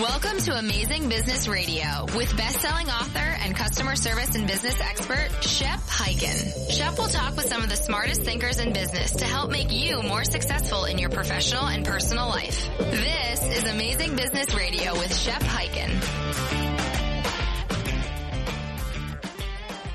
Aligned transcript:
Welcome 0.00 0.38
to 0.38 0.56
Amazing 0.56 1.10
Business 1.10 1.46
Radio 1.46 2.06
with 2.16 2.34
best-selling 2.34 2.88
author 2.88 3.18
and 3.18 3.54
customer 3.54 3.94
service 3.94 4.34
and 4.34 4.46
business 4.46 4.80
expert 4.80 5.28
Shep 5.44 5.80
Hyken. 5.80 6.70
Shep 6.70 6.98
will 6.98 7.08
talk 7.08 7.36
with 7.36 7.46
some 7.46 7.62
of 7.62 7.68
the 7.68 7.76
smartest 7.76 8.22
thinkers 8.22 8.58
in 8.58 8.72
business 8.72 9.12
to 9.12 9.24
help 9.26 9.50
make 9.50 9.70
you 9.70 10.02
more 10.02 10.24
successful 10.24 10.86
in 10.86 10.96
your 10.98 11.10
professional 11.10 11.66
and 11.66 11.84
personal 11.84 12.26
life. 12.26 12.68
This 12.78 13.42
is 13.42 13.70
Amazing 13.70 14.16
Business 14.16 14.54
Radio 14.54 14.94
with 14.94 15.14
Shep 15.14 15.42
Hyken. 15.42 15.90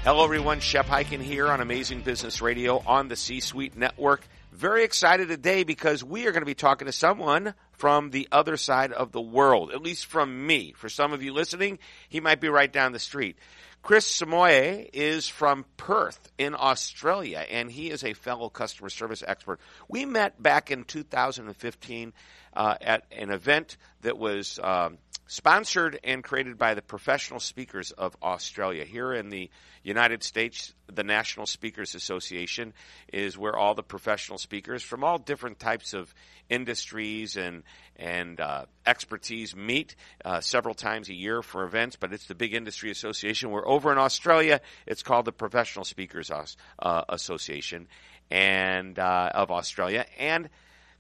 Hello 0.04 0.23
everyone, 0.23 0.59
Shep 0.59 0.86
Hyken 0.86 1.21
here 1.21 1.48
on 1.48 1.59
Amazing 1.59 2.02
Business 2.02 2.39
Radio 2.41 2.84
on 2.86 3.07
the 3.07 3.16
C-Suite 3.16 3.75
Network. 3.75 4.21
Very 4.57 4.83
excited 4.83 5.27
today 5.27 5.63
because 5.63 6.03
we 6.03 6.25
are 6.25 6.31
going 6.31 6.41
to 6.41 6.47
be 6.47 6.55
talking 6.55 6.87
to 6.87 6.91
someone 6.91 7.53
from 7.73 8.09
the 8.09 8.27
other 8.31 8.57
side 8.57 8.91
of 8.91 9.11
the 9.11 9.21
world, 9.21 9.71
at 9.71 9.83
least 9.83 10.07
from 10.07 10.47
me. 10.47 10.73
For 10.75 10.89
some 10.89 11.13
of 11.13 11.21
you 11.21 11.31
listening, 11.31 11.77
he 12.09 12.21
might 12.21 12.41
be 12.41 12.49
right 12.49 12.73
down 12.73 12.91
the 12.91 12.98
street. 12.98 13.38
Chris 13.84 14.20
Smoje 14.20 14.89
is 14.93 15.27
from 15.27 15.63
Perth 15.77 16.31
in 16.39 16.55
Australia, 16.57 17.45
and 17.51 17.71
he 17.71 17.91
is 17.91 18.03
a 18.03 18.13
fellow 18.13 18.49
customer 18.49 18.89
service 18.89 19.23
expert. 19.27 19.59
We 19.88 20.07
met 20.07 20.41
back 20.41 20.71
in 20.71 20.85
2015 20.85 22.12
uh, 22.57 22.75
at 22.81 23.05
an 23.11 23.29
event 23.29 23.77
that 24.02 24.17
was 24.17 24.59
um, 24.63 24.98
sponsored 25.27 25.99
and 26.03 26.23
created 26.23 26.57
by 26.57 26.73
the 26.73 26.81
Professional 26.81 27.39
Speakers 27.39 27.91
of 27.91 28.17
Australia. 28.23 28.84
Here 28.84 29.13
in 29.13 29.29
the 29.29 29.52
United 29.84 30.23
States, 30.23 30.73
the 30.91 31.03
National 31.03 31.45
Speakers 31.45 31.93
Association 31.93 32.73
is 33.13 33.38
where 33.38 33.55
all 33.55 33.75
the 33.75 33.84
professional 33.84 34.39
speakers 34.39 34.81
from 34.81 35.03
all 35.03 35.20
different 35.20 35.59
types 35.59 35.93
of 35.93 36.13
industries 36.49 37.38
and 37.38 37.62
and 37.95 38.39
uh, 38.39 38.65
expertise 38.85 39.55
meet 39.55 39.95
uh, 40.26 40.39
several 40.41 40.73
times 40.73 41.09
a 41.09 41.13
year 41.13 41.43
for 41.43 41.63
events. 41.63 41.95
But 41.95 42.12
it's 42.12 42.26
the 42.26 42.35
big 42.35 42.55
industry 42.55 42.89
association. 42.89 43.51
We're 43.51 43.67
over 43.67 43.91
in 43.91 43.99
Australia. 43.99 44.62
It's 44.87 45.04
called 45.04 45.26
the 45.26 45.32
Professional 45.32 45.85
Speakers 45.85 46.32
uh, 46.32 47.04
Association 47.07 47.87
and 48.32 48.98
uh, 48.98 49.29
of 49.34 49.51
Australia 49.51 50.05
and 50.17 50.49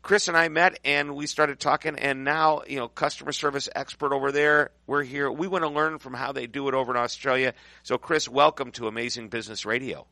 Chris 0.07 0.29
and 0.29 0.37
I 0.37 0.47
met 0.47 0.79
and 0.85 1.17
we 1.17 1.27
started 1.27 1.59
talking 1.59 1.99
and 1.99 2.23
now, 2.23 2.61
you 2.65 2.77
know, 2.77 2.87
customer 2.87 3.33
service 3.33 3.67
expert 3.75 4.13
over 4.13 4.31
there. 4.31 4.71
We're 4.85 5.03
here. 5.03 5.29
We 5.29 5.49
want 5.49 5.65
to 5.65 5.69
learn 5.69 5.99
from 5.99 6.13
how 6.13 6.31
they 6.31 6.47
do 6.47 6.69
it 6.69 6.73
over 6.73 6.93
in 6.93 6.97
Australia. 6.97 7.53
So 7.83 7.97
Chris, 7.97 8.29
welcome 8.29 8.71
to 8.71 8.87
Amazing 8.87 9.27
Business 9.27 9.65
Radio. 9.65 10.07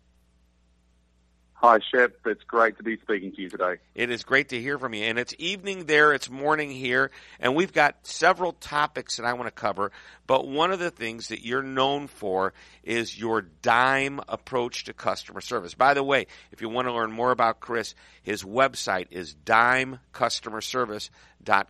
Hi, 1.55 1.79
Shep. 1.91 2.17
It's 2.25 2.43
great 2.43 2.77
to 2.77 2.83
be 2.83 2.97
speaking 2.97 3.31
to 3.31 3.41
you 3.41 3.49
today. 3.49 3.77
It 3.95 4.11
is 4.11 4.23
great 4.23 4.49
to 4.49 4.61
hear 4.61 4.77
from 4.77 4.93
you. 4.93 5.05
And 5.05 5.17
it's 5.17 5.33
evening 5.39 5.85
there, 5.85 6.13
it's 6.13 6.29
morning 6.29 6.69
here, 6.69 7.11
and 7.39 7.55
we've 7.55 7.71
got 7.71 7.95
several 8.03 8.51
topics 8.51 9.17
that 9.17 9.25
I 9.25 9.33
want 9.33 9.47
to 9.47 9.51
cover. 9.51 9.91
But 10.27 10.47
one 10.47 10.71
of 10.71 10.79
the 10.79 10.91
things 10.91 11.29
that 11.29 11.45
you're 11.45 11.63
known 11.63 12.07
for 12.07 12.53
is 12.83 13.17
your 13.17 13.41
dime 13.41 14.19
approach 14.27 14.83
to 14.83 14.93
customer 14.93 15.39
service. 15.41 15.73
By 15.73 15.93
the 15.93 16.03
way, 16.03 16.27
if 16.51 16.61
you 16.61 16.69
want 16.69 16.87
to 16.87 16.93
learn 16.93 17.11
more 17.11 17.31
about 17.31 17.61
Chris, 17.61 17.95
his 18.21 18.43
website 18.43 19.07
is 19.11 19.33
dimecustomerservice.com 19.45 21.09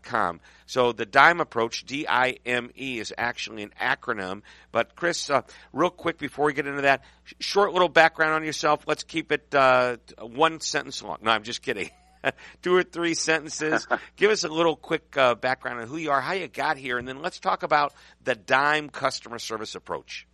com. 0.04 0.40
So 0.66 0.92
the 0.92 1.06
DIME 1.06 1.40
approach, 1.42 1.86
D-I-M-E, 1.86 3.00
is 3.00 3.14
actually 3.18 3.64
an 3.64 3.72
acronym. 3.80 4.42
But 4.72 4.96
Chris, 4.96 5.30
uh, 5.30 5.42
real 5.74 5.90
quick 5.90 6.18
before 6.18 6.46
we 6.46 6.54
get 6.54 6.68
into 6.68 6.82
that, 6.84 7.04
short 7.40 7.74
little 7.74 7.90
background 7.90 8.34
on 8.34 8.44
yourself. 8.44 8.84
Let's 8.88 9.04
keep 9.04 9.32
it 9.32 9.54
uh, 9.54 9.98
one 10.20 10.60
sentence 10.62 11.04
long. 11.04 11.18
No, 11.22 11.32
I'm 11.32 11.44
just 11.44 11.62
kidding. 11.62 11.90
Two 12.62 12.76
or 12.76 12.84
three 12.84 13.14
sentences. 13.14 13.88
Give 14.16 14.32
us 14.32 14.44
a 14.44 14.50
little 14.50 14.76
quick 14.76 15.16
uh, 15.18 15.36
background 15.36 15.82
on 15.82 15.88
who 15.88 15.98
you 15.98 16.12
are, 16.12 16.22
how 16.22 16.34
you 16.34 16.48
got 16.48 16.78
here, 16.78 16.98
and 16.98 17.08
then 17.08 17.22
let's 17.22 17.40
talk 17.40 17.64
about 17.64 17.94
the 18.24 18.36
DIME 18.36 18.90
customer 18.90 19.40
service 19.40 19.76
approach. 19.76 20.28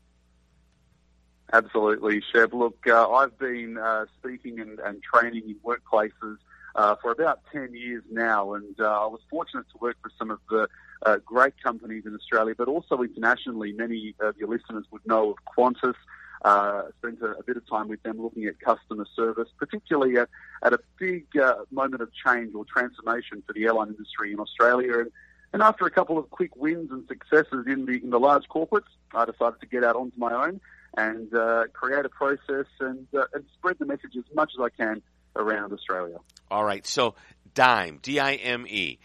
Absolutely, 1.54 2.24
Shep. 2.32 2.54
Look, 2.54 2.88
uh, 2.88 3.10
I've 3.10 3.38
been 3.38 3.78
uh, 3.78 4.06
speaking 4.18 4.62
and, 4.62 4.80
and 4.80 5.04
training 5.04 5.50
in 5.50 5.56
workplaces 5.56 6.38
uh, 6.76 6.96
for 7.02 7.12
about 7.12 7.42
10 7.52 7.74
years 7.74 8.04
now. 8.12 8.54
And 8.54 8.80
uh, 8.80 8.86
I 8.86 9.08
was 9.08 9.22
fortunate 9.30 9.66
to 9.72 9.78
work 9.80 9.98
for 10.02 10.12
some 10.18 10.32
of 10.32 10.40
the 10.50 10.68
uh, 11.06 11.18
great 11.26 11.54
companies 11.62 12.04
in 12.06 12.16
Australia, 12.16 12.54
but 12.58 12.68
also 12.68 13.02
internationally. 13.02 13.72
Many 13.74 14.16
of 14.20 14.38
your 14.38 14.50
listeners 14.50 14.86
would 14.92 15.06
know 15.06 15.32
of 15.32 15.38
Qantas. 15.58 15.96
Uh, 16.44 16.86
spent 16.98 17.22
a, 17.22 17.38
a, 17.38 17.44
bit 17.44 17.56
of 17.56 17.70
time 17.70 17.88
with 17.88 18.02
them 18.02 18.20
looking 18.20 18.46
at 18.46 18.60
customer 18.60 19.06
service, 19.16 19.48
particularly 19.60 20.18
at, 20.18 20.28
at 20.64 20.74
a 20.74 20.80
big 20.98 21.24
uh, 21.40 21.54
moment 21.70 22.02
of 22.02 22.10
change 22.26 22.56
or 22.56 22.66
transformation 22.66 23.44
for 23.46 23.54
the 23.54 23.64
airline 23.64 23.90
industry 23.90 24.34
in 24.34 24.40
Australia. 24.40 25.02
And, 25.02 25.12
and 25.54 25.62
after 25.62 25.86
a 25.86 25.92
couple 25.92 26.18
of 26.18 26.32
quick 26.32 26.56
wins 26.56 26.90
and 26.90 27.08
successes 27.08 27.68
in 27.68 27.86
the 27.86 28.02
in 28.02 28.10
the 28.10 28.20
large 28.20 28.46
corporates, 28.48 28.90
I 29.14 29.26
decided 29.26 29.60
to 29.60 29.68
get 29.68 29.84
out 29.84 29.96
onto 29.96 30.18
my 30.18 30.34
own 30.34 30.60
and 30.98 31.32
uh, 31.34 31.66
create 31.74 32.06
a 32.06 32.10
process 32.10 32.66
and, 32.80 33.08
uh, 33.16 33.26
and 33.34 33.46
spread 33.54 33.78
the 33.78 33.86
message 33.86 34.16
as 34.18 34.24
much 34.34 34.52
as 34.58 34.64
I 34.64 34.70
can 34.70 35.04
around 35.36 35.74
Australia. 35.74 36.18
All 36.50 36.64
right. 36.64 36.86
So 36.86 37.16
DIME, 37.54 38.00
D-I-M-E. 38.02 39.00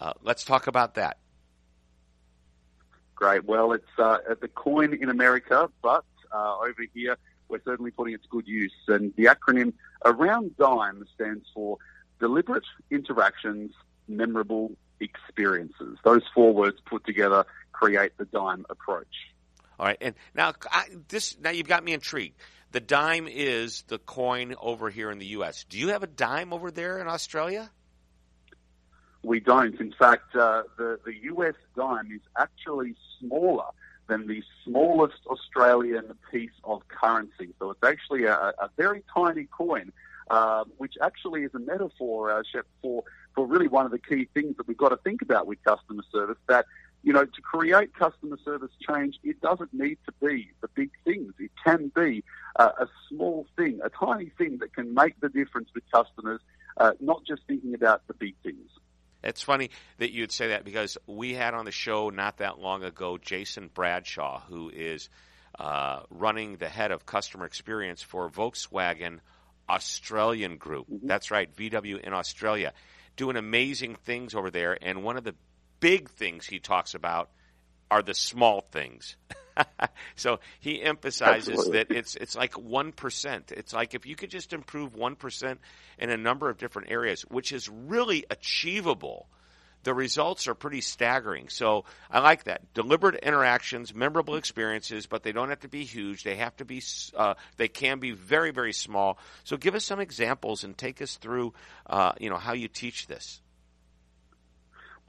Uh, 0.00 0.12
let's 0.22 0.44
talk 0.44 0.66
about 0.66 0.94
that. 0.94 1.18
Great. 3.14 3.44
Well, 3.44 3.72
it's 3.72 3.84
uh, 3.98 4.18
the 4.40 4.48
coin 4.48 4.94
in 4.94 5.10
America, 5.10 5.68
but 5.82 6.04
uh, 6.32 6.56
over 6.58 6.84
here 6.94 7.16
we're 7.48 7.60
certainly 7.64 7.90
putting 7.90 8.14
it 8.14 8.22
to 8.22 8.28
good 8.28 8.46
use. 8.46 8.72
And 8.88 9.12
the 9.16 9.24
acronym 9.24 9.74
around 10.04 10.56
DIME 10.56 11.04
stands 11.14 11.44
for 11.52 11.78
Deliberate 12.18 12.64
Interactions, 12.90 13.72
Memorable 14.08 14.72
Experiences. 15.00 15.98
Those 16.04 16.22
four 16.34 16.52
words 16.54 16.78
put 16.84 17.04
together 17.04 17.44
create 17.72 18.16
the 18.18 18.26
DIME 18.26 18.66
approach. 18.70 19.32
All 19.78 19.86
right, 19.86 19.96
and 20.00 20.14
now 20.34 20.52
I, 20.70 20.84
this 21.08 21.36
now 21.40 21.50
you've 21.50 21.68
got 21.68 21.82
me 21.82 21.94
intrigued. 21.94 22.36
The 22.72 22.80
dime 22.80 23.26
is 23.28 23.82
the 23.88 23.98
coin 23.98 24.54
over 24.60 24.90
here 24.90 25.10
in 25.10 25.18
the 25.18 25.26
U.S. 25.26 25.64
Do 25.64 25.78
you 25.78 25.88
have 25.88 26.02
a 26.02 26.06
dime 26.06 26.52
over 26.52 26.70
there 26.70 26.98
in 27.00 27.08
Australia? 27.08 27.70
We 29.22 29.40
don't. 29.40 29.78
In 29.80 29.92
fact, 29.92 30.34
uh, 30.36 30.62
the 30.78 30.98
the 31.04 31.14
U.S. 31.24 31.54
dime 31.76 32.10
is 32.12 32.22
actually 32.38 32.94
smaller 33.18 33.66
than 34.06 34.26
the 34.26 34.42
smallest 34.64 35.26
Australian 35.26 36.14
piece 36.30 36.50
of 36.64 36.86
currency. 36.88 37.54
So 37.58 37.70
it's 37.70 37.82
actually 37.82 38.24
a, 38.24 38.34
a 38.34 38.70
very 38.76 39.02
tiny 39.14 39.44
coin, 39.44 39.92
uh, 40.30 40.64
which 40.78 40.94
actually 41.02 41.42
is 41.42 41.54
a 41.54 41.58
metaphor, 41.58 42.30
uh, 42.32 42.42
for 42.80 43.04
for 43.34 43.46
really 43.46 43.68
one 43.68 43.84
of 43.84 43.92
the 43.92 43.98
key 43.98 44.28
things 44.32 44.56
that 44.56 44.66
we've 44.68 44.76
got 44.76 44.90
to 44.90 44.96
think 44.96 45.22
about 45.22 45.46
with 45.46 45.62
customer 45.64 46.02
service. 46.12 46.38
That 46.48 46.66
you 47.02 47.12
know, 47.12 47.24
to 47.24 47.42
create 47.42 47.94
customer 47.94 48.36
service 48.44 48.70
change, 48.86 49.18
it 49.22 49.40
doesn't 49.40 49.72
need 49.72 49.98
to 50.06 50.12
be 50.26 50.50
the 50.60 50.68
big 50.74 50.90
things. 51.04 51.32
It 51.38 51.50
can 51.64 51.90
be 51.94 52.22
uh, 52.56 52.70
a 52.80 52.86
small 53.08 53.46
thing, 53.56 53.80
a 53.82 53.88
tiny 53.88 54.30
thing 54.36 54.58
that 54.58 54.74
can 54.74 54.94
make 54.94 55.18
the 55.20 55.28
difference 55.28 55.70
with 55.74 55.84
customers, 55.92 56.40
uh, 56.76 56.92
not 57.00 57.22
just 57.26 57.42
thinking 57.46 57.74
about 57.74 58.06
the 58.06 58.14
big 58.14 58.34
things. 58.42 58.68
It's 59.22 59.42
funny 59.42 59.70
that 59.98 60.12
you'd 60.12 60.32
say 60.32 60.48
that 60.48 60.64
because 60.64 60.96
we 61.06 61.34
had 61.34 61.54
on 61.54 61.64
the 61.64 61.72
show 61.72 62.10
not 62.10 62.38
that 62.38 62.58
long 62.58 62.82
ago 62.84 63.18
Jason 63.18 63.70
Bradshaw, 63.72 64.40
who 64.48 64.70
is 64.70 65.08
uh, 65.58 66.00
running 66.10 66.56
the 66.56 66.68
head 66.68 66.90
of 66.90 67.04
customer 67.04 67.44
experience 67.44 68.02
for 68.02 68.30
Volkswagen 68.30 69.20
Australian 69.68 70.56
Group. 70.56 70.86
Mm-hmm. 70.90 71.06
That's 71.06 71.30
right, 71.30 71.54
VW 71.54 72.00
in 72.00 72.12
Australia, 72.12 72.72
doing 73.16 73.36
amazing 73.36 73.94
things 73.94 74.34
over 74.34 74.50
there. 74.50 74.76
And 74.80 75.04
one 75.04 75.16
of 75.16 75.24
the 75.24 75.34
big 75.80 76.10
things 76.10 76.46
he 76.46 76.58
talks 76.58 76.94
about 76.94 77.30
are 77.90 78.02
the 78.02 78.14
small 78.14 78.60
things. 78.60 79.16
so 80.16 80.40
he 80.60 80.80
emphasizes 80.82 81.48
Absolutely. 81.48 81.78
that 81.78 81.90
it's 81.90 82.14
it's 82.16 82.36
like 82.36 82.54
one 82.58 82.92
percent. 82.92 83.52
It's 83.54 83.72
like 83.72 83.94
if 83.94 84.06
you 84.06 84.16
could 84.16 84.30
just 84.30 84.52
improve 84.52 84.94
one 84.94 85.16
percent 85.16 85.60
in 85.98 86.10
a 86.10 86.16
number 86.16 86.48
of 86.48 86.58
different 86.58 86.90
areas, 86.90 87.22
which 87.22 87.52
is 87.52 87.68
really 87.68 88.24
achievable. 88.30 89.28
The 89.82 89.94
results 89.94 90.46
are 90.46 90.54
pretty 90.54 90.82
staggering. 90.82 91.48
So 91.48 91.86
I 92.10 92.18
like 92.18 92.44
that 92.44 92.74
deliberate 92.74 93.14
interactions, 93.14 93.94
memorable 93.94 94.36
experiences, 94.36 95.06
but 95.06 95.22
they 95.22 95.32
don't 95.32 95.48
have 95.48 95.60
to 95.60 95.68
be 95.68 95.84
huge. 95.84 96.22
They 96.22 96.36
have 96.36 96.54
to 96.58 96.66
be. 96.66 96.82
Uh, 97.16 97.34
they 97.56 97.68
can 97.68 97.98
be 97.98 98.10
very 98.10 98.50
very 98.50 98.74
small. 98.74 99.18
So 99.44 99.56
give 99.56 99.74
us 99.74 99.84
some 99.84 99.98
examples 99.98 100.64
and 100.64 100.76
take 100.76 101.00
us 101.00 101.16
through. 101.16 101.54
Uh, 101.86 102.12
you 102.20 102.28
know 102.28 102.36
how 102.36 102.52
you 102.52 102.68
teach 102.68 103.06
this. 103.06 103.40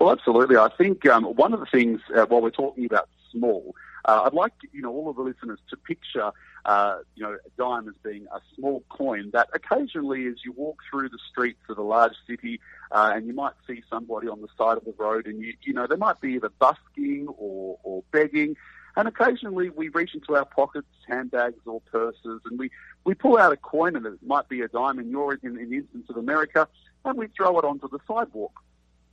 Well, 0.02 0.12
absolutely. 0.12 0.58
I 0.58 0.70
think 0.80 1.06
um, 1.06 1.26
one 1.26 1.54
of 1.54 1.60
the 1.60 1.68
things 1.68 2.02
uh, 2.16 2.26
while 2.26 2.42
we're 2.42 2.50
talking 2.50 2.86
about 2.86 3.08
small, 3.32 3.76
uh, 4.06 4.24
I'd 4.26 4.34
like 4.34 4.54
you 4.72 4.82
know 4.82 4.90
all 4.92 5.12
of 5.12 5.16
the 5.16 5.22
listeners 5.22 5.60
to 5.70 5.78
picture 5.78 6.32
uh, 6.66 6.98
you 7.14 7.22
know 7.22 7.34
a 7.34 7.50
dime 7.56 7.88
as 7.88 7.94
being 8.04 8.26
a 8.34 8.40
small 8.56 8.84
coin 8.90 9.30
that 9.34 9.50
occasionally, 9.54 10.26
as 10.26 10.38
you 10.44 10.54
walk 10.54 10.80
through 10.90 11.10
the 11.10 11.20
streets 11.30 11.62
of 11.70 11.78
a 11.78 11.84
large 11.84 12.16
city, 12.26 12.60
uh, 12.92 13.12
and 13.14 13.28
you 13.28 13.34
might 13.36 13.54
see 13.68 13.84
somebody 13.92 14.28
on 14.28 14.42
the 14.42 14.48
side 14.58 14.76
of 14.76 14.86
the 14.86 14.94
road, 14.98 15.28
and 15.28 15.40
you 15.40 15.54
you 15.62 15.72
know 15.72 15.86
they 15.86 15.98
might 15.98 16.20
be 16.20 16.34
either 16.34 16.50
busking 16.58 17.28
or 17.38 17.78
or 17.84 18.04
begging. 18.12 18.56
And 18.96 19.08
occasionally 19.08 19.70
we 19.70 19.90
reach 19.90 20.16
into 20.16 20.36
our 20.36 20.46
pockets, 20.46 20.88
handbags 21.08 21.62
or 21.68 21.80
purses, 21.92 22.42
and 22.46 22.58
we, 22.58 22.72
we 23.06 23.14
pull 23.14 23.38
out 23.38 23.54
a 23.54 23.58
coin, 23.58 23.96
and 23.96 24.08
it 24.08 24.14
might 24.26 24.50
be 24.50 24.62
a 24.62 24.68
dime 24.68 24.98
in 24.98 25.12
your 25.12 25.36
in, 25.36 25.60
in 25.60 25.70
the 25.70 25.78
instance 25.78 26.08
of 26.10 26.18
America, 26.18 26.68
and 27.06 27.20
we 27.20 27.28
throw 27.38 27.60
it 27.60 27.66
onto 27.66 27.88
the 27.88 28.00
sidewalk. 28.08 28.64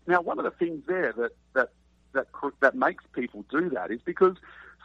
Now, 0.08 0.22
one 0.22 0.38
of 0.38 0.44
the 0.44 0.50
things 0.50 0.82
there 0.88 1.12
that 1.12 1.32
that 1.52 1.68
that 2.14 2.26
that 2.60 2.74
makes 2.74 3.04
people 3.12 3.44
do 3.50 3.68
that 3.70 3.90
is 3.90 4.00
because 4.04 4.36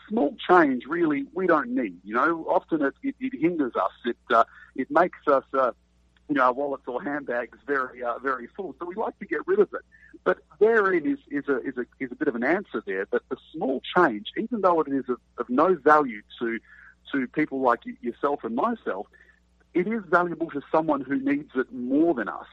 small 0.09 0.35
change 0.49 0.83
really 0.85 1.25
we 1.33 1.47
don't 1.47 1.73
need. 1.73 1.97
You 2.03 2.15
know, 2.15 2.45
often 2.49 2.81
it, 2.83 2.93
it, 3.01 3.15
it 3.21 3.39
hinders 3.39 3.73
us. 3.75 3.93
It 4.05 4.17
uh, 4.29 4.43
it 4.75 4.91
makes 4.91 5.19
us. 5.27 5.45
Uh, 5.53 5.71
you 6.29 6.35
know, 6.35 6.43
our 6.43 6.53
wallets 6.53 6.83
or 6.87 7.03
handbags 7.03 7.57
very, 7.67 8.01
uh, 8.01 8.17
very 8.19 8.47
full. 8.55 8.73
So 8.79 8.85
we 8.85 8.95
like 8.95 9.19
to 9.19 9.25
get 9.25 9.45
rid 9.45 9.59
of 9.59 9.73
it. 9.73 9.81
But 10.23 10.39
therein 10.57 11.05
is, 11.05 11.19
is, 11.29 11.49
a, 11.49 11.57
is, 11.61 11.77
a, 11.77 11.85
is 11.99 12.13
a 12.13 12.15
bit 12.15 12.29
of 12.29 12.35
an 12.35 12.45
answer 12.45 12.81
there. 12.85 13.05
But 13.05 13.23
the 13.27 13.35
small 13.53 13.81
change, 13.95 14.27
even 14.37 14.61
though 14.61 14.79
it 14.79 14.87
is 14.87 15.03
of, 15.09 15.17
of 15.37 15.49
no 15.49 15.75
value 15.75 16.21
to, 16.39 16.59
to 17.11 17.27
people 17.27 17.59
like 17.59 17.81
yourself 18.01 18.39
and 18.45 18.55
myself, 18.55 19.07
it 19.73 19.85
is 19.85 20.01
valuable 20.09 20.49
to 20.51 20.61
someone 20.71 21.01
who 21.01 21.19
needs 21.19 21.51
it 21.55 21.71
more 21.73 22.13
than 22.13 22.29
us, 22.29 22.47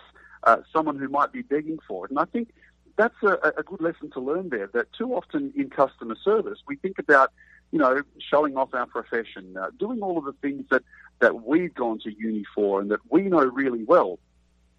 uh, 0.45 0.59
someone 0.73 0.99
who 0.99 1.09
might 1.09 1.33
be 1.33 1.43
begging 1.43 1.79
for 1.87 2.05
it. 2.05 2.11
And 2.11 2.19
I 2.19 2.25
think 2.25 2.53
that's 2.97 3.23
a, 3.23 3.53
a 3.57 3.63
good 3.63 3.81
lesson 3.81 4.11
to 4.13 4.21
learn 4.21 4.49
there. 4.51 4.67
That 4.69 4.93
too 4.93 5.15
often 5.15 5.53
in 5.57 5.71
customer 5.71 6.17
service, 6.23 6.59
we 6.67 6.77
think 6.77 6.99
about, 6.99 7.33
you 7.73 7.79
know, 7.79 8.03
showing 8.19 8.57
off 8.57 8.75
our 8.75 8.87
profession, 8.87 9.57
uh, 9.57 9.71
doing 9.79 10.03
all 10.03 10.19
of 10.19 10.25
the 10.25 10.35
things 10.35 10.65
that, 10.71 10.83
that 11.21 11.47
we've 11.47 11.75
gone 11.75 11.99
to 12.01 12.13
uni 12.13 12.45
for 12.55 12.81
and 12.81 12.91
that 12.91 13.01
we 13.09 13.23
know 13.23 13.45
really 13.45 13.85
well. 13.85 14.19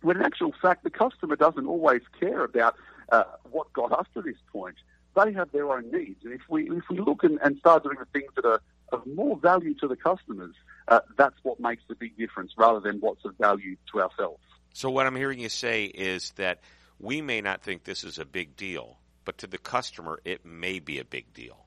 When 0.02 0.18
in 0.18 0.24
actual 0.24 0.54
fact, 0.62 0.84
the 0.84 0.90
customer 0.90 1.36
doesn't 1.36 1.68
always 1.68 2.02
care 2.20 2.44
about 2.44 2.76
uh, 3.12 3.24
what 3.52 3.72
got 3.74 3.92
us 3.92 4.08
to 4.16 4.22
this 4.22 4.38
point. 4.52 4.76
They 5.16 5.34
have 5.34 5.52
their 5.52 5.72
own 5.72 5.92
needs. 5.92 6.24
And 6.24 6.34
if 6.34 6.42
we, 6.50 6.70
if 6.70 6.84
we 6.90 7.00
look 7.00 7.24
and, 7.24 7.40
and 7.44 7.58
start 7.58 7.84
doing 7.84 7.98
the 8.00 8.06
things 8.06 8.32
that 8.36 8.46
are 8.46 8.62
of 8.92 9.06
more 9.08 9.38
value 9.38 9.74
to 9.76 9.88
the 9.88 9.96
customers, 9.96 10.56
uh, 10.88 11.00
that's 11.18 11.36
what 11.44 11.60
makes 11.60 11.84
the 11.88 11.96
big 11.96 12.18
difference 12.18 12.54
rather 12.58 12.80
than 12.80 13.00
what's 13.00 13.24
of 13.26 13.36
value 13.38 13.76
to 13.92 14.02
ourselves. 14.02 14.44
So 14.74 14.90
what 14.90 15.06
I'm 15.06 15.16
hearing 15.16 15.40
you 15.40 15.50
say 15.50 15.86
is 15.86 16.32
that 16.32 16.62
we 17.00 17.22
may 17.22 17.42
not 17.42 17.62
think 17.62 17.84
this 17.84 18.04
is 18.04 18.20
a 18.20 18.26
big 18.26 18.56
deal, 18.56 18.98
but 19.26 19.38
to 19.40 19.48
the 19.48 19.58
customer, 19.58 20.20
it 20.24 20.46
may 20.46 20.80
be 20.80 21.00
a 21.00 21.06
big 21.06 21.34
deal. 21.34 21.66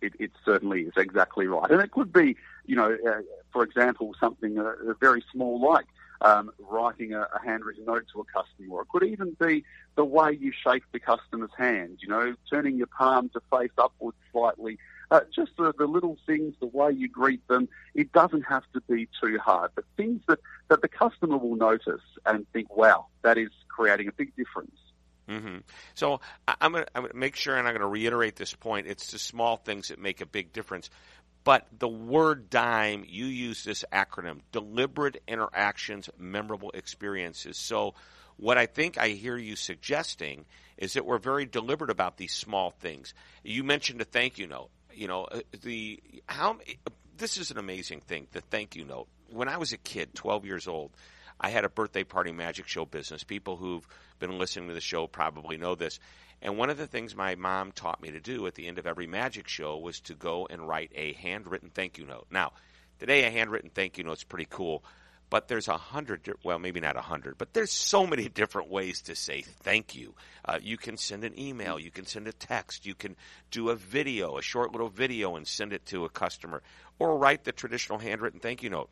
It, 0.00 0.14
it 0.18 0.32
certainly 0.44 0.82
is 0.82 0.92
exactly 0.96 1.46
right, 1.46 1.70
and 1.70 1.80
it 1.80 1.90
could 1.90 2.12
be, 2.12 2.36
you 2.66 2.76
know, 2.76 2.96
uh, 3.06 3.22
for 3.52 3.62
example, 3.62 4.14
something 4.20 4.58
uh, 4.58 4.74
very 5.00 5.24
small 5.32 5.60
like 5.60 5.86
um, 6.20 6.50
writing 6.58 7.14
a, 7.14 7.20
a, 7.20 7.40
handwritten 7.44 7.84
note 7.84 8.04
to 8.12 8.20
a 8.20 8.24
customer. 8.24 8.76
Or 8.76 8.82
it 8.82 8.88
could 8.88 9.02
even 9.04 9.36
be 9.40 9.64
the 9.96 10.04
way 10.04 10.32
you 10.32 10.52
shake 10.52 10.82
the 10.92 10.98
customer's 10.98 11.50
hand, 11.56 11.98
you 12.00 12.08
know, 12.08 12.34
turning 12.50 12.76
your 12.76 12.86
palm 12.86 13.30
to 13.30 13.40
face 13.50 13.70
upwards 13.78 14.16
slightly, 14.32 14.78
uh, 15.14 15.20
just 15.32 15.52
the, 15.56 15.72
the 15.78 15.86
little 15.86 16.18
things, 16.26 16.54
the 16.58 16.66
way 16.66 16.90
you 16.90 17.08
greet 17.08 17.46
them, 17.46 17.68
it 17.94 18.10
doesn't 18.10 18.42
have 18.42 18.64
to 18.72 18.80
be 18.80 19.08
too 19.22 19.38
hard. 19.38 19.70
But 19.76 19.84
things 19.96 20.20
that, 20.26 20.40
that 20.68 20.82
the 20.82 20.88
customer 20.88 21.36
will 21.36 21.54
notice 21.54 22.02
and 22.26 22.44
think, 22.52 22.76
wow, 22.76 23.06
that 23.22 23.38
is 23.38 23.50
creating 23.68 24.08
a 24.08 24.12
big 24.12 24.34
difference. 24.34 24.74
Mm-hmm. 25.28 25.58
So 25.94 26.20
I'm 26.48 26.72
going 26.72 26.84
to 26.96 27.10
make 27.14 27.36
sure, 27.36 27.56
and 27.56 27.68
I'm 27.68 27.74
going 27.74 27.82
to 27.82 27.86
reiterate 27.86 28.34
this 28.34 28.54
point. 28.54 28.88
It's 28.88 29.12
the 29.12 29.20
small 29.20 29.56
things 29.56 29.88
that 29.88 30.00
make 30.00 30.20
a 30.20 30.26
big 30.26 30.52
difference. 30.52 30.90
But 31.44 31.66
the 31.78 31.88
word 31.88 32.50
DIME, 32.50 33.04
you 33.06 33.26
use 33.26 33.62
this 33.62 33.84
acronym, 33.92 34.40
deliberate 34.50 35.22
interactions, 35.28 36.10
memorable 36.18 36.72
experiences. 36.72 37.56
So 37.56 37.94
what 38.36 38.58
I 38.58 38.66
think 38.66 38.98
I 38.98 39.10
hear 39.10 39.36
you 39.36 39.54
suggesting 39.54 40.44
is 40.76 40.94
that 40.94 41.06
we're 41.06 41.18
very 41.18 41.46
deliberate 41.46 41.90
about 41.90 42.16
these 42.16 42.34
small 42.34 42.70
things. 42.70 43.14
You 43.44 43.62
mentioned 43.62 44.00
a 44.00 44.04
thank 44.04 44.38
you 44.38 44.48
note 44.48 44.70
you 44.96 45.08
know, 45.08 45.24
uh, 45.24 45.40
the 45.62 46.00
how 46.26 46.58
this 47.16 47.36
is 47.36 47.50
an 47.50 47.58
amazing 47.58 48.00
thing. 48.00 48.26
The 48.32 48.40
thank 48.40 48.76
you 48.76 48.84
note. 48.84 49.08
When 49.30 49.48
I 49.48 49.56
was 49.56 49.72
a 49.72 49.78
kid, 49.78 50.14
12 50.14 50.44
years 50.44 50.68
old, 50.68 50.90
I 51.40 51.50
had 51.50 51.64
a 51.64 51.68
birthday 51.68 52.04
party 52.04 52.32
magic 52.32 52.68
show 52.68 52.84
business. 52.84 53.24
People 53.24 53.56
who've 53.56 53.86
been 54.18 54.38
listening 54.38 54.68
to 54.68 54.74
the 54.74 54.80
show 54.80 55.06
probably 55.06 55.56
know 55.56 55.74
this. 55.74 55.98
And 56.42 56.58
one 56.58 56.70
of 56.70 56.76
the 56.76 56.86
things 56.86 57.16
my 57.16 57.34
mom 57.34 57.72
taught 57.72 58.02
me 58.02 58.10
to 58.10 58.20
do 58.20 58.46
at 58.46 58.54
the 58.54 58.66
end 58.66 58.78
of 58.78 58.86
every 58.86 59.06
magic 59.06 59.48
show 59.48 59.78
was 59.78 60.00
to 60.00 60.14
go 60.14 60.46
and 60.48 60.68
write 60.68 60.92
a 60.94 61.14
handwritten 61.14 61.70
thank 61.70 61.98
you 61.98 62.06
note. 62.06 62.26
Now, 62.30 62.52
today 62.98 63.24
a 63.24 63.30
handwritten 63.30 63.70
thank 63.70 63.98
you 63.98 64.04
note 64.04 64.18
is 64.18 64.24
pretty 64.24 64.46
cool 64.48 64.84
but 65.34 65.48
there's 65.48 65.66
a 65.66 65.76
hundred, 65.76 66.32
well, 66.44 66.60
maybe 66.60 66.78
not 66.78 66.96
a 66.96 67.00
hundred, 67.00 67.36
but 67.38 67.52
there's 67.52 67.72
so 67.72 68.06
many 68.06 68.28
different 68.40 68.70
ways 68.70 69.02
to 69.02 69.16
say 69.16 69.42
thank 69.42 69.96
you. 69.96 70.14
Uh, 70.44 70.60
you 70.62 70.76
can 70.76 70.96
send 70.96 71.24
an 71.24 71.36
email, 71.36 71.76
you 71.76 71.90
can 71.90 72.06
send 72.06 72.28
a 72.28 72.32
text, 72.32 72.86
you 72.86 72.94
can 72.94 73.16
do 73.50 73.70
a 73.70 73.74
video, 73.74 74.38
a 74.38 74.42
short 74.42 74.70
little 74.70 74.88
video 74.88 75.34
and 75.34 75.44
send 75.44 75.72
it 75.72 75.84
to 75.86 76.04
a 76.04 76.08
customer, 76.08 76.62
or 77.00 77.18
write 77.18 77.42
the 77.42 77.50
traditional 77.50 77.98
handwritten 77.98 78.38
thank 78.38 78.62
you 78.62 78.70
note. 78.70 78.90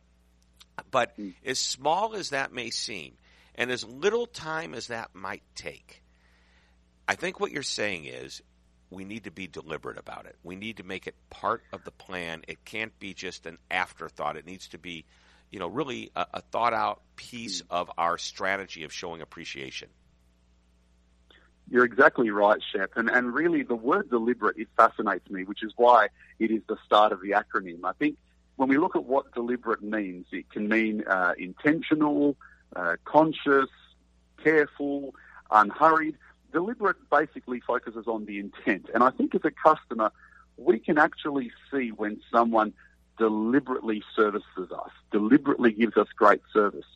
But 0.91 1.13
hmm. 1.15 1.29
as 1.47 1.61
small 1.61 2.17
as 2.17 2.31
that 2.31 2.53
may 2.53 2.71
seem, 2.71 3.13
and 3.55 3.71
as 3.71 3.85
little 3.85 4.27
time 4.27 4.75
as 4.75 4.89
that 4.89 5.11
might 5.15 5.45
take, 5.55 6.03
I 7.07 7.15
think 7.15 7.39
what 7.39 7.53
you're 7.53 7.63
saying 7.63 8.07
is 8.07 8.43
we 8.91 9.05
need 9.05 9.25
to 9.25 9.31
be 9.31 9.47
deliberate 9.47 9.97
about 9.97 10.27
it. 10.27 10.35
We 10.43 10.57
need 10.57 10.79
to 10.79 10.83
make 10.83 11.07
it 11.07 11.15
part 11.31 11.63
of 11.73 11.85
the 11.85 11.93
plan. 11.93 12.43
It 12.49 12.65
can't 12.65 12.99
be 12.99 13.15
just 13.15 13.47
an 13.47 13.59
afterthought. 13.71 14.37
It 14.37 14.45
needs 14.45 14.67
to 14.71 14.79
be 14.79 15.05
you 15.53 15.59
know, 15.59 15.69
really 15.69 16.11
a, 16.17 16.27
a 16.35 16.41
thought 16.41 16.73
out 16.73 17.03
piece 17.15 17.63
of 17.71 17.91
our 17.97 18.19
strategy 18.19 18.83
of 18.83 18.93
showing 18.93 19.21
appreciation. 19.21 19.89
You're 21.71 21.85
exactly 21.85 22.31
right, 22.31 22.61
Shep. 22.73 22.93
And, 22.97 23.09
and 23.09 23.33
really, 23.33 23.63
the 23.63 23.77
word 23.77 24.11
deliberate, 24.11 24.57
it 24.59 24.69
fascinates 24.77 25.31
me, 25.31 25.45
which 25.45 25.63
is 25.63 25.73
why 25.77 26.09
it 26.39 26.51
is 26.51 26.63
the 26.69 26.77
start 26.85 27.13
of 27.13 27.21
the 27.21 27.31
acronym. 27.31 27.81
I 27.85 27.93
think 27.93 28.17
when 28.57 28.69
we 28.69 28.79
look 28.79 28.97
at 28.97 29.05
what 29.05 29.33
deliberate 29.33 29.83
means, 29.83 30.27
it 30.33 30.51
can 30.51 30.69
mean 30.69 31.05
uh, 31.07 31.35
intentional, 31.39 32.37
uh, 32.75 32.97
conscious, 33.05 33.71
careful, 34.43 35.15
unhurried. 35.51 36.17
Deliberate 36.53 36.97
basically 37.11 37.61
focuses 37.61 38.07
on 38.07 38.25
the 38.27 38.39
intent. 38.39 38.91
And 38.93 39.03
I 39.03 39.11
think 39.11 39.35
as 39.35 39.43
a 39.45 39.51
customer, 39.51 40.11
we 40.57 40.79
can 40.79 40.99
actually 40.99 41.53
see 41.71 41.91
when 41.91 42.21
someone 42.31 42.75
deliberately 43.23 44.03
services 44.17 44.73
us, 44.73 44.91
deliberately 45.13 45.71
gives 45.71 45.97
us 45.97 46.09
great 46.17 46.41
service. 46.53 46.87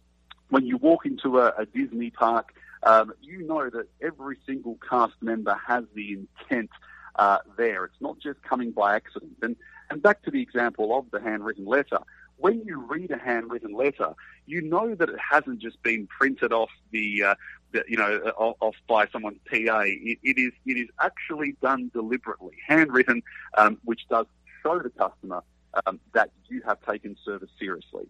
When 0.49 0.67
you 0.67 0.77
walk 0.77 1.07
into 1.07 1.39
a, 1.39 1.53
a 1.57 1.67
Disney 1.67 2.11
park, 2.11 2.53
um, 2.83 3.13
you 3.23 3.47
know 3.47 3.71
that 3.71 3.87
every 4.03 4.37
single 4.45 4.77
cast 4.89 5.15
member 5.21 5.57
has 5.65 5.85
the 5.95 6.15
intent 6.15 6.71
uh, 7.15 7.39
there. 7.57 7.85
It's 7.85 8.01
not 8.01 8.19
just 8.19 8.43
coming 8.43 8.73
by 8.73 8.97
accident. 8.97 9.37
And, 9.41 9.55
and 9.89 10.03
back 10.03 10.23
to 10.25 10.33
the 10.33 10.43
example 10.43 10.99
of 10.99 11.09
the 11.13 11.21
handwritten 11.21 11.65
letter. 11.65 12.01
When 12.39 12.61
you 12.67 12.81
read 12.81 13.13
a 13.13 13.19
handwritten 13.19 13.73
letter, 13.73 14.13
you 14.47 14.63
know 14.63 14.97
that 14.97 15.09
it 15.09 15.21
hasn't 15.21 15.61
just 15.61 15.81
been 15.85 16.09
printed 16.09 16.53
off 16.53 16.71
the, 16.91 17.23
uh, 17.23 17.35
the 17.71 17.85
you 17.87 17.97
know, 17.97 18.19
off 18.37 18.75
by 18.89 19.07
someone's 19.13 19.39
PA. 19.49 19.83
It, 19.87 20.19
it 20.25 20.39
is 20.39 20.51
it 20.67 20.77
is 20.77 20.89
actually 21.01 21.55
done 21.63 21.93
deliberately, 21.95 22.57
handwritten, 22.67 23.23
um, 23.57 23.79
which 23.85 24.09
does 24.11 24.27
show 24.65 24.81
the 24.81 24.91
customer 24.91 25.45
um, 25.87 26.01
that 26.13 26.31
you 26.49 26.63
have 26.67 26.81
taken 26.83 27.17
service 27.25 27.51
seriously. 27.59 28.07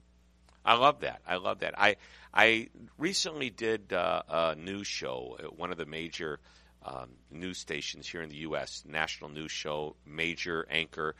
I 0.65 0.75
love 0.75 1.01
that. 1.01 1.23
I 1.27 1.37
love 1.37 1.61
that. 1.61 1.79
I 1.79 1.97
I 2.35 2.69
recently 2.99 3.51
did 3.51 3.93
uh, 3.93 4.23
a 4.29 4.55
news 4.57 4.87
show 4.87 5.37
at 5.39 5.57
one 5.57 5.71
of 5.71 5.79
the 5.79 5.87
major 5.87 6.41
um, 6.85 7.11
news 7.31 7.59
stations 7.59 8.07
here 8.07 8.23
in 8.23 8.29
the 8.29 8.37
U.S. 8.39 8.85
National 8.87 9.31
news 9.31 9.53
show, 9.53 9.97
major 10.05 10.67
anchor, 10.71 11.15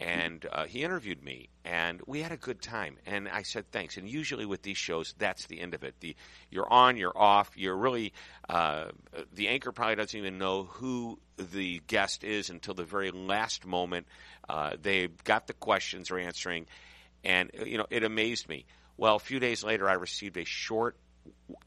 and 0.00 0.46
uh, 0.52 0.64
he 0.64 0.84
interviewed 0.84 1.24
me, 1.24 1.48
and 1.64 2.00
we 2.06 2.22
had 2.22 2.30
a 2.30 2.36
good 2.36 2.62
time. 2.62 2.96
And 3.04 3.28
I 3.28 3.42
said 3.42 3.70
thanks. 3.72 3.96
And 3.96 4.08
usually 4.08 4.46
with 4.46 4.62
these 4.62 4.76
shows, 4.76 5.14
that's 5.18 5.46
the 5.46 5.60
end 5.60 5.74
of 5.74 5.82
it. 5.82 5.94
The 6.00 6.14
you're 6.50 6.72
on, 6.72 6.96
you're 6.96 7.16
off. 7.16 7.50
You're 7.56 7.76
really 7.76 8.12
uh, 8.48 8.86
the 9.32 9.48
anchor 9.48 9.72
probably 9.72 9.96
doesn't 9.96 10.18
even 10.18 10.38
know 10.38 10.64
who 10.64 11.18
the 11.36 11.80
guest 11.86 12.22
is 12.22 12.48
until 12.48 12.74
the 12.74 12.84
very 12.84 13.10
last 13.10 13.66
moment. 13.66 14.06
Uh, 14.48 14.72
they 14.80 15.08
got 15.24 15.46
the 15.48 15.52
questions 15.52 16.08
they're 16.08 16.20
answering, 16.20 16.66
and 17.24 17.50
you 17.66 17.78
know 17.78 17.86
it 17.90 18.04
amazed 18.04 18.48
me. 18.48 18.66
Well, 18.96 19.16
a 19.16 19.20
few 19.20 19.40
days 19.40 19.64
later, 19.64 19.88
I 19.88 19.94
received 19.94 20.36
a 20.36 20.44
short, 20.44 20.96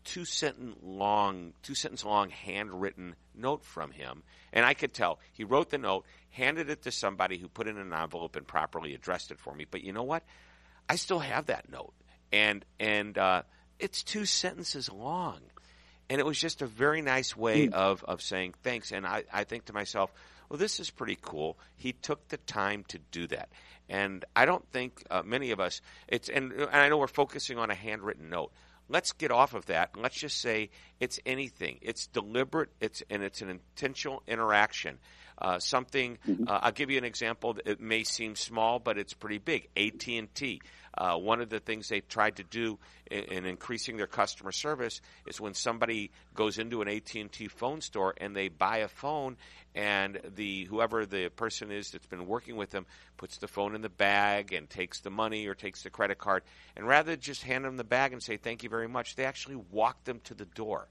two 0.03 0.25
sentence 0.25 0.75
long, 0.81 1.53
two 1.63 1.75
sentence 1.75 2.05
long 2.05 2.29
handwritten 2.29 3.15
note 3.35 3.63
from 3.63 3.91
him, 3.91 4.23
and 4.53 4.65
I 4.65 4.73
could 4.73 4.93
tell 4.93 5.19
he 5.33 5.43
wrote 5.43 5.69
the 5.69 5.77
note, 5.77 6.05
handed 6.29 6.69
it 6.69 6.83
to 6.83 6.91
somebody 6.91 7.37
who 7.37 7.47
put 7.47 7.67
it 7.67 7.71
in 7.71 7.77
an 7.77 7.93
envelope 7.93 8.35
and 8.35 8.47
properly 8.47 8.93
addressed 8.93 9.31
it 9.31 9.39
for 9.39 9.53
me. 9.53 9.65
But 9.69 9.83
you 9.83 9.93
know 9.93 10.03
what? 10.03 10.23
I 10.89 10.95
still 10.95 11.19
have 11.19 11.47
that 11.47 11.69
note, 11.71 11.93
and 12.31 12.65
and 12.79 13.17
uh, 13.17 13.43
it's 13.79 14.03
two 14.03 14.25
sentences 14.25 14.91
long, 14.91 15.39
and 16.09 16.19
it 16.19 16.25
was 16.25 16.39
just 16.39 16.61
a 16.61 16.67
very 16.67 17.01
nice 17.01 17.35
way 17.35 17.67
mm. 17.67 17.73
of 17.73 18.03
of 18.03 18.21
saying 18.21 18.55
thanks. 18.63 18.91
And 18.91 19.05
I 19.05 19.23
I 19.31 19.43
think 19.43 19.65
to 19.65 19.73
myself 19.73 20.11
well, 20.51 20.57
this 20.57 20.81
is 20.81 20.89
pretty 20.89 21.17
cool. 21.21 21.57
He 21.77 21.93
took 21.93 22.27
the 22.27 22.35
time 22.35 22.83
to 22.89 22.99
do 22.99 23.25
that. 23.27 23.47
And 23.87 24.25
I 24.35 24.43
don't 24.43 24.67
think 24.73 25.01
uh, 25.09 25.21
many 25.23 25.51
of 25.51 25.61
us, 25.61 25.79
it's, 26.09 26.27
and, 26.27 26.51
and 26.51 26.69
I 26.69 26.89
know 26.89 26.97
we're 26.97 27.07
focusing 27.07 27.57
on 27.57 27.71
a 27.71 27.73
handwritten 27.73 28.29
note. 28.29 28.51
Let's 28.91 29.13
get 29.13 29.31
off 29.31 29.53
of 29.53 29.67
that. 29.67 29.91
Let's 29.95 30.19
just 30.19 30.41
say 30.41 30.69
it's 30.99 31.19
anything. 31.25 31.79
It's 31.81 32.07
deliberate. 32.07 32.69
It's 32.81 33.01
and 33.09 33.23
it's 33.23 33.41
an 33.41 33.49
intentional 33.49 34.21
interaction. 34.27 34.99
Uh, 35.37 35.59
something. 35.59 36.17
Mm-hmm. 36.27 36.47
Uh, 36.47 36.59
I'll 36.61 36.71
give 36.71 36.91
you 36.91 36.97
an 36.97 37.05
example. 37.05 37.57
It 37.65 37.79
may 37.79 38.03
seem 38.03 38.35
small, 38.35 38.79
but 38.79 38.97
it's 38.97 39.13
pretty 39.13 39.39
big. 39.39 39.69
AT 39.75 40.05
and 40.07 40.33
T. 40.35 40.61
Uh, 40.97 41.15
one 41.15 41.39
of 41.39 41.49
the 41.49 41.59
things 41.59 41.87
they 41.87 42.01
tried 42.01 42.35
to 42.35 42.43
do 42.43 42.77
in, 43.09 43.23
in, 43.25 43.45
increasing 43.45 43.95
their 43.95 44.07
customer 44.07 44.51
service 44.51 44.99
is 45.25 45.39
when 45.39 45.53
somebody 45.53 46.11
goes 46.35 46.57
into 46.57 46.81
an 46.81 46.89
AT&T 46.89 47.47
phone 47.47 47.79
store 47.79 48.13
and 48.17 48.35
they 48.35 48.49
buy 48.49 48.77
a 48.79 48.87
phone 48.87 49.37
and 49.73 50.19
the 50.35 50.65
whoever 50.65 51.05
the 51.05 51.29
person 51.29 51.71
is 51.71 51.91
that's 51.91 52.07
been 52.07 52.27
working 52.27 52.57
with 52.57 52.71
them 52.71 52.85
puts 53.15 53.37
the 53.37 53.47
phone 53.47 53.73
in 53.73 53.81
the 53.81 53.89
bag 53.89 54.51
and 54.51 54.69
takes 54.69 54.99
the 54.99 55.09
money 55.09 55.47
or 55.47 55.55
takes 55.55 55.83
the 55.83 55.89
credit 55.89 56.17
card. 56.17 56.43
And 56.75 56.85
rather 56.85 57.11
than 57.11 57.21
just 57.21 57.43
hand 57.43 57.63
them 57.63 57.77
the 57.77 57.85
bag 57.85 58.11
and 58.11 58.21
say 58.21 58.35
thank 58.35 58.63
you 58.63 58.69
very 58.69 58.89
much 58.89 59.15
they 59.15 59.25
actually 59.25 59.55
walk 59.71 60.03
them 60.03 60.19
to 60.25 60.33
the 60.33 60.45
door. 60.45 60.89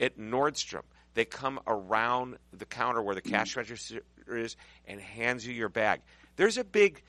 At 0.00 0.18
Nordstrom 0.18 0.82
they 1.14 1.24
come 1.24 1.60
around 1.66 2.36
the 2.52 2.66
counter 2.66 3.00
where 3.00 3.14
the 3.14 3.22
cash 3.22 3.56
register 3.56 4.02
is 4.28 4.56
and 4.86 5.00
hands 5.00 5.46
you 5.46 5.54
your 5.54 5.68
bag. 5.68 6.00
There's 6.36 6.58
a 6.58 6.64
big 6.64 7.02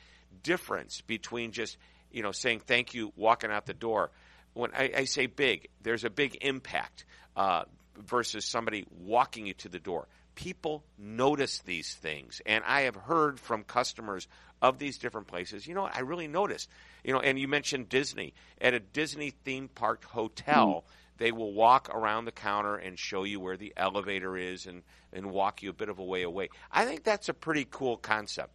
difference 0.44 1.02
between 1.02 1.52
just 1.52 1.78
you 2.12 2.24
know 2.24 2.32
saying 2.32 2.62
thank 2.66 2.94
you, 2.94 3.12
walking 3.16 3.52
out 3.52 3.66
the 3.66 3.74
door. 3.74 4.12
When 4.54 4.72
I, 4.74 4.92
I 4.98 5.04
say 5.06 5.28
big, 5.28 5.68
there's 5.84 6.04
a 6.04 6.10
big 6.10 6.38
impact 6.42 7.06
uh, 7.36 7.64
versus 7.98 8.46
somebody 8.46 8.86
walking 8.90 9.46
you 9.46 9.54
to 9.56 9.70
the 9.70 9.80
door. 9.80 10.08
People 10.36 10.84
notice 10.98 11.60
these 11.60 11.94
things, 11.94 12.42
and 12.46 12.64
I 12.66 12.82
have 12.82 12.96
heard 12.96 13.40
from 13.40 13.64
customers 13.64 14.28
of 14.62 14.80
these 14.80 14.98
different 14.98 15.28
places. 15.28 15.68
You 15.68 15.76
know, 15.76 15.86
I 15.86 16.00
really 16.00 16.28
noticed. 16.28 16.70
You 17.04 17.14
know, 17.14 17.20
and 17.20 17.40
you 17.40 17.48
mentioned 17.48 17.90
Disney 17.90 18.34
at 18.60 18.74
a 18.74 18.80
Disney 18.80 19.32
theme 19.32 19.68
park 19.68 20.04
hotel. 20.06 20.84
Mm 20.88 20.92
they 21.18 21.32
will 21.32 21.54
walk 21.54 21.90
around 21.94 22.26
the 22.26 22.32
counter 22.32 22.76
and 22.76 22.98
show 22.98 23.24
you 23.24 23.40
where 23.40 23.58
the 23.58 23.74
elevator 23.76 24.38
is 24.38 24.66
and, 24.66 24.84
and 25.12 25.32
walk 25.32 25.64
you 25.64 25.70
a 25.70 25.74
bit 25.74 25.90
of 25.90 26.00
a 26.00 26.04
way 26.04 26.24
away. 26.24 26.50
I 26.72 26.86
think 26.86 27.04
that's 27.04 27.30
a 27.30 27.34
pretty 27.34 27.68
cool 27.70 27.98
concept. 27.98 28.52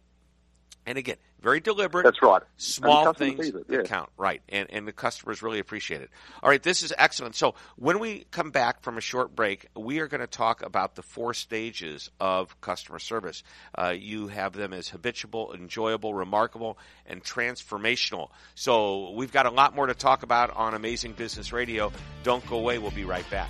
And 0.85 0.97
again, 0.97 1.17
very 1.43 1.59
deliberate. 1.59 2.05
That's 2.05 2.21
right. 2.21 2.41
Small 2.57 3.13
things 3.13 3.49
it, 3.49 3.65
yeah. 3.69 3.77
that 3.77 3.87
count. 3.87 4.09
Right. 4.17 4.41
And, 4.49 4.67
and 4.71 4.87
the 4.87 4.93
customers 4.93 5.43
really 5.43 5.59
appreciate 5.59 6.01
it. 6.01 6.09
All 6.41 6.49
right. 6.49 6.63
This 6.63 6.81
is 6.81 6.93
excellent. 6.97 7.35
So 7.35 7.55
when 7.75 7.99
we 7.99 8.25
come 8.31 8.51
back 8.51 8.81
from 8.81 8.97
a 8.97 9.01
short 9.01 9.35
break, 9.35 9.67
we 9.75 9.99
are 9.99 10.07
going 10.07 10.21
to 10.21 10.27
talk 10.27 10.63
about 10.65 10.95
the 10.95 11.03
four 11.03 11.33
stages 11.33 12.09
of 12.19 12.59
customer 12.61 12.99
service. 12.99 13.43
Uh, 13.77 13.93
you 13.95 14.27
have 14.27 14.53
them 14.53 14.73
as 14.73 14.87
habitual, 14.87 15.53
enjoyable, 15.53 16.13
remarkable, 16.13 16.77
and 17.05 17.21
transformational. 17.23 18.29
So 18.55 19.11
we've 19.11 19.31
got 19.31 19.45
a 19.45 19.51
lot 19.51 19.75
more 19.75 19.87
to 19.87 19.93
talk 19.93 20.23
about 20.23 20.51
on 20.51 20.73
Amazing 20.73 21.13
Business 21.13 21.51
Radio. 21.51 21.91
Don't 22.23 22.45
go 22.47 22.57
away. 22.57 22.77
We'll 22.77 22.91
be 22.91 23.05
right 23.05 23.29
back. 23.29 23.49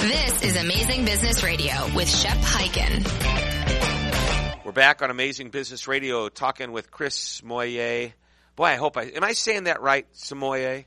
This 0.00 0.42
is 0.44 0.56
Amazing 0.56 1.04
Business 1.04 1.42
Radio 1.42 1.72
with 1.92 2.08
Shep 2.08 2.36
Hyken. 2.36 3.04
We're 4.64 4.70
back 4.70 5.02
on 5.02 5.10
Amazing 5.10 5.50
Business 5.50 5.88
Radio 5.88 6.28
talking 6.28 6.70
with 6.70 6.92
Chris 6.92 7.42
Moyer. 7.42 8.12
Boy, 8.54 8.64
I 8.64 8.76
hope 8.76 8.96
I 8.96 9.06
am 9.06 9.24
I 9.24 9.32
saying 9.32 9.64
that 9.64 9.82
right, 9.82 10.06
Smoje? 10.14 10.84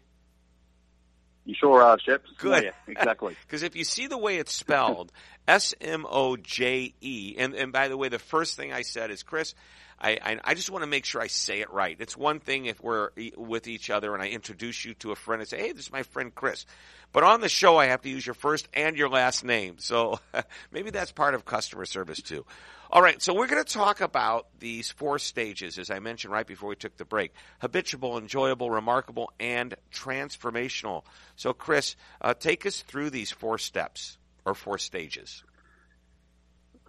You 1.43 1.55
sure 1.59 1.83
are, 1.83 1.99
Shep. 1.99 2.23
Good, 2.37 2.71
exactly. 2.87 3.35
Because 3.45 3.63
if 3.63 3.75
you 3.75 3.83
see 3.83 4.07
the 4.07 4.17
way 4.17 4.37
it's 4.37 4.53
spelled, 4.53 5.11
S 5.45 5.73
M 5.81 6.05
O 6.09 6.37
J 6.37 6.93
E, 7.01 7.35
and 7.37 7.53
and 7.53 7.73
by 7.73 7.89
the 7.89 7.97
way, 7.97 8.07
the 8.07 8.17
first 8.17 8.55
thing 8.55 8.71
I 8.71 8.83
said 8.83 9.11
is 9.11 9.23
Chris. 9.23 9.55
I, 10.01 10.17
I, 10.21 10.39
I 10.43 10.53
just 10.55 10.71
want 10.71 10.81
to 10.81 10.87
make 10.87 11.05
sure 11.05 11.21
I 11.21 11.27
say 11.27 11.61
it 11.61 11.71
right. 11.71 11.95
It's 11.99 12.17
one 12.17 12.39
thing 12.39 12.65
if 12.65 12.81
we're 12.81 13.11
with 13.37 13.67
each 13.67 13.91
other 13.91 14.15
and 14.15 14.23
I 14.23 14.29
introduce 14.29 14.83
you 14.83 14.95
to 14.95 15.11
a 15.11 15.15
friend 15.15 15.41
and 15.41 15.47
say, 15.47 15.59
"Hey, 15.59 15.71
this 15.73 15.85
is 15.85 15.91
my 15.91 16.01
friend 16.01 16.33
Chris," 16.33 16.65
but 17.11 17.23
on 17.23 17.39
the 17.39 17.49
show 17.49 17.77
I 17.77 17.85
have 17.85 18.01
to 18.01 18.09
use 18.09 18.25
your 18.25 18.33
first 18.33 18.67
and 18.73 18.97
your 18.97 19.09
last 19.09 19.45
name. 19.45 19.75
So 19.77 20.19
maybe 20.71 20.89
that's 20.89 21.11
part 21.11 21.35
of 21.35 21.45
customer 21.45 21.85
service 21.85 22.21
too. 22.21 22.45
All 22.89 23.01
right, 23.01 23.21
so 23.21 23.33
we're 23.33 23.47
going 23.47 23.63
to 23.63 23.73
talk 23.73 24.01
about 24.01 24.47
these 24.59 24.91
four 24.91 25.17
stages, 25.17 25.79
as 25.79 25.89
I 25.89 25.99
mentioned 25.99 26.33
right 26.33 26.45
before 26.45 26.69
we 26.69 26.75
took 26.75 26.97
the 26.97 27.05
break: 27.05 27.33
habitual, 27.59 28.17
enjoyable, 28.17 28.71
remarkable, 28.71 29.31
and 29.39 29.75
transformational. 29.93 31.03
So, 31.35 31.53
Chris, 31.53 31.95
uh, 32.19 32.33
take 32.33 32.65
us 32.65 32.81
through 32.81 33.11
these 33.11 33.31
four 33.31 33.59
steps 33.59 34.17
or 34.45 34.55
four 34.55 34.79
stages. 34.79 35.43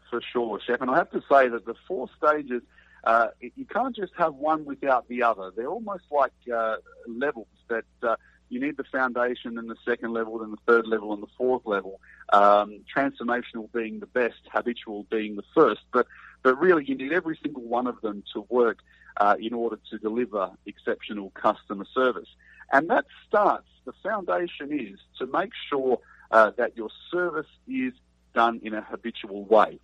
For 0.08 0.22
sure, 0.32 0.58
Shep. 0.66 0.80
And 0.80 0.90
I 0.90 0.96
have 0.96 1.10
to 1.10 1.20
say 1.30 1.48
that 1.48 1.66
the 1.66 1.74
four 1.86 2.08
stages 2.18 2.62
uh, 3.04 3.28
you 3.40 3.64
can't 3.64 3.94
just 3.94 4.12
have 4.16 4.34
one 4.34 4.64
without 4.64 5.08
the 5.08 5.22
other. 5.22 5.52
They're 5.54 5.66
almost 5.66 6.04
like 6.10 6.32
uh, 6.54 6.76
levels 7.06 7.48
that 7.68 7.84
uh, 8.02 8.16
you 8.48 8.60
need 8.60 8.76
the 8.76 8.84
foundation 8.84 9.58
and 9.58 9.68
the 9.68 9.76
second 9.84 10.12
level, 10.12 10.38
then 10.38 10.50
the 10.50 10.58
third 10.66 10.86
level 10.86 11.12
and 11.12 11.22
the 11.22 11.30
fourth 11.36 11.62
level. 11.64 12.00
Um, 12.32 12.80
transformational 12.94 13.72
being 13.72 14.00
the 14.00 14.06
best, 14.06 14.40
habitual 14.52 15.06
being 15.10 15.36
the 15.36 15.44
first. 15.54 15.80
But 15.92 16.06
but 16.42 16.58
really, 16.58 16.84
you 16.84 16.94
need 16.94 17.12
every 17.12 17.38
single 17.42 17.62
one 17.62 17.86
of 17.86 18.00
them 18.00 18.22
to 18.34 18.46
work 18.48 18.78
uh, 19.16 19.36
in 19.40 19.52
order 19.52 19.78
to 19.90 19.98
deliver 19.98 20.50
exceptional 20.66 21.30
customer 21.30 21.86
service. 21.94 22.28
And 22.72 22.88
that 22.90 23.06
starts. 23.28 23.68
The 23.84 23.92
foundation 24.02 24.72
is 24.72 24.98
to 25.18 25.26
make 25.26 25.50
sure 25.68 25.98
uh, 26.30 26.52
that 26.56 26.76
your 26.76 26.88
service 27.10 27.46
is 27.66 27.92
done 28.34 28.60
in 28.62 28.74
a 28.74 28.80
habitual 28.80 29.44
way. 29.44 29.78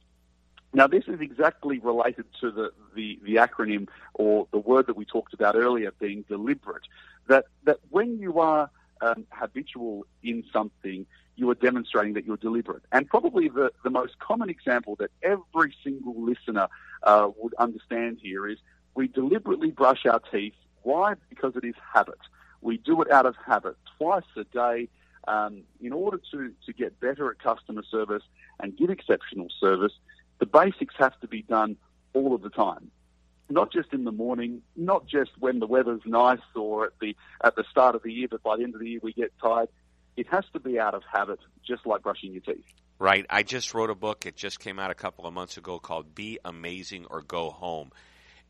Now, 0.75 0.87
this 0.87 1.05
is 1.09 1.21
exactly 1.21 1.79
related 1.79 2.27
to 2.41 2.51
the, 2.51 2.73
the, 2.95 3.19
the, 3.23 3.37
acronym 3.37 3.89
or 4.15 4.47
the 4.53 4.59
word 4.59 4.87
that 4.87 4.97
we 4.97 5.05
talked 5.05 5.33
about 5.33 5.57
earlier 5.57 5.93
being 5.99 6.25
deliberate. 6.29 6.83
That, 7.27 7.47
that 7.65 7.79
when 7.89 8.19
you 8.19 8.39
are 8.41 8.71
um, 9.01 9.27
habitual 9.31 10.07
in 10.23 10.45
something, 10.53 11.07
you 11.37 11.49
are 11.51 11.55
demonstrating 11.55 12.15
that 12.15 12.27
you're 12.27 12.37
deliberate. 12.37 12.83
And 12.93 13.09
probably 13.09 13.49
the, 13.49 13.71
the 13.83 13.91
most 13.91 14.19
common 14.19 14.51
example 14.51 14.97
that 14.97 15.11
every 15.23 15.75
single 15.83 16.21
listener 16.21 16.69
uh, 17.03 17.31
would 17.39 17.55
understand 17.55 18.19
here 18.21 18.47
is 18.47 18.59
we 18.95 19.09
deliberately 19.09 19.71
brush 19.71 20.05
our 20.05 20.21
teeth. 20.31 20.55
Why? 20.83 21.15
Because 21.31 21.57
it 21.57 21.65
is 21.65 21.75
habit. 21.95 22.19
We 22.61 22.77
do 22.79 23.01
it 23.03 23.11
out 23.11 23.25
of 23.25 23.37
habit 23.47 23.77
twice 23.97 24.25
a 24.37 24.45
day 24.45 24.89
um, 25.29 25.63
in 25.81 25.93
order 25.93 26.21
to, 26.33 26.53
to 26.67 26.73
get 26.73 26.99
better 26.99 27.31
at 27.31 27.39
customer 27.39 27.85
service 27.89 28.25
and 28.59 28.77
give 28.77 28.91
exceptional 28.91 29.49
service 29.61 29.93
the 30.39 30.47
basics 30.47 30.95
have 30.99 31.19
to 31.21 31.29
be 31.29 31.43
done 31.43 31.77
all 32.13 32.35
of 32.35 32.43
the 32.43 32.51
time. 32.51 32.91
Not 33.51 33.73
just 33.73 33.93
in 33.93 34.05
the 34.05 34.13
morning, 34.13 34.63
not 34.77 35.07
just 35.07 35.31
when 35.39 35.59
the 35.59 35.67
weather's 35.67 36.03
nice 36.05 36.39
or 36.55 36.87
at 36.87 36.93
the 37.01 37.17
at 37.43 37.57
the 37.57 37.65
start 37.71 37.95
of 37.95 38.03
the 38.03 38.13
year, 38.13 38.29
but 38.31 38.43
by 38.43 38.57
the 38.57 38.65
end 38.65 38.75
of 38.75 38.81
the 38.81 38.89
year 38.89 39.01
we 39.03 39.13
get 39.13 39.33
tired. 39.43 39.69
It 40.17 40.27
has 40.29 40.45
to 40.53 40.59
be 40.59 40.81
out 40.81 40.95
of 40.95 41.03
habit, 41.11 41.39
just 41.65 41.87
like 41.87 42.03
brushing 42.03 42.33
your 42.33 42.43
teeth. 42.43 42.65
Right. 42.99 43.25
I 43.31 43.45
just 43.45 43.73
wrote 43.73 43.89
a 43.89 43.95
book. 43.95 44.27
It 44.27 44.35
just 44.35 44.59
came 44.59 44.81
out 44.81 44.91
a 44.91 44.95
couple 44.95 45.27
of 45.27 45.33
months 45.33 45.57
ago 45.57 45.79
called 45.79 46.15
"Be 46.15 46.39
Amazing 46.45 47.07
or 47.09 47.23
Go 47.23 47.51
Home," 47.51 47.91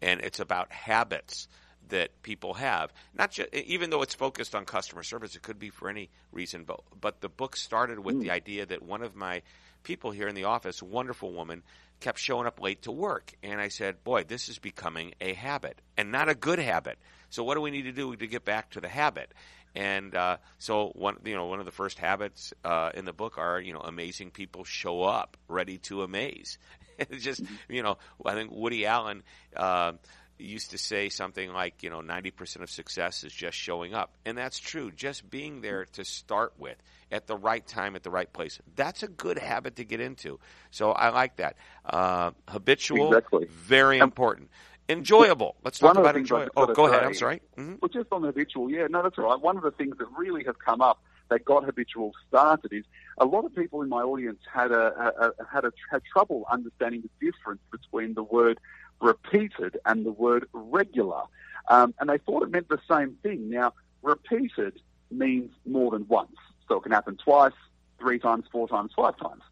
and 0.01 0.21
it's 0.21 0.41
about 0.41 0.73
habits 0.73 1.47
that 1.91 2.23
people 2.23 2.55
have. 2.55 2.93
Not 3.15 3.31
just 3.31 3.55
even 3.55 3.91
though 3.91 4.03
it's 4.03 4.15
focused 4.15 4.55
on 4.55 4.65
customer 4.65 5.03
service, 5.03 5.37
it 5.37 5.43
could 5.43 5.59
be 5.59 5.71
for 5.71 5.89
any 5.89 6.11
reason. 6.33 6.65
But 6.65 6.81
but 7.01 7.21
the 7.21 7.29
book 7.29 7.57
started 7.57 7.99
with 7.99 8.17
mm. 8.17 8.23
the 8.23 8.31
idea 8.31 8.67
that 8.67 8.83
one 8.83 9.03
of 9.03 9.15
my 9.15 9.43
people 9.83 10.11
here 10.11 10.29
in 10.29 10.35
the 10.35 10.45
office, 10.45 10.83
wonderful 10.83 11.33
woman, 11.33 11.63
kept 12.01 12.19
showing 12.19 12.47
up 12.47 12.61
late 12.61 12.83
to 12.83 12.93
work. 12.93 13.33
And 13.43 13.61
I 13.61 13.69
said, 13.69 14.05
boy, 14.05 14.25
this 14.25 14.49
is 14.49 14.59
becoming 14.59 15.15
a 15.21 15.33
habit 15.33 15.81
and 15.97 16.13
not 16.13 16.29
a 16.29 16.35
good 16.35 16.59
habit. 16.59 16.99
So 17.31 17.45
what 17.45 17.55
do 17.55 17.61
we 17.61 17.71
need 17.71 17.83
to 17.83 17.93
do 17.93 18.15
to 18.15 18.27
get 18.27 18.45
back 18.45 18.71
to 18.71 18.81
the 18.81 18.89
habit? 18.89 19.33
And 19.75 20.15
uh, 20.15 20.39
so 20.59 20.89
one, 20.95 21.19
you 21.25 21.35
know, 21.35 21.47
one 21.47 21.61
of 21.61 21.67
the 21.67 21.73
first 21.73 21.99
habits 21.99 22.53
uh, 22.65 22.91
in 22.95 23.05
the 23.05 23.13
book 23.13 23.39
are, 23.39 23.61
you 23.61 23.73
know, 23.73 23.81
amazing 23.81 24.31
people 24.31 24.65
show 24.65 25.03
up 25.03 25.37
ready 25.47 25.79
to 25.79 26.03
amaze. 26.03 26.59
it's 26.99 27.23
just, 27.23 27.43
you 27.69 27.83
know, 27.83 27.99
I 28.25 28.35
think 28.35 28.51
Woody 28.53 28.87
Allen. 28.87 29.23
Uh, 29.55 29.93
used 30.39 30.71
to 30.71 30.79
say 30.79 31.09
something 31.09 31.53
like, 31.53 31.83
you 31.83 31.91
know, 31.91 32.01
90% 32.01 32.63
of 32.63 32.71
success 32.71 33.25
is 33.25 33.33
just 33.33 33.57
showing 33.57 33.95
up. 33.95 34.15
And 34.25 34.37
that's 34.37 34.59
true. 34.59 34.91
Just 34.91 35.29
being 35.29 35.61
there 35.61 35.87
to 35.93 36.05
start 36.05 36.55
with 36.59 36.77
at 37.11 37.27
the 37.27 37.37
right 37.37 37.67
time, 37.67 37.97
at 37.97 38.03
the 38.03 38.11
right 38.11 38.33
place. 38.33 38.59
That's 38.77 39.03
a 39.03 39.09
good 39.09 39.39
habit 39.39 39.77
to 39.77 39.85
get 39.85 40.01
into. 40.01 40.39
So 40.71 40.93
I 40.93 41.11
like 41.11 41.37
that. 41.37 41.57
Uh, 41.85 42.33
habitual, 42.49 43.09
exactly. 43.09 43.47
very 43.51 43.99
important. 43.99 44.51
Enjoyable. 44.89 45.57
Let's 45.65 45.79
talk 45.79 45.97
about 45.97 46.17
enjoyable. 46.17 46.53
Oh, 46.57 46.67
go 46.67 46.87
ahead. 46.87 47.05
I'm 47.05 47.15
sorry. 47.15 47.43
Mm-hmm. 47.57 47.75
Well, 47.81 47.91
just 47.91 48.11
on 48.11 48.23
habitual, 48.23 48.71
yeah, 48.71 48.87
no, 48.89 49.03
that's 49.03 49.19
all 49.19 49.25
right. 49.25 49.41
One 49.41 49.57
of 49.57 49.63
the 49.63 49.71
things 49.71 49.99
that 49.99 50.07
really 50.17 50.45
have 50.45 50.59
come 50.59 50.81
up 50.81 51.03
that 51.29 51.45
got 51.45 51.65
habitual 51.65 52.13
started 52.29 52.73
is 52.73 52.85
a 53.19 53.27
lot 53.27 53.45
of 53.45 53.55
people 53.55 53.83
in 53.83 53.91
my 53.91 54.01
audience 54.01 54.39
had 54.53 54.73
a, 54.73 55.13
a, 55.21 55.27
a 55.27 55.47
had 55.53 55.65
a, 55.65 55.73
had 55.91 56.03
trouble 56.11 56.47
understanding 56.51 57.03
the 57.03 57.31
difference 57.31 57.61
between 57.71 58.15
the 58.15 58.23
word 58.23 58.59
repeated 59.01 59.79
and 59.87 60.05
the 60.05 60.13
word 60.13 60.49
regular. 60.53 61.23
Um, 61.69 61.95
and 62.01 62.09
they 62.09 62.19
thought 62.19 62.43
it 62.43 62.51
meant 62.51 62.69
the 62.69 62.81
same 62.91 63.17
thing. 63.23 63.51
Now, 63.51 63.75
repeated 64.03 64.81
means 65.11 65.53
more 65.67 65.91
than 65.91 66.07
once. 66.09 66.37
So 66.69 66.77
it 66.77 66.83
can 66.83 66.93
happen 66.93 67.17
twice, 67.17 67.53
three 67.99 68.19
times, 68.19 68.45
four 68.51 68.69
times, 68.69 68.93
five 68.97 69.17
times. 69.19 69.43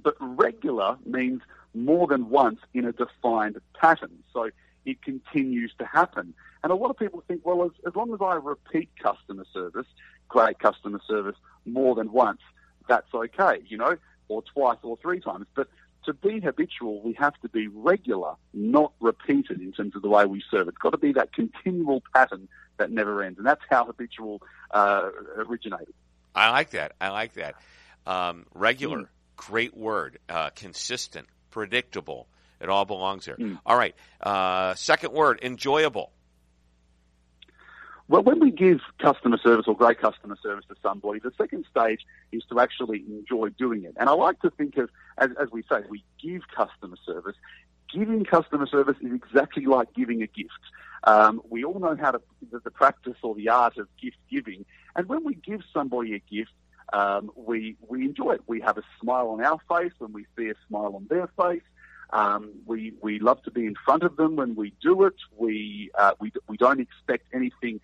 But 0.00 0.14
regular 0.20 0.96
means 1.04 1.42
more 1.74 2.06
than 2.06 2.30
once 2.30 2.60
in 2.74 2.84
a 2.84 2.92
defined 2.92 3.60
pattern. 3.78 4.22
So 4.32 4.50
it 4.84 5.02
continues 5.02 5.72
to 5.78 5.84
happen. 5.84 6.34
And 6.62 6.72
a 6.72 6.74
lot 6.74 6.90
of 6.90 6.98
people 6.98 7.22
think, 7.28 7.44
well, 7.44 7.64
as, 7.64 7.70
as 7.86 7.94
long 7.94 8.12
as 8.12 8.20
I 8.20 8.34
repeat 8.34 8.90
customer 9.00 9.44
service, 9.52 9.86
great 10.28 10.58
customer 10.58 11.00
service 11.06 11.36
more 11.66 11.94
than 11.94 12.12
once, 12.12 12.40
that's 12.88 13.12
okay, 13.14 13.62
you 13.66 13.76
know, 13.76 13.96
or 14.28 14.42
twice 14.42 14.78
or 14.82 14.96
three 14.96 15.20
times. 15.20 15.46
But 15.54 15.68
to 16.08 16.14
be 16.14 16.40
habitual, 16.40 17.02
we 17.02 17.12
have 17.14 17.34
to 17.42 17.48
be 17.48 17.68
regular, 17.68 18.34
not 18.52 18.92
repeated 19.00 19.60
in 19.60 19.72
terms 19.72 19.94
of 19.94 20.02
the 20.02 20.08
way 20.08 20.24
we 20.24 20.42
serve. 20.50 20.66
It's 20.68 20.78
got 20.78 20.90
to 20.90 20.98
be 20.98 21.12
that 21.12 21.32
continual 21.32 22.02
pattern 22.14 22.48
that 22.78 22.90
never 22.90 23.22
ends. 23.22 23.38
And 23.38 23.46
that's 23.46 23.60
how 23.70 23.84
habitual 23.84 24.40
uh, 24.70 25.10
originated. 25.36 25.94
I 26.34 26.50
like 26.50 26.70
that. 26.70 26.92
I 27.00 27.10
like 27.10 27.34
that. 27.34 27.56
Um, 28.06 28.46
regular, 28.54 28.98
mm. 28.98 29.08
great 29.36 29.76
word. 29.76 30.18
Uh, 30.28 30.50
consistent, 30.50 31.28
predictable. 31.50 32.26
It 32.60 32.68
all 32.68 32.84
belongs 32.84 33.26
there. 33.26 33.36
Mm. 33.36 33.60
All 33.66 33.76
right. 33.76 33.94
Uh, 34.20 34.74
second 34.74 35.12
word, 35.12 35.40
enjoyable. 35.42 36.10
Well, 38.08 38.22
when 38.22 38.40
we 38.40 38.50
give 38.50 38.80
customer 38.98 39.36
service 39.36 39.66
or 39.68 39.76
great 39.76 40.00
customer 40.00 40.38
service 40.42 40.64
to 40.70 40.76
somebody, 40.82 41.20
the 41.20 41.32
second 41.36 41.66
stage 41.70 42.06
is 42.32 42.42
to 42.48 42.58
actually 42.58 43.04
enjoy 43.06 43.50
doing 43.50 43.84
it. 43.84 43.94
And 43.98 44.08
I 44.08 44.12
like 44.12 44.40
to 44.40 44.50
think 44.50 44.78
of, 44.78 44.88
as, 45.18 45.30
as 45.40 45.50
we 45.52 45.62
say, 45.70 45.80
we 45.90 46.02
give 46.20 46.42
customer 46.48 46.96
service. 47.04 47.36
Giving 47.92 48.24
customer 48.24 48.66
service 48.66 48.96
is 49.02 49.12
exactly 49.12 49.66
like 49.66 49.92
giving 49.92 50.22
a 50.22 50.26
gift. 50.26 50.52
Um, 51.04 51.42
we 51.50 51.64
all 51.64 51.78
know 51.78 51.96
how 52.00 52.12
to 52.12 52.20
the, 52.50 52.60
the, 52.60 52.70
practice 52.70 53.16
or 53.22 53.34
the 53.34 53.50
art 53.50 53.76
of 53.76 53.88
gift 54.00 54.16
giving, 54.30 54.64
and 54.96 55.06
when 55.06 55.24
we 55.24 55.34
give 55.34 55.60
somebody 55.72 56.14
a 56.14 56.18
gift, 56.18 56.50
um, 56.92 57.30
we 57.36 57.76
we 57.88 58.04
enjoy 58.04 58.32
it. 58.32 58.42
We 58.46 58.60
have 58.60 58.78
a 58.78 58.82
smile 59.00 59.28
on 59.28 59.42
our 59.42 59.58
face 59.68 59.92
when 59.98 60.12
we 60.12 60.26
see 60.36 60.48
a 60.48 60.54
smile 60.66 60.96
on 60.96 61.06
their 61.08 61.28
face. 61.40 61.62
Um, 62.10 62.50
we 62.66 62.94
we 63.00 63.20
love 63.20 63.42
to 63.44 63.50
be 63.50 63.64
in 63.64 63.76
front 63.84 64.02
of 64.02 64.16
them 64.16 64.36
when 64.36 64.54
we 64.54 64.74
do 64.82 65.04
it. 65.04 65.14
We 65.36 65.90
uh, 65.96 66.12
we 66.18 66.32
we 66.48 66.56
don't 66.56 66.80
expect 66.80 67.26
anything 67.32 67.80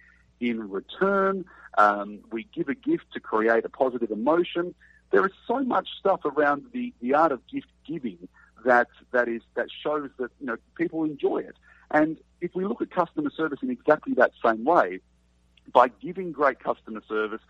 in 0.50 0.70
return. 0.70 1.44
Um, 1.76 2.20
we 2.30 2.46
give 2.54 2.68
a 2.68 2.74
gift 2.74 3.06
to 3.14 3.20
create 3.20 3.64
a 3.64 3.68
positive 3.68 4.10
emotion. 4.10 4.74
There 5.10 5.26
is 5.26 5.32
so 5.46 5.60
much 5.60 5.88
stuff 5.98 6.24
around 6.24 6.66
the, 6.72 6.92
the 7.00 7.14
art 7.14 7.32
of 7.32 7.46
gift 7.46 7.68
giving 7.86 8.28
that 8.64 8.88
that 9.12 9.28
is 9.28 9.42
that 9.54 9.66
shows 9.70 10.10
that 10.18 10.30
you 10.40 10.46
know 10.46 10.56
people 10.76 11.04
enjoy 11.04 11.38
it. 11.38 11.56
And 11.90 12.16
if 12.40 12.54
we 12.54 12.64
look 12.64 12.80
at 12.82 12.90
customer 12.90 13.30
service 13.30 13.60
in 13.62 13.70
exactly 13.70 14.14
that 14.14 14.32
same 14.44 14.64
way, 14.64 15.00
by 15.72 15.88
giving 15.88 16.32
great 16.32 16.60
customer 16.60 17.02
service 17.08 17.40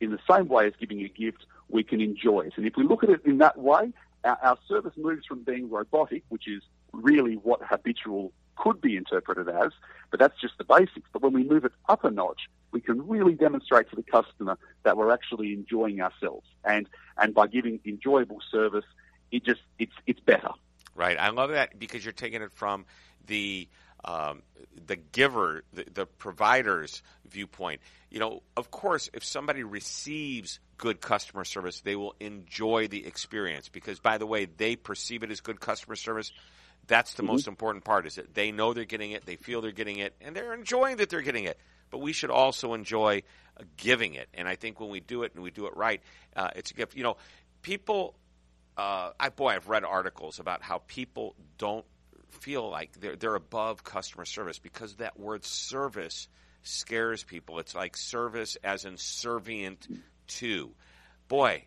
in 0.00 0.10
the 0.10 0.18
same 0.30 0.48
way 0.48 0.66
as 0.66 0.72
giving 0.78 1.00
a 1.02 1.08
gift, 1.08 1.46
we 1.68 1.82
can 1.82 2.00
enjoy 2.00 2.40
it. 2.40 2.52
And 2.56 2.66
if 2.66 2.76
we 2.76 2.84
look 2.84 3.04
at 3.04 3.10
it 3.10 3.24
in 3.24 3.38
that 3.38 3.58
way, 3.58 3.92
our, 4.24 4.38
our 4.42 4.58
service 4.68 4.92
moves 4.96 5.26
from 5.26 5.42
being 5.42 5.70
robotic, 5.70 6.24
which 6.28 6.48
is 6.48 6.62
really 6.92 7.34
what 7.34 7.60
habitual 7.62 8.32
could 8.56 8.80
be 8.80 8.96
interpreted 8.96 9.48
as, 9.48 9.72
but 10.10 10.20
that's 10.20 10.40
just 10.40 10.58
the 10.58 10.64
basics. 10.64 11.08
But 11.12 11.22
when 11.22 11.32
we 11.32 11.44
move 11.44 11.64
it 11.64 11.72
up 11.88 12.04
a 12.04 12.10
notch, 12.10 12.42
we 12.72 12.80
can 12.80 13.06
really 13.06 13.34
demonstrate 13.34 13.88
to 13.90 13.96
the 13.96 14.02
customer 14.02 14.58
that 14.82 14.96
we're 14.96 15.12
actually 15.12 15.52
enjoying 15.52 16.00
ourselves. 16.00 16.46
And, 16.64 16.88
and 17.16 17.34
by 17.34 17.46
giving 17.46 17.80
enjoyable 17.84 18.38
service, 18.50 18.84
it 19.30 19.44
just, 19.44 19.60
it's, 19.78 19.94
it's 20.06 20.20
better. 20.20 20.50
Right. 20.94 21.18
I 21.18 21.30
love 21.30 21.50
that 21.50 21.78
because 21.78 22.04
you're 22.04 22.12
taking 22.12 22.42
it 22.42 22.52
from 22.52 22.86
the, 23.26 23.68
um, 24.04 24.42
the 24.86 24.96
giver, 24.96 25.62
the, 25.72 25.84
the 25.92 26.06
provider's 26.06 27.02
viewpoint. 27.28 27.80
You 28.10 28.20
know, 28.20 28.42
of 28.56 28.70
course, 28.70 29.10
if 29.12 29.24
somebody 29.24 29.62
receives 29.62 30.60
good 30.78 31.00
customer 31.00 31.44
service, 31.44 31.80
they 31.80 31.96
will 31.96 32.14
enjoy 32.20 32.88
the 32.88 33.06
experience 33.06 33.68
because, 33.68 34.00
by 34.00 34.18
the 34.18 34.26
way, 34.26 34.46
they 34.46 34.76
perceive 34.76 35.22
it 35.22 35.30
as 35.30 35.40
good 35.40 35.60
customer 35.60 35.96
service 35.96 36.32
that's 36.86 37.14
the 37.14 37.22
mm-hmm. 37.22 37.32
most 37.32 37.48
important 37.48 37.84
part 37.84 38.06
is 38.06 38.16
that 38.16 38.34
they 38.34 38.52
know 38.52 38.72
they're 38.72 38.84
getting 38.84 39.12
it, 39.12 39.26
they 39.26 39.36
feel 39.36 39.60
they're 39.60 39.72
getting 39.72 39.98
it, 39.98 40.14
and 40.20 40.34
they're 40.34 40.54
enjoying 40.54 40.98
that 40.98 41.10
they're 41.10 41.22
getting 41.22 41.44
it. 41.44 41.58
But 41.90 41.98
we 41.98 42.12
should 42.12 42.30
also 42.30 42.74
enjoy 42.74 43.22
uh, 43.58 43.64
giving 43.76 44.14
it. 44.14 44.28
And 44.34 44.48
I 44.48 44.56
think 44.56 44.80
when 44.80 44.90
we 44.90 45.00
do 45.00 45.22
it 45.22 45.34
and 45.34 45.42
we 45.42 45.50
do 45.50 45.66
it 45.66 45.76
right, 45.76 46.02
uh, 46.34 46.50
it's 46.56 46.70
a 46.70 46.74
gift. 46.74 46.96
You 46.96 47.04
know, 47.04 47.16
people, 47.62 48.14
uh, 48.76 49.10
I, 49.18 49.28
boy, 49.28 49.50
I've 49.50 49.68
read 49.68 49.84
articles 49.84 50.40
about 50.40 50.62
how 50.62 50.82
people 50.86 51.36
don't 51.58 51.84
feel 52.30 52.68
like 52.68 53.00
they're, 53.00 53.16
they're 53.16 53.34
above 53.34 53.84
customer 53.84 54.24
service 54.24 54.58
because 54.58 54.96
that 54.96 55.18
word 55.18 55.44
service 55.44 56.28
scares 56.62 57.22
people. 57.22 57.58
It's 57.60 57.74
like 57.74 57.96
service 57.96 58.56
as 58.62 58.84
in 58.84 58.94
servient 58.94 60.00
to. 60.26 60.72
Boy, 61.28 61.64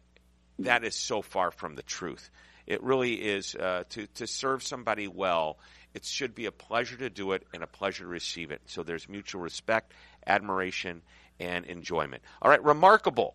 that 0.60 0.84
is 0.84 0.96
so 0.96 1.22
far 1.22 1.52
from 1.52 1.76
the 1.76 1.84
truth. 1.84 2.30
It 2.70 2.84
really 2.84 3.16
is 3.16 3.56
uh, 3.56 3.84
to 3.90 4.08
to 4.08 4.28
serve 4.28 4.64
somebody 4.64 5.08
well. 5.08 5.58
It 5.94 6.06
should 6.06 6.36
be 6.36 6.46
a 6.46 6.52
pleasure 6.52 6.96
to 6.98 7.10
do 7.10 7.32
it 7.32 7.46
and 7.52 7.64
a 7.64 7.68
pleasure 7.68 8.04
to 8.04 8.10
receive 8.10 8.52
it. 8.52 8.62
So 8.68 8.84
there's 8.84 9.10
mutual 9.10 9.42
respect, 9.42 9.94
admiration, 10.28 11.02
and 11.40 11.66
enjoyment. 11.66 12.22
All 12.42 12.52
right, 12.52 12.64
remarkable. 12.64 13.34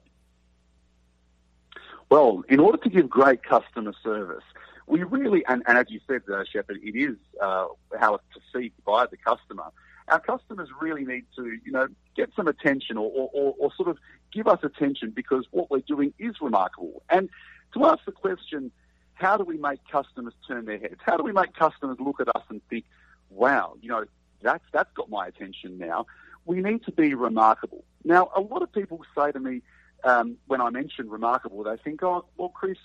Well, 2.11 2.45
in 2.49 2.61
order 2.61 2.79
to 2.79 2.89
give 2.89 3.11
great 3.11 3.43
customer 3.43 3.93
service, 4.05 4.45
we 4.87 5.03
really, 5.03 5.45
and, 5.49 5.65
and 5.67 5.77
as 5.77 5.87
you 5.89 5.99
said, 6.07 6.23
uh, 6.33 6.45
Shepard, 6.45 6.79
it 6.83 6.97
is 6.97 7.17
uh, 7.43 7.67
how 7.99 8.15
it's 8.15 8.25
perceived 8.33 8.75
by 8.85 9.07
the 9.07 9.17
customer. 9.17 9.65
Our 10.07 10.21
customers 10.21 10.69
really 10.81 11.05
need 11.05 11.25
to, 11.37 11.59
you 11.65 11.73
know, 11.73 11.89
get 12.15 12.31
some 12.37 12.47
attention 12.47 12.99
or, 12.99 13.11
or, 13.33 13.55
or 13.59 13.73
sort 13.75 13.89
of 13.89 13.99
give 14.33 14.47
us 14.47 14.61
attention 14.63 15.11
because 15.11 15.47
what 15.51 15.71
we're 15.71 15.81
doing 15.81 16.13
is 16.19 16.35
remarkable. 16.41 17.03
And 17.09 17.31
to 17.73 17.87
ask 17.87 18.05
the 18.05 18.13
question, 18.13 18.71
how 19.15 19.37
do 19.37 19.45
we 19.45 19.57
make 19.57 19.81
customers 19.91 20.35
turn 20.47 20.65
their 20.67 20.79
heads? 20.79 21.01
How 21.05 21.17
do 21.17 21.23
we 21.23 21.33
make 21.33 21.55
customers 21.55 21.97
look 22.01 22.21
at 22.21 22.29
us 22.35 22.43
and 22.49 22.61
think, 22.69 22.85
wow, 23.31 23.75
you 23.81 23.89
know, 23.89 24.05
that's, 24.43 24.65
that's 24.73 24.93
got 24.95 25.09
my 25.09 25.27
attention 25.27 25.79
now. 25.79 26.07
We 26.45 26.61
need 26.61 26.85
to 26.85 26.93
be 26.93 27.15
remarkable. 27.15 27.85
Now, 28.05 28.31
a 28.37 28.41
lot 28.41 28.63
of 28.63 28.73
people 28.73 29.01
say 29.17 29.33
to 29.33 29.41
me, 29.41 29.63
um, 30.03 30.37
when 30.47 30.61
I 30.61 30.69
mention 30.71 31.09
remarkable, 31.09 31.63
they 31.65 31.77
think, 31.79 32.03
oh, 32.03 32.27
well, 32.37 32.51
Chris, 32.51 32.77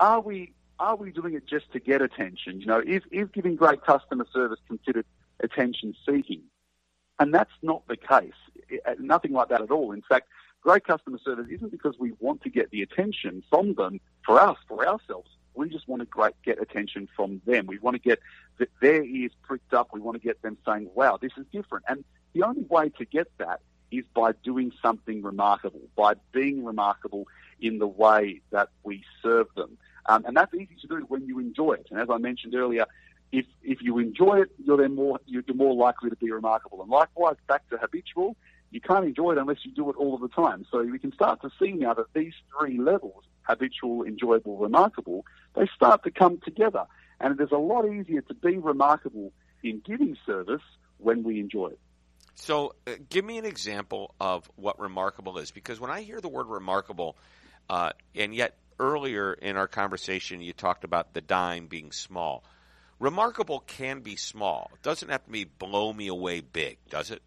are 0.00 0.20
we, 0.20 0.54
are 0.78 0.96
we 0.96 1.10
doing 1.10 1.34
it 1.34 1.46
just 1.46 1.70
to 1.72 1.80
get 1.80 2.00
attention? 2.00 2.60
You 2.60 2.66
know, 2.66 2.80
is, 2.80 3.02
is 3.10 3.28
giving 3.34 3.56
great 3.56 3.82
customer 3.82 4.26
service 4.32 4.60
considered 4.66 5.04
attention 5.40 5.94
seeking? 6.08 6.42
And 7.18 7.34
that's 7.34 7.52
not 7.62 7.86
the 7.86 7.96
case. 7.96 8.32
Nothing 8.98 9.32
like 9.32 9.48
that 9.50 9.60
at 9.60 9.70
all. 9.70 9.92
In 9.92 10.02
fact, 10.02 10.28
great 10.62 10.84
customer 10.84 11.18
service 11.22 11.46
isn't 11.50 11.70
because 11.70 11.96
we 11.98 12.12
want 12.18 12.42
to 12.42 12.48
get 12.48 12.70
the 12.70 12.82
attention 12.82 13.42
from 13.50 13.74
them 13.74 14.00
for 14.24 14.40
us, 14.40 14.56
for 14.66 14.86
ourselves. 14.88 15.28
We 15.54 15.68
just 15.68 15.88
want 15.88 16.02
to 16.02 16.32
get 16.44 16.60
attention 16.60 17.08
from 17.16 17.40
them. 17.46 17.66
We 17.66 17.78
want 17.78 17.94
to 17.94 18.00
get 18.00 18.20
their 18.80 19.04
ears 19.04 19.32
pricked 19.42 19.72
up. 19.74 19.90
We 19.92 20.00
want 20.00 20.20
to 20.20 20.26
get 20.26 20.42
them 20.42 20.56
saying, 20.66 20.90
wow, 20.94 21.18
this 21.20 21.32
is 21.36 21.46
different. 21.52 21.84
And 21.88 22.04
the 22.32 22.42
only 22.42 22.62
way 22.62 22.88
to 22.98 23.04
get 23.04 23.28
that 23.38 23.60
is 23.90 24.04
by 24.14 24.32
doing 24.42 24.72
something 24.82 25.22
remarkable, 25.22 25.82
by 25.96 26.14
being 26.32 26.64
remarkable 26.64 27.26
in 27.60 27.78
the 27.78 27.86
way 27.86 28.40
that 28.50 28.70
we 28.82 29.04
serve 29.22 29.46
them. 29.56 29.78
Um, 30.06 30.24
and 30.26 30.36
that's 30.36 30.52
easy 30.54 30.76
to 30.82 30.86
do 30.86 30.96
when 31.08 31.26
you 31.26 31.38
enjoy 31.38 31.74
it. 31.74 31.86
And 31.90 32.00
as 32.00 32.08
I 32.10 32.18
mentioned 32.18 32.54
earlier, 32.54 32.86
if, 33.32 33.46
if 33.62 33.82
you 33.82 33.98
enjoy 33.98 34.42
it, 34.42 34.50
you're 34.64 34.76
then 34.76 34.94
more, 34.94 35.18
you're 35.26 35.42
more 35.54 35.74
likely 35.74 36.10
to 36.10 36.16
be 36.16 36.30
remarkable. 36.30 36.82
And 36.82 36.90
likewise, 36.90 37.36
back 37.48 37.68
to 37.70 37.78
habitual, 37.78 38.36
you 38.74 38.80
can't 38.80 39.04
enjoy 39.04 39.30
it 39.32 39.38
unless 39.38 39.58
you 39.62 39.70
do 39.70 39.88
it 39.88 39.96
all 39.96 40.16
of 40.16 40.20
the 40.20 40.28
time. 40.28 40.66
So 40.68 40.82
we 40.82 40.98
can 40.98 41.12
start 41.12 41.40
to 41.42 41.50
see 41.60 41.72
now 41.72 41.94
that 41.94 42.12
these 42.12 42.32
three 42.58 42.76
levels, 42.76 43.22
habitual, 43.42 44.02
enjoyable, 44.02 44.58
remarkable, 44.58 45.24
they 45.54 45.68
start 45.76 46.02
to 46.02 46.10
come 46.10 46.40
together. 46.44 46.82
And 47.20 47.38
it 47.38 47.42
is 47.42 47.52
a 47.52 47.56
lot 47.56 47.88
easier 47.88 48.22
to 48.22 48.34
be 48.34 48.58
remarkable 48.58 49.32
in 49.62 49.80
giving 49.86 50.16
service 50.26 50.62
when 50.98 51.22
we 51.22 51.38
enjoy 51.38 51.68
it. 51.68 51.78
So, 52.34 52.74
uh, 52.88 52.94
give 53.08 53.24
me 53.24 53.38
an 53.38 53.44
example 53.44 54.12
of 54.20 54.50
what 54.56 54.80
remarkable 54.80 55.38
is, 55.38 55.52
because 55.52 55.78
when 55.78 55.92
I 55.92 56.00
hear 56.00 56.20
the 56.20 56.28
word 56.28 56.48
remarkable, 56.48 57.16
uh, 57.70 57.90
and 58.16 58.34
yet 58.34 58.56
earlier 58.80 59.34
in 59.34 59.56
our 59.56 59.68
conversation 59.68 60.40
you 60.40 60.52
talked 60.52 60.82
about 60.82 61.14
the 61.14 61.20
dime 61.20 61.68
being 61.68 61.92
small. 61.92 62.42
Remarkable 62.98 63.60
can 63.60 64.00
be 64.00 64.16
small. 64.16 64.72
It 64.74 64.82
doesn't 64.82 65.10
have 65.10 65.24
to 65.26 65.30
be 65.30 65.44
blow 65.44 65.92
me 65.92 66.08
away 66.08 66.40
big, 66.40 66.78
does 66.90 67.12
it? 67.12 67.22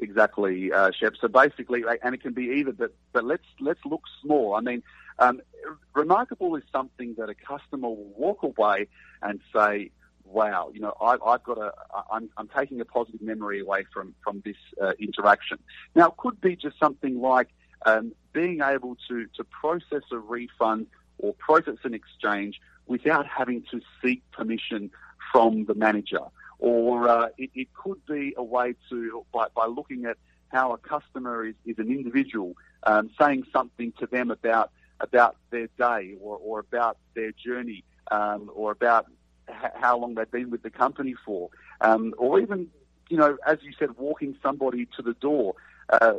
Exactly, 0.00 0.72
uh, 0.72 0.90
Shep. 0.98 1.14
So 1.20 1.26
basically, 1.28 1.82
and 2.02 2.14
it 2.14 2.22
can 2.22 2.32
be 2.32 2.44
either, 2.58 2.72
but 2.72 2.94
but 3.12 3.24
let's 3.24 3.44
let's 3.60 3.80
look 3.84 4.02
small. 4.22 4.54
I 4.54 4.60
mean, 4.60 4.82
um, 5.18 5.40
remarkable 5.94 6.54
is 6.54 6.62
something 6.70 7.14
that 7.18 7.28
a 7.28 7.34
customer 7.34 7.88
will 7.88 8.12
walk 8.16 8.44
away 8.44 8.86
and 9.22 9.40
say, 9.52 9.90
"Wow, 10.24 10.70
you 10.72 10.80
know, 10.80 10.94
I, 11.00 11.16
I've 11.26 11.42
got 11.42 11.58
a, 11.58 11.72
I'm, 12.12 12.30
I'm 12.36 12.48
taking 12.56 12.80
a 12.80 12.84
positive 12.84 13.20
memory 13.20 13.58
away 13.60 13.86
from 13.92 14.14
from 14.22 14.40
this 14.44 14.56
uh, 14.80 14.92
interaction." 15.00 15.58
Now, 15.96 16.08
it 16.08 16.16
could 16.16 16.40
be 16.40 16.54
just 16.54 16.78
something 16.78 17.20
like 17.20 17.48
um, 17.84 18.12
being 18.32 18.60
able 18.62 18.96
to 19.08 19.26
to 19.36 19.44
process 19.44 20.02
a 20.12 20.18
refund 20.18 20.86
or 21.18 21.34
process 21.34 21.78
an 21.82 21.92
exchange 21.92 22.60
without 22.86 23.26
having 23.26 23.64
to 23.72 23.80
seek 24.00 24.22
permission 24.30 24.92
from 25.32 25.64
the 25.64 25.74
manager 25.74 26.20
or 26.58 27.08
uh, 27.08 27.28
it, 27.38 27.50
it, 27.54 27.68
could 27.74 28.04
be 28.06 28.34
a 28.36 28.42
way 28.42 28.74
to, 28.90 29.24
by, 29.32 29.46
by 29.54 29.66
looking 29.66 30.04
at 30.06 30.16
how 30.48 30.72
a 30.72 30.78
customer 30.78 31.46
is, 31.46 31.54
is 31.64 31.78
an 31.78 31.88
individual, 31.88 32.54
um, 32.84 33.10
saying 33.20 33.44
something 33.52 33.92
to 33.98 34.06
them 34.06 34.30
about 34.30 34.70
about 35.00 35.36
their 35.50 35.68
day 35.78 36.16
or, 36.20 36.36
or 36.38 36.58
about 36.58 36.98
their 37.14 37.30
journey 37.30 37.84
um, 38.10 38.50
or 38.52 38.72
about 38.72 39.06
h- 39.48 39.70
how 39.76 39.96
long 39.96 40.16
they've 40.16 40.30
been 40.30 40.50
with 40.50 40.62
the 40.62 40.70
company 40.70 41.14
for, 41.24 41.50
um, 41.80 42.12
or 42.18 42.40
even, 42.40 42.66
you 43.08 43.16
know, 43.16 43.38
as 43.46 43.58
you 43.62 43.72
said, 43.78 43.90
walking 43.96 44.36
somebody 44.42 44.86
to 44.96 45.02
the 45.02 45.14
door. 45.14 45.54
Uh, 45.88 46.14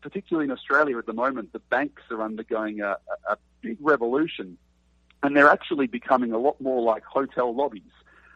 particularly 0.00 0.46
in 0.46 0.50
Australia 0.50 0.96
at 0.96 1.06
the 1.06 1.12
moment, 1.12 1.52
the 1.52 1.58
banks 1.58 2.02
are 2.10 2.22
undergoing 2.22 2.80
a, 2.80 2.96
a 3.28 3.36
big 3.60 3.76
revolution, 3.80 4.56
and 5.22 5.36
they're 5.36 5.50
actually 5.50 5.86
becoming 5.86 6.32
a 6.32 6.38
lot 6.38 6.58
more 6.60 6.82
like 6.82 7.04
hotel 7.04 7.54
lobbies. 7.54 7.82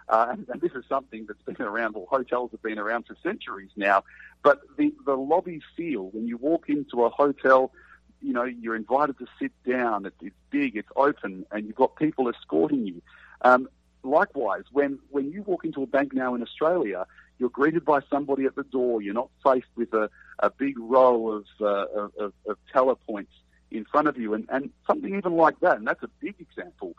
Uh, 0.08 0.26
and, 0.30 0.46
and, 0.48 0.60
this 0.60 0.72
is 0.72 0.84
something 0.88 1.26
that's 1.26 1.42
been 1.42 1.66
around, 1.66 1.94
well, 1.94 2.06
hotels 2.10 2.50
have 2.50 2.62
been 2.62 2.78
around 2.78 3.06
for 3.06 3.16
centuries 3.22 3.70
now. 3.74 4.04
But 4.42 4.60
the, 4.76 4.92
the 5.06 5.14
lobby 5.14 5.62
feel, 5.76 6.10
when 6.10 6.26
you 6.26 6.36
walk 6.36 6.68
into 6.68 7.04
a 7.04 7.10
hotel, 7.10 7.72
you 8.20 8.32
know, 8.32 8.44
you're 8.44 8.76
invited 8.76 9.18
to 9.18 9.26
sit 9.40 9.52
down, 9.66 10.04
it, 10.04 10.14
it's 10.20 10.36
big, 10.50 10.76
it's 10.76 10.88
open, 10.96 11.46
and 11.50 11.66
you've 11.66 11.76
got 11.76 11.96
people 11.96 12.28
escorting 12.28 12.86
you. 12.86 13.00
Um, 13.42 13.68
likewise, 14.02 14.64
when, 14.72 14.98
when 15.10 15.30
you 15.30 15.42
walk 15.42 15.64
into 15.64 15.82
a 15.82 15.86
bank 15.86 16.12
now 16.12 16.34
in 16.34 16.42
Australia, 16.42 17.06
you're 17.38 17.50
greeted 17.50 17.84
by 17.84 18.00
somebody 18.10 18.44
at 18.44 18.54
the 18.54 18.62
door. 18.64 19.02
You're 19.02 19.14
not 19.14 19.30
faced 19.42 19.66
with 19.74 19.92
a, 19.94 20.10
a 20.38 20.50
big 20.50 20.78
row 20.78 21.30
of, 21.30 21.44
uh, 21.60 22.08
of, 22.18 22.32
of 22.46 22.58
teller 22.72 22.94
points 22.94 23.32
in 23.70 23.84
front 23.84 24.08
of 24.08 24.18
you. 24.18 24.34
And, 24.34 24.46
and 24.50 24.70
something 24.86 25.14
even 25.16 25.34
like 25.34 25.58
that, 25.60 25.78
and 25.78 25.86
that's 25.86 26.02
a 26.02 26.10
big 26.20 26.34
example, 26.38 26.94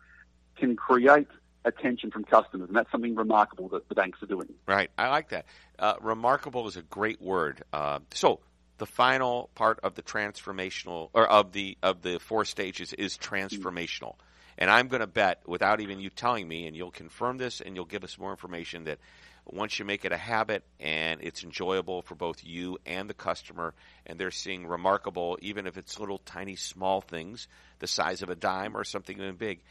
can 0.57 0.75
create 0.75 1.27
attention 1.65 2.11
from 2.11 2.23
customers, 2.23 2.67
and 2.67 2.75
that's 2.75 2.91
something 2.91 3.15
remarkable 3.15 3.67
that 3.69 3.89
the 3.89 3.95
banks 3.95 4.21
are 4.23 4.27
doing. 4.27 4.47
Right, 4.67 4.89
I 4.97 5.09
like 5.09 5.29
that. 5.29 5.45
Uh, 5.77 5.95
remarkable 6.01 6.67
is 6.67 6.77
a 6.77 6.81
great 6.83 7.21
word. 7.21 7.63
Uh, 7.73 7.99
so, 8.13 8.39
the 8.77 8.85
final 8.85 9.49
part 9.55 9.79
of 9.83 9.95
the 9.95 10.01
transformational 10.01 11.09
or 11.13 11.25
of 11.25 11.51
the 11.53 11.77
of 11.81 12.01
the 12.01 12.19
four 12.19 12.45
stages 12.45 12.93
is 12.93 13.17
transformational. 13.17 14.15
And 14.57 14.69
I'm 14.69 14.87
going 14.87 15.01
to 15.01 15.07
bet, 15.07 15.41
without 15.45 15.81
even 15.81 15.99
you 15.99 16.09
telling 16.09 16.47
me, 16.47 16.65
and 16.67 16.75
you'll 16.75 16.91
confirm 16.91 17.37
this, 17.37 17.59
and 17.59 17.75
you'll 17.75 17.85
give 17.85 18.05
us 18.05 18.17
more 18.17 18.31
information 18.31 18.85
that 18.85 18.99
once 19.45 19.77
you 19.77 19.85
make 19.85 20.05
it 20.05 20.11
a 20.11 20.17
habit 20.17 20.63
and 20.79 21.21
it's 21.21 21.43
enjoyable 21.43 22.01
for 22.01 22.15
both 22.15 22.43
you 22.43 22.77
and 22.85 23.09
the 23.09 23.13
customer, 23.13 23.73
and 24.05 24.17
they're 24.17 24.31
seeing 24.31 24.65
remarkable, 24.65 25.37
even 25.41 25.67
if 25.67 25.77
it's 25.77 25.99
little 25.99 26.19
tiny 26.19 26.55
small 26.55 27.01
things, 27.01 27.47
the 27.79 27.87
size 27.87 28.21
of 28.21 28.29
a 28.29 28.35
dime 28.35 28.75
or 28.77 28.83
something 28.83 29.17
even 29.17 29.35
big, 29.35 29.61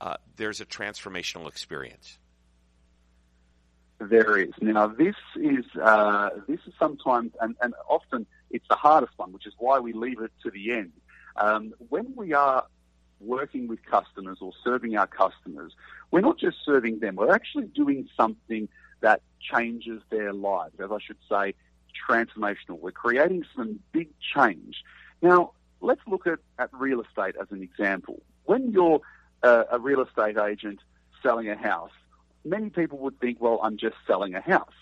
uh, 0.00 0.16
there's 0.36 0.60
a 0.60 0.66
transformational 0.66 1.48
experience. 1.48 2.18
There 3.98 4.38
is. 4.38 4.52
Now, 4.62 4.86
this 4.86 5.16
is 5.36 5.64
uh, 5.80 6.30
this 6.48 6.60
is 6.66 6.72
sometimes, 6.78 7.32
and, 7.40 7.54
and 7.60 7.74
often 7.86 8.26
it's 8.50 8.64
the 8.70 8.76
hardest 8.76 9.12
one, 9.18 9.30
which 9.32 9.46
is 9.46 9.52
why 9.58 9.78
we 9.78 9.92
leave 9.92 10.20
it 10.20 10.32
to 10.42 10.50
the 10.50 10.72
end. 10.72 10.92
Um, 11.36 11.74
when 11.90 12.14
we 12.16 12.32
are 12.32 12.64
working 13.20 13.68
with 13.68 13.84
customers 13.84 14.38
or 14.40 14.52
serving 14.64 14.96
our 14.96 15.06
customers, 15.06 15.74
we're 16.10 16.20
not 16.22 16.38
just 16.38 16.56
serving 16.64 17.00
them, 17.00 17.16
we're 17.16 17.34
actually 17.34 17.66
doing 17.66 18.08
something 18.16 18.68
that 19.00 19.20
changes 19.38 20.00
their 20.10 20.32
lives, 20.32 20.80
as 20.80 20.90
I 20.90 20.98
should 20.98 21.18
say, 21.28 21.54
transformational. 22.08 22.78
We're 22.80 22.92
creating 22.92 23.44
some 23.54 23.80
big 23.92 24.08
change. 24.34 24.82
Now, 25.20 25.52
let's 25.82 26.00
look 26.06 26.26
at, 26.26 26.38
at 26.58 26.70
real 26.72 27.02
estate 27.02 27.34
as 27.40 27.48
an 27.50 27.62
example. 27.62 28.22
When 28.44 28.72
you're 28.72 29.00
uh, 29.42 29.64
a 29.70 29.78
real 29.78 30.02
estate 30.02 30.38
agent 30.38 30.80
selling 31.22 31.48
a 31.48 31.56
house, 31.56 31.92
many 32.44 32.70
people 32.70 32.98
would 32.98 33.18
think, 33.20 33.40
well, 33.40 33.60
I'm 33.62 33.76
just 33.76 33.96
selling 34.06 34.34
a 34.34 34.40
house. 34.40 34.72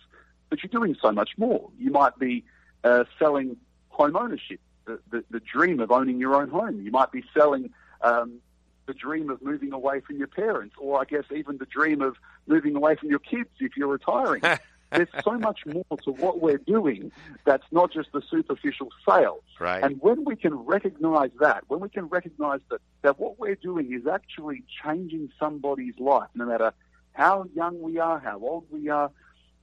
But 0.51 0.63
you're 0.63 0.71
doing 0.71 0.97
so 1.01 1.13
much 1.13 1.31
more. 1.37 1.69
You 1.79 1.91
might 1.91 2.19
be 2.19 2.45
uh, 2.85 3.05
selling 3.19 3.57
home 3.89 4.17
ownership, 4.17 4.61
the, 4.87 4.99
the, 5.11 5.25
the, 5.31 5.41
dream 5.41 5.81
of 5.81 5.91
owning 5.91 6.19
your 6.19 6.37
own 6.37 6.49
home. 6.49 6.81
You 6.81 6.91
might 6.91 7.11
be 7.11 7.25
selling 7.37 7.71
um, 8.01 8.39
the 8.87 8.95
dream 8.95 9.29
of 9.29 9.43
moving 9.43 9.73
away 9.73 10.01
from 10.01 10.17
your 10.17 10.29
parents, 10.29 10.75
or 10.79 11.01
I 11.01 11.05
guess 11.05 11.25
even 11.35 11.59
the 11.59 11.67
dream 11.67 12.01
of 12.01 12.17
moving 12.47 12.77
away 12.77 12.95
from 12.95 13.11
your 13.11 13.19
kids 13.19 13.51
if 13.61 13.77
you're 13.77 13.89
retiring. 13.89 14.43
There's 14.91 15.09
so 15.23 15.33
much 15.33 15.67
more 15.67 15.85
to 16.05 16.13
what 16.13 16.41
we're 16.41 16.59
doing 16.59 17.13
that's 17.45 17.67
not 17.71 17.93
just 17.93 18.13
the 18.13 18.23
superficial 18.31 18.89
sales. 19.09 19.43
Right. 19.61 19.83
And 19.83 20.01
when 20.01 20.25
we 20.25 20.35
can 20.37 20.55
recognize 20.55 21.31
that, 21.41 21.65
when 21.69 21.81
we 21.81 21.89
can 21.89 22.07
recognize 22.07 22.61
that, 22.71 22.81
that 23.03 23.19
what 23.19 23.39
we're 23.39 23.55
doing 23.55 23.93
is 23.93 24.07
actually 24.07 24.65
changing 24.83 25.31
somebody's 25.39 25.99
life, 25.99 26.29
no 26.35 26.47
matter 26.47 26.73
how 27.13 27.47
young 27.55 27.81
we 27.81 27.99
are, 27.99 28.19
how 28.19 28.39
old 28.39 28.65
we 28.71 28.89
are, 28.89 29.11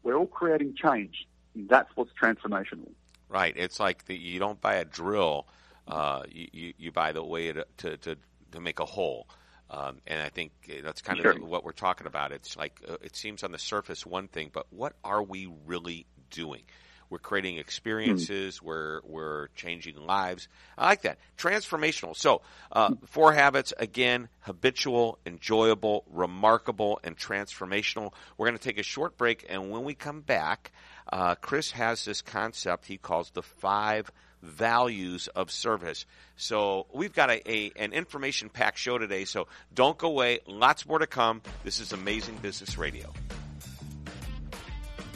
we're 0.03 0.15
all 0.15 0.27
creating 0.27 0.75
change. 0.75 1.27
That's 1.55 1.89
what's 1.95 2.11
transformational. 2.21 2.89
Right. 3.29 3.53
It's 3.57 3.79
like 3.79 4.05
the, 4.05 4.15
you 4.15 4.39
don't 4.39 4.61
buy 4.61 4.75
a 4.75 4.85
drill, 4.85 5.47
uh, 5.88 6.23
you, 6.29 6.47
you, 6.51 6.73
you 6.77 6.91
buy 6.91 7.11
the 7.11 7.23
way 7.23 7.51
to, 7.51 7.65
to, 7.77 7.97
to 7.97 8.15
to 8.55 8.61
make 8.61 8.79
a 8.79 8.85
hole. 8.85 9.27
Um, 9.69 9.97
and 10.06 10.21
I 10.21 10.30
think 10.30 10.51
that's 10.84 11.01
kind 11.01 11.19
sure. 11.19 11.32
of 11.32 11.41
what 11.41 11.63
we're 11.63 11.71
talking 11.71 12.08
about. 12.08 12.32
It's 12.32 12.56
like 12.56 12.82
uh, 12.88 12.97
it 13.01 13.15
seems 13.15 13.43
on 13.43 13.51
the 13.51 13.58
surface 13.60 14.06
one 14.06 14.28
thing, 14.28 14.51
but 14.54 14.67
what 14.69 14.93
are 15.04 15.23
we 15.23 15.51
really 15.65 16.06
doing? 16.30 16.62
We're 17.10 17.19
creating 17.19 17.58
experiences. 17.58 18.60
Mm. 18.60 18.63
We're 18.63 19.01
we're 19.04 19.47
changing 19.49 19.97
lives. 19.97 20.47
I 20.78 20.88
like 20.88 21.04
that 21.04 21.19
transformational. 21.38 22.15
So 22.15 22.41
uh, 22.71 22.95
four 23.06 23.34
habits 23.34 23.73
again: 23.78 24.30
habitual, 24.41 25.19
enjoyable, 25.25 26.04
remarkable, 26.12 26.99
and 27.04 27.17
transformational. 27.17 28.13
We're 28.38 28.47
going 28.47 28.58
to 28.58 28.63
take 28.63 28.80
a 28.80 28.84
short 28.84 29.17
break, 29.17 29.45
and 29.49 29.71
when 29.71 29.84
we 29.84 29.93
come 29.93 30.21
back, 30.21 30.71
uh, 31.12 31.36
Chris 31.36 31.71
has 31.71 32.06
this 32.06 32.21
concept 32.21 32.86
he 32.86 32.97
calls 32.97 33.32
the 33.32 33.43
five 33.43 34.12
values 34.45 35.27
of 35.29 35.51
service. 35.51 36.05
So 36.38 36.88
we've 36.93 37.13
got 37.13 37.29
a, 37.29 37.51
a 37.51 37.71
an 37.75 37.93
information 37.93 38.49
packed 38.49 38.77
show 38.77 38.97
today. 38.97 39.25
So 39.25 39.47
don't 39.73 39.97
go 39.97 40.08
away. 40.08 40.39
Lots 40.47 40.86
more 40.88 40.99
to 40.99 41.08
come. 41.08 41.41
This 41.63 41.79
is 41.79 41.93
Amazing 41.93 42.38
Business 42.38 42.77
Radio. 42.77 43.12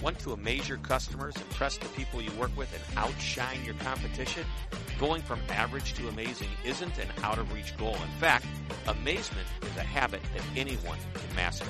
Want 0.02 0.18
to 0.20 0.32
amaze 0.32 0.70
your 0.70 0.78
customers, 0.78 1.36
impress 1.36 1.78
the 1.78 1.88
people 1.90 2.22
you 2.22 2.32
work 2.40 2.56
with, 2.56 2.74
and 2.74 2.98
outshine 2.98 3.66
your 3.66 3.74
competition? 3.76 4.46
Going 4.98 5.22
from 5.22 5.42
average 5.50 5.94
to 5.96 6.08
amazing 6.08 6.48
isn't 6.64 6.98
an 6.98 7.10
out 7.22 7.38
of 7.38 7.52
reach 7.52 7.76
goal. 7.78 7.96
In 7.96 8.20
fact, 8.20 8.46
amazement 8.88 9.48
is 9.62 9.76
a 9.76 9.82
habit 9.82 10.22
that 10.34 10.44
anyone 10.56 10.98
can 11.14 11.36
master. 11.36 11.66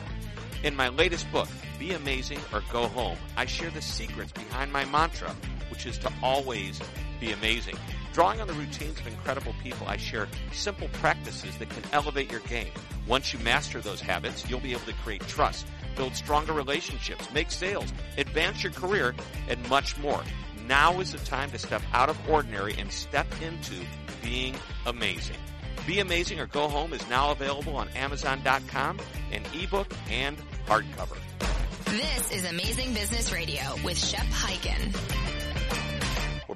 In 0.64 0.76
my 0.76 0.90
latest 0.90 1.32
book, 1.32 1.48
Be 1.80 1.94
Amazing 1.94 2.40
or 2.54 2.62
Go 2.72 2.88
Home, 2.88 3.18
I 3.36 3.46
share 3.48 3.72
the 3.72 3.82
secrets 3.82 4.32
behind 4.32 4.72
my 4.72 4.86
mantra, 4.86 5.36
which 5.70 5.86
is 5.86 5.98
to 6.00 6.12
always 6.22 6.80
be 7.20 7.32
amazing. 7.32 7.76
Drawing 8.14 8.42
on 8.42 8.48
the 8.48 8.54
routines 8.54 9.00
of 9.00 9.08
incredible 9.08 9.54
people, 9.64 9.88
I 9.88 9.98
share 9.98 10.28
simple 10.52 10.88
practices 10.94 11.58
that 11.58 11.70
can 11.70 11.84
elevate 11.92 12.32
your 12.32 12.42
game. 12.42 12.72
Once 13.08 13.34
you 13.34 13.40
master 13.40 13.82
those 13.82 14.02
habits, 14.02 14.50
you'll 14.50 14.60
be 14.60 14.72
able 14.72 14.82
to 14.82 14.94
create 14.94 15.22
trust, 15.28 15.66
build 15.96 16.16
stronger 16.16 16.54
relationships, 16.54 17.32
make 17.34 17.52
sales, 17.52 17.94
advance 18.18 18.64
your 18.64 18.74
career, 18.74 19.16
and 19.48 19.70
much 19.70 19.98
more. 20.00 20.22
Now 20.68 21.00
is 21.00 21.12
the 21.12 21.18
time 21.20 21.52
to 21.52 21.60
step 21.60 21.82
out 21.94 22.10
of 22.10 22.30
ordinary 22.30 22.76
and 22.78 22.92
step 22.92 23.28
into 23.42 23.76
being 24.22 24.56
amazing. 24.86 25.38
Be 25.88 26.00
Amazing 26.00 26.40
or 26.40 26.46
Go 26.46 26.68
Home 26.68 26.94
is 26.94 27.08
now 27.10 27.32
available 27.32 27.76
on 27.76 27.90
Amazon.com, 27.90 29.00
in 29.32 29.44
ebook 29.54 29.92
and 30.10 30.38
hardcover. 30.68 31.18
This 31.86 32.32
is 32.32 32.46
Amazing 32.46 32.94
Business 32.94 33.32
Radio 33.32 33.62
with 33.84 33.98
Shep 33.98 34.26
Hyken. 34.28 35.29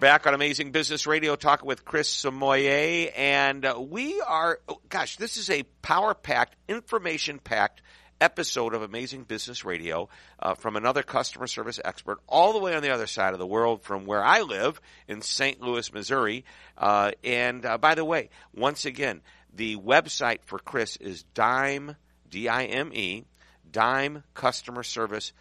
Back 0.04 0.28
on 0.28 0.34
Amazing 0.34 0.72
Business 0.72 1.08
Radio 1.08 1.38
talking 1.38 1.66
with 1.66 1.86
Chris 1.86 2.14
Smoje, 2.14 3.10
and 3.16 3.64
uh, 3.66 3.80
we 3.80 4.20
are, 4.20 4.60
oh, 4.68 4.82
gosh, 4.90 5.16
this 5.16 5.38
is 5.38 5.50
a 5.50 5.64
power 5.82 6.14
packed, 6.14 6.58
information 6.68 7.40
packed 7.40 7.82
episode 8.20 8.74
of 8.74 8.82
Amazing 8.82 9.24
Business 9.24 9.64
Radio 9.64 10.10
uh, 10.42 10.56
from 10.56 10.76
another 10.76 11.04
customer 11.04 11.48
service 11.48 11.80
expert 11.86 12.20
all 12.28 12.52
the 12.52 12.60
way 12.60 12.76
on 12.76 12.84
the 12.84 12.94
other 12.94 13.08
side 13.08 13.32
of 13.32 13.40
the 13.40 13.48
world 13.48 13.84
from 13.84 14.06
where 14.06 14.22
I 14.22 14.42
live 14.42 14.82
in 15.08 15.22
St. 15.22 15.62
Louis, 15.62 15.94
Missouri. 15.94 16.44
Uh, 16.78 17.12
and 17.24 17.66
uh, 17.66 17.78
by 17.78 17.96
the 17.96 18.04
way, 18.04 18.30
once 18.54 18.84
again, 18.84 19.22
the 19.56 19.78
website 19.78 20.40
for 20.44 20.60
Chris 20.60 20.98
is 20.98 21.24
Dime, 21.34 21.96
D-I-M-E, 22.30 23.24
Dime 23.72 24.24
Customer 24.34 24.84
Service 24.84 25.32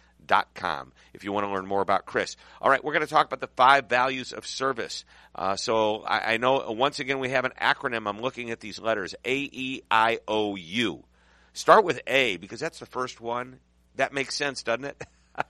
com 0.53 0.91
if 1.13 1.23
you 1.23 1.31
want 1.31 1.45
to 1.45 1.51
learn 1.51 1.65
more 1.65 1.81
about 1.81 2.05
Chris. 2.05 2.35
All 2.61 2.69
right, 2.69 2.83
we're 2.83 2.93
going 2.93 3.05
to 3.05 3.11
talk 3.11 3.25
about 3.25 3.39
the 3.39 3.49
five 3.55 3.87
values 3.87 4.33
of 4.33 4.45
service. 4.45 5.05
Uh, 5.35 5.55
so 5.55 6.01
I, 6.01 6.33
I, 6.33 6.37
know 6.37 6.71
once 6.71 6.99
again 6.99 7.19
we 7.19 7.29
have 7.29 7.45
an 7.45 7.53
acronym. 7.59 8.07
I'm 8.07 8.21
looking 8.21 8.51
at 8.51 8.59
these 8.59 8.79
letters 8.79 9.15
A 9.25 9.35
E 9.35 9.81
I 9.89 10.19
O 10.27 10.55
U. 10.55 11.03
Start 11.53 11.85
with 11.85 12.01
A 12.07 12.37
because 12.37 12.59
that's 12.59 12.79
the 12.79 12.85
first 12.85 13.21
one. 13.21 13.59
That 13.95 14.13
makes 14.13 14.35
sense, 14.35 14.63
doesn't 14.63 14.85
it? 14.85 15.03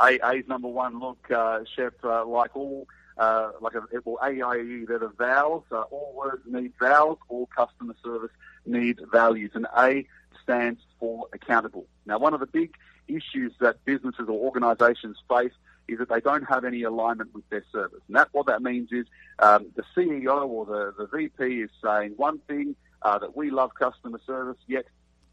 A 0.00 0.36
is 0.36 0.46
number 0.46 0.68
one. 0.68 1.00
Look, 1.00 1.30
uh, 1.30 1.60
Shep, 1.74 1.94
uh, 2.04 2.24
like 2.24 2.56
all. 2.56 2.86
Uh, 3.16 3.50
like 3.60 3.74
a, 3.74 3.82
well, 4.04 4.16
AIE, 4.22 4.84
they're 4.86 5.00
the 5.00 5.10
vowels. 5.18 5.64
All 5.72 6.14
words 6.16 6.42
need 6.46 6.72
vowels. 6.78 7.18
All 7.28 7.46
customer 7.46 7.96
service 8.04 8.30
needs 8.64 9.00
values. 9.10 9.50
And 9.54 9.66
A 9.76 10.06
stands 10.48 10.80
for 10.98 11.26
accountable. 11.34 11.86
Now, 12.06 12.18
one 12.18 12.32
of 12.32 12.40
the 12.40 12.46
big 12.46 12.74
issues 13.06 13.52
that 13.60 13.84
businesses 13.84 14.26
or 14.28 14.32
organizations 14.32 15.18
face 15.28 15.52
is 15.88 15.98
that 15.98 16.08
they 16.08 16.20
don't 16.20 16.44
have 16.44 16.64
any 16.64 16.82
alignment 16.82 17.34
with 17.34 17.48
their 17.50 17.64
service. 17.70 18.00
And 18.08 18.16
that 18.16 18.28
what 18.32 18.46
that 18.46 18.62
means 18.62 18.90
is 18.92 19.06
um, 19.40 19.66
the 19.76 19.82
CEO 19.94 20.46
or 20.48 20.64
the, 20.64 20.94
the 20.96 21.06
VP 21.06 21.60
is 21.60 21.70
saying 21.82 22.14
one 22.16 22.38
thing, 22.48 22.76
uh, 23.02 23.18
that 23.18 23.36
we 23.36 23.50
love 23.50 23.70
customer 23.74 24.20
service, 24.26 24.56
yet 24.66 24.84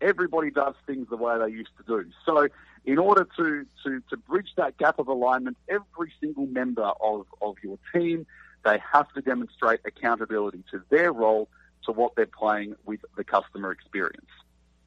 everybody 0.02 0.52
does 0.52 0.76
things 0.86 1.08
the 1.10 1.18
way 1.18 1.38
they 1.40 1.50
used 1.50 1.72
to 1.78 1.84
do. 1.88 2.10
So 2.26 2.48
in 2.86 2.98
order 2.98 3.28
to, 3.38 3.66
to, 3.84 4.02
to 4.10 4.18
bridge 4.18 4.50
that 4.58 4.78
gap 4.78 5.00
of 5.00 5.08
alignment, 5.08 5.58
every 5.70 6.12
single 6.20 6.46
member 6.46 6.92
of, 7.02 7.26
of 7.42 7.56
your 7.64 7.80
team, 7.94 8.28
they 8.64 8.80
have 8.94 9.12
to 9.14 9.22
demonstrate 9.22 9.80
accountability 9.86 10.64
to 10.72 10.84
their 10.90 11.12
role 11.12 11.50
to 11.86 11.92
what 11.92 12.16
they're 12.16 12.26
playing 12.26 12.76
with 12.86 13.00
the 13.18 13.24
customer 13.24 13.72
experience. 13.72 14.26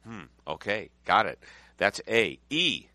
Hmm. 0.09 0.23
Okay, 0.47 0.89
got 1.05 1.27
it. 1.27 1.37
That's 1.77 2.01
A. 2.07 2.39
E. 2.49 2.87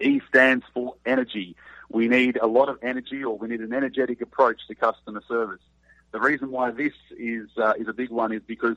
E 0.00 0.20
stands 0.28 0.64
for 0.72 0.94
energy. 1.04 1.56
We 1.90 2.06
need 2.06 2.36
a 2.40 2.46
lot 2.46 2.68
of 2.68 2.78
energy, 2.82 3.24
or 3.24 3.36
we 3.36 3.48
need 3.48 3.60
an 3.62 3.72
energetic 3.72 4.20
approach 4.20 4.60
to 4.68 4.76
customer 4.76 5.20
service. 5.26 5.60
The 6.12 6.20
reason 6.20 6.52
why 6.52 6.70
this 6.70 6.92
is 7.18 7.48
uh, 7.56 7.72
is 7.76 7.88
a 7.88 7.92
big 7.92 8.10
one 8.10 8.32
is 8.32 8.42
because 8.46 8.76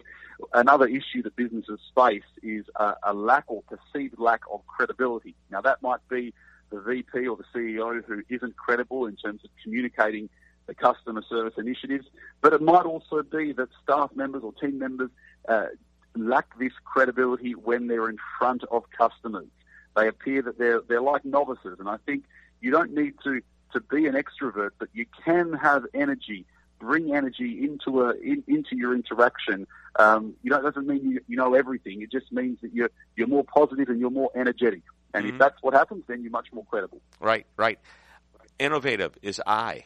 another 0.51 0.87
issue 0.87 1.21
that 1.21 1.35
businesses 1.35 1.79
face 1.95 2.23
is 2.41 2.65
a, 2.75 2.95
a 3.03 3.13
lack 3.13 3.43
or 3.45 3.61
perceived 3.63 4.17
lack 4.17 4.41
of 4.51 4.65
credibility. 4.65 5.35
Now 5.51 5.61
that 5.61 5.83
might 5.83 6.05
be 6.09 6.33
the 6.71 6.81
VP 6.81 7.27
or 7.27 7.37
the 7.37 7.45
CEO 7.53 8.03
who 8.03 8.23
isn't 8.29 8.57
credible 8.57 9.05
in 9.05 9.15
terms 9.15 9.41
of 9.43 9.51
communicating 9.63 10.27
the 10.65 10.73
customer 10.73 11.21
service 11.29 11.53
initiatives, 11.57 12.07
but 12.41 12.51
it 12.51 12.63
might 12.63 12.85
also 12.85 13.21
be 13.21 13.51
that 13.51 13.69
staff 13.83 14.09
members 14.15 14.41
or 14.41 14.53
team 14.53 14.79
members 14.79 15.11
uh, 15.47 15.67
lack 16.15 16.57
this 16.57 16.73
credibility 16.83 17.53
when 17.53 17.87
they're 17.87 18.09
in 18.09 18.17
front 18.37 18.63
of 18.71 18.83
customers. 18.91 19.47
They 19.95 20.07
appear 20.07 20.41
that 20.41 20.57
they're 20.57 20.81
they're 20.81 21.01
like 21.01 21.23
novices, 21.25 21.77
and 21.79 21.87
I 21.87 21.97
think 22.05 22.25
you 22.61 22.71
don't 22.71 22.93
need 22.93 23.13
to 23.23 23.41
to 23.73 23.79
be 23.79 24.07
an 24.07 24.15
extrovert, 24.15 24.71
but 24.77 24.89
you 24.93 25.05
can 25.23 25.53
have 25.53 25.85
energy, 25.93 26.45
bring 26.79 27.15
energy 27.15 27.63
into 27.63 28.01
a 28.01 28.13
in, 28.15 28.43
into 28.47 28.75
your 28.75 28.93
interaction. 28.93 29.67
Um, 29.97 30.33
you 30.43 30.51
know, 30.51 30.57
it 30.59 30.63
doesn't 30.63 30.87
mean 30.87 31.11
you, 31.11 31.21
you 31.27 31.37
know 31.37 31.53
everything. 31.53 32.01
It 32.01 32.11
just 32.11 32.31
means 32.31 32.59
that 32.61 32.73
you're 32.73 32.91
you're 33.15 33.27
more 33.27 33.43
positive 33.43 33.89
and 33.89 33.99
you're 33.99 34.09
more 34.09 34.31
energetic. 34.35 34.81
And 35.13 35.25
mm-hmm. 35.25 35.35
if 35.35 35.39
that's 35.39 35.61
what 35.61 35.73
happens, 35.73 36.03
then 36.07 36.21
you're 36.21 36.31
much 36.31 36.47
more 36.51 36.65
credible. 36.65 36.99
Right, 37.21 37.45
right. 37.55 37.79
Innovative 38.59 39.17
is 39.21 39.41
I. 39.45 39.85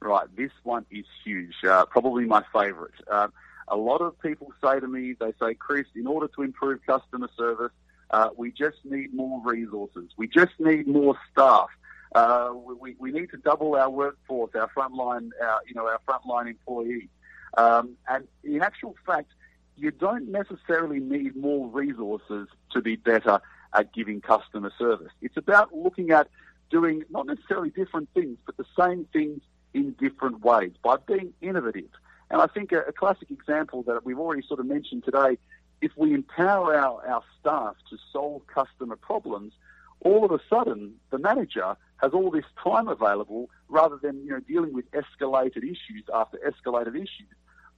Right, 0.00 0.26
this 0.36 0.52
one 0.62 0.84
is 0.90 1.06
huge. 1.24 1.54
Uh, 1.66 1.86
probably 1.86 2.26
my 2.26 2.44
favourite. 2.52 2.94
Uh, 3.10 3.28
a 3.68 3.76
lot 3.76 4.00
of 4.00 4.18
people 4.20 4.52
say 4.62 4.80
to 4.80 4.86
me, 4.86 5.14
they 5.18 5.32
say, 5.40 5.54
Chris, 5.54 5.86
in 5.94 6.06
order 6.06 6.28
to 6.28 6.42
improve 6.42 6.80
customer 6.86 7.28
service, 7.36 7.72
uh, 8.10 8.30
we 8.36 8.52
just 8.52 8.76
need 8.84 9.14
more 9.14 9.40
resources. 9.44 10.10
We 10.16 10.28
just 10.28 10.52
need 10.58 10.86
more 10.86 11.16
staff. 11.32 11.68
Uh, 12.14 12.52
we, 12.80 12.94
we 12.98 13.10
need 13.10 13.30
to 13.30 13.36
double 13.38 13.74
our 13.74 13.90
workforce, 13.90 14.52
our 14.54 14.70
frontline, 14.76 15.30
our, 15.42 15.60
you 15.66 15.74
know, 15.74 15.88
our 15.88 16.00
frontline 16.06 16.48
employees. 16.48 17.08
Um, 17.56 17.96
and 18.08 18.28
in 18.44 18.62
actual 18.62 18.94
fact, 19.06 19.32
you 19.76 19.90
don't 19.90 20.30
necessarily 20.30 21.00
need 21.00 21.34
more 21.34 21.68
resources 21.68 22.48
to 22.72 22.80
be 22.80 22.96
better 22.96 23.40
at 23.72 23.92
giving 23.92 24.20
customer 24.20 24.72
service. 24.78 25.12
It's 25.20 25.36
about 25.36 25.74
looking 25.74 26.10
at 26.10 26.28
doing 26.70 27.02
not 27.10 27.26
necessarily 27.26 27.70
different 27.70 28.08
things, 28.14 28.38
but 28.46 28.56
the 28.56 28.66
same 28.78 29.06
things 29.12 29.40
in 29.72 29.92
different 29.92 30.44
ways 30.44 30.72
by 30.82 30.96
being 31.06 31.32
innovative. 31.40 31.90
And 32.34 32.42
I 32.42 32.48
think 32.48 32.72
a, 32.72 32.80
a 32.80 32.92
classic 32.92 33.30
example 33.30 33.84
that 33.84 34.04
we've 34.04 34.18
already 34.18 34.42
sort 34.44 34.58
of 34.58 34.66
mentioned 34.66 35.04
today, 35.04 35.38
if 35.80 35.92
we 35.96 36.12
empower 36.14 36.74
our, 36.74 37.06
our 37.06 37.22
staff 37.38 37.76
to 37.90 37.96
solve 38.12 38.44
customer 38.48 38.96
problems, 38.96 39.52
all 40.00 40.24
of 40.24 40.32
a 40.32 40.40
sudden 40.50 40.94
the 41.12 41.18
manager 41.18 41.76
has 41.98 42.10
all 42.12 42.32
this 42.32 42.44
time 42.60 42.88
available 42.88 43.50
rather 43.68 43.96
than 44.02 44.24
you 44.24 44.30
know 44.30 44.40
dealing 44.40 44.72
with 44.72 44.84
escalated 44.90 45.58
issues 45.58 46.02
after 46.12 46.36
escalated 46.38 46.96
issues. 46.96 47.30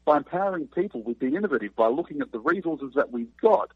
By 0.06 0.16
empowering 0.16 0.68
people, 0.68 1.02
we've 1.02 1.18
been 1.18 1.36
innovative 1.36 1.76
by 1.76 1.88
looking 1.88 2.22
at 2.22 2.32
the 2.32 2.40
resources 2.40 2.92
that 2.94 3.12
we've 3.12 3.36
got 3.36 3.72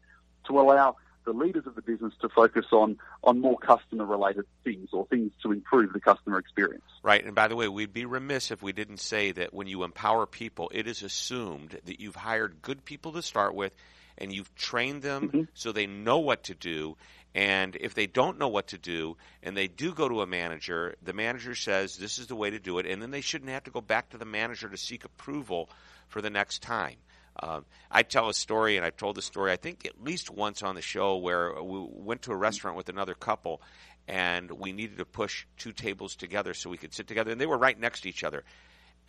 to 0.47 0.59
allow 0.59 0.95
the 1.25 1.33
leaders 1.33 1.65
of 1.67 1.75
the 1.75 1.81
business 1.81 2.13
to 2.21 2.29
focus 2.29 2.65
on 2.71 2.97
on 3.23 3.39
more 3.39 3.57
customer 3.57 4.05
related 4.05 4.45
things 4.63 4.89
or 4.91 5.05
things 5.07 5.31
to 5.43 5.51
improve 5.51 5.93
the 5.93 5.99
customer 5.99 6.39
experience. 6.39 6.83
Right. 7.03 7.23
And 7.23 7.35
by 7.35 7.47
the 7.47 7.55
way, 7.55 7.67
we'd 7.67 7.93
be 7.93 8.05
remiss 8.05 8.51
if 8.51 8.61
we 8.61 8.73
didn't 8.73 8.99
say 8.99 9.31
that 9.31 9.53
when 9.53 9.67
you 9.67 9.83
empower 9.83 10.25
people, 10.25 10.71
it 10.73 10.87
is 10.87 11.03
assumed 11.03 11.79
that 11.85 11.99
you've 11.99 12.15
hired 12.15 12.61
good 12.61 12.85
people 12.85 13.13
to 13.13 13.21
start 13.21 13.53
with 13.53 13.75
and 14.17 14.33
you've 14.33 14.53
trained 14.55 15.01
them 15.01 15.29
mm-hmm. 15.29 15.41
so 15.53 15.71
they 15.71 15.87
know 15.87 16.19
what 16.19 16.43
to 16.43 16.55
do. 16.55 16.97
And 17.33 17.77
if 17.79 17.93
they 17.93 18.07
don't 18.07 18.37
know 18.37 18.49
what 18.49 18.67
to 18.67 18.77
do 18.77 19.17
and 19.41 19.55
they 19.55 19.67
do 19.67 19.93
go 19.93 20.09
to 20.09 20.21
a 20.21 20.27
manager, 20.27 20.95
the 21.01 21.13
manager 21.13 21.55
says 21.55 21.97
this 21.97 22.19
is 22.19 22.27
the 22.27 22.35
way 22.35 22.49
to 22.49 22.59
do 22.59 22.77
it, 22.79 22.85
and 22.85 23.01
then 23.01 23.11
they 23.11 23.21
shouldn't 23.21 23.51
have 23.51 23.63
to 23.63 23.71
go 23.71 23.81
back 23.81 24.09
to 24.09 24.17
the 24.17 24.25
manager 24.25 24.67
to 24.67 24.77
seek 24.77 25.05
approval 25.05 25.69
for 26.07 26.21
the 26.21 26.29
next 26.29 26.61
time. 26.61 26.97
Um, 27.41 27.65
I 27.89 28.03
tell 28.03 28.29
a 28.29 28.33
story, 28.33 28.77
and 28.77 28.85
I've 28.85 28.97
told 28.97 29.15
the 29.15 29.21
story 29.21 29.51
I 29.51 29.55
think 29.55 29.85
at 29.85 30.01
least 30.03 30.29
once 30.29 30.61
on 30.61 30.75
the 30.75 30.81
show 30.81 31.17
where 31.17 31.61
we 31.61 31.79
went 31.89 32.23
to 32.23 32.31
a 32.31 32.35
restaurant 32.35 32.77
with 32.77 32.89
another 32.89 33.15
couple, 33.15 33.61
and 34.07 34.51
we 34.51 34.71
needed 34.71 34.97
to 34.99 35.05
push 35.05 35.45
two 35.57 35.71
tables 35.71 36.15
together 36.15 36.53
so 36.53 36.69
we 36.69 36.77
could 36.77 36.93
sit 36.93 37.07
together, 37.07 37.31
and 37.31 37.41
they 37.41 37.45
were 37.45 37.57
right 37.57 37.79
next 37.79 38.01
to 38.01 38.09
each 38.09 38.23
other. 38.23 38.43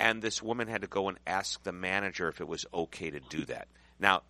And 0.00 0.22
this 0.22 0.42
woman 0.42 0.68
had 0.68 0.80
to 0.80 0.86
go 0.86 1.08
and 1.08 1.18
ask 1.26 1.62
the 1.62 1.72
manager 1.72 2.28
if 2.28 2.40
it 2.40 2.48
was 2.48 2.64
okay 2.72 3.10
to 3.10 3.20
do 3.20 3.44
that. 3.44 3.68
Now, 4.00 4.22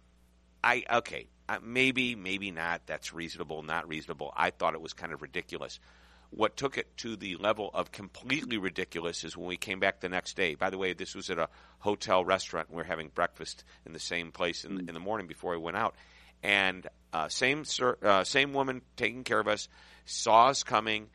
I 0.62 0.84
okay, 0.90 1.28
uh, 1.48 1.58
maybe, 1.62 2.14
maybe 2.14 2.50
not. 2.50 2.82
That's 2.86 3.12
reasonable, 3.12 3.62
not 3.62 3.88
reasonable. 3.88 4.32
I 4.36 4.50
thought 4.50 4.74
it 4.74 4.80
was 4.80 4.92
kind 4.92 5.12
of 5.12 5.22
ridiculous. 5.22 5.78
What 6.34 6.56
took 6.56 6.78
it 6.78 6.96
to 6.98 7.14
the 7.14 7.36
level 7.36 7.70
of 7.74 7.92
completely 7.92 8.56
ridiculous 8.56 9.22
is 9.22 9.36
when 9.36 9.46
we 9.46 9.58
came 9.58 9.80
back 9.80 10.00
the 10.00 10.08
next 10.08 10.34
day. 10.34 10.54
By 10.54 10.70
the 10.70 10.78
way, 10.78 10.94
this 10.94 11.14
was 11.14 11.28
at 11.28 11.38
a 11.38 11.50
hotel 11.78 12.24
restaurant. 12.24 12.70
We 12.70 12.76
were 12.76 12.84
having 12.84 13.08
breakfast 13.08 13.64
in 13.84 13.92
the 13.92 14.00
same 14.00 14.32
place 14.32 14.64
in, 14.64 14.88
in 14.88 14.94
the 14.94 15.00
morning 15.00 15.26
before 15.26 15.52
we 15.52 15.58
went 15.58 15.76
out, 15.76 15.94
and 16.42 16.86
uh, 17.12 17.28
same 17.28 17.64
uh, 18.02 18.24
same 18.24 18.54
woman 18.54 18.80
taking 18.96 19.24
care 19.24 19.40
of 19.40 19.46
us 19.46 19.68
saw 20.06 20.48
us 20.48 20.62
coming. 20.62 21.10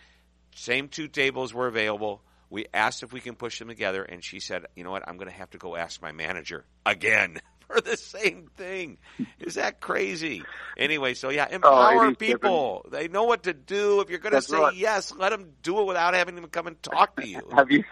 Same 0.55 0.87
two 0.87 1.07
tables 1.07 1.51
were 1.51 1.67
available. 1.67 2.21
We 2.51 2.67
asked 2.71 3.01
if 3.01 3.11
we 3.11 3.19
can 3.19 3.35
push 3.35 3.57
them 3.57 3.69
together, 3.69 4.03
and 4.03 4.23
she 4.23 4.39
said, 4.39 4.67
"You 4.75 4.83
know 4.83 4.91
what? 4.91 5.07
I'm 5.07 5.17
going 5.17 5.31
to 5.31 5.37
have 5.37 5.49
to 5.51 5.57
go 5.57 5.75
ask 5.75 5.99
my 5.99 6.11
manager 6.11 6.63
again." 6.85 7.41
for 7.67 7.81
the 7.81 7.97
same 7.97 8.49
thing. 8.55 8.97
Is 9.39 9.55
that 9.55 9.79
crazy? 9.79 10.43
Anyway, 10.77 11.13
so 11.13 11.29
yeah, 11.29 11.47
oh, 11.51 11.55
empower 11.55 12.05
oh, 12.05 12.15
people. 12.15 12.81
Different. 12.85 12.91
They 12.91 13.13
know 13.13 13.23
what 13.23 13.43
to 13.43 13.53
do. 13.53 14.01
If 14.01 14.09
you're 14.09 14.19
going 14.19 14.35
to 14.35 14.41
say 14.41 14.57
right. 14.57 14.75
yes, 14.75 15.13
let 15.17 15.29
them 15.29 15.53
do 15.63 15.79
it 15.81 15.85
without 15.85 16.13
having 16.13 16.35
them 16.35 16.47
come 16.47 16.67
and 16.67 16.81
talk 16.81 17.15
to 17.17 17.27
you. 17.27 17.41
have 17.55 17.71
you 17.71 17.83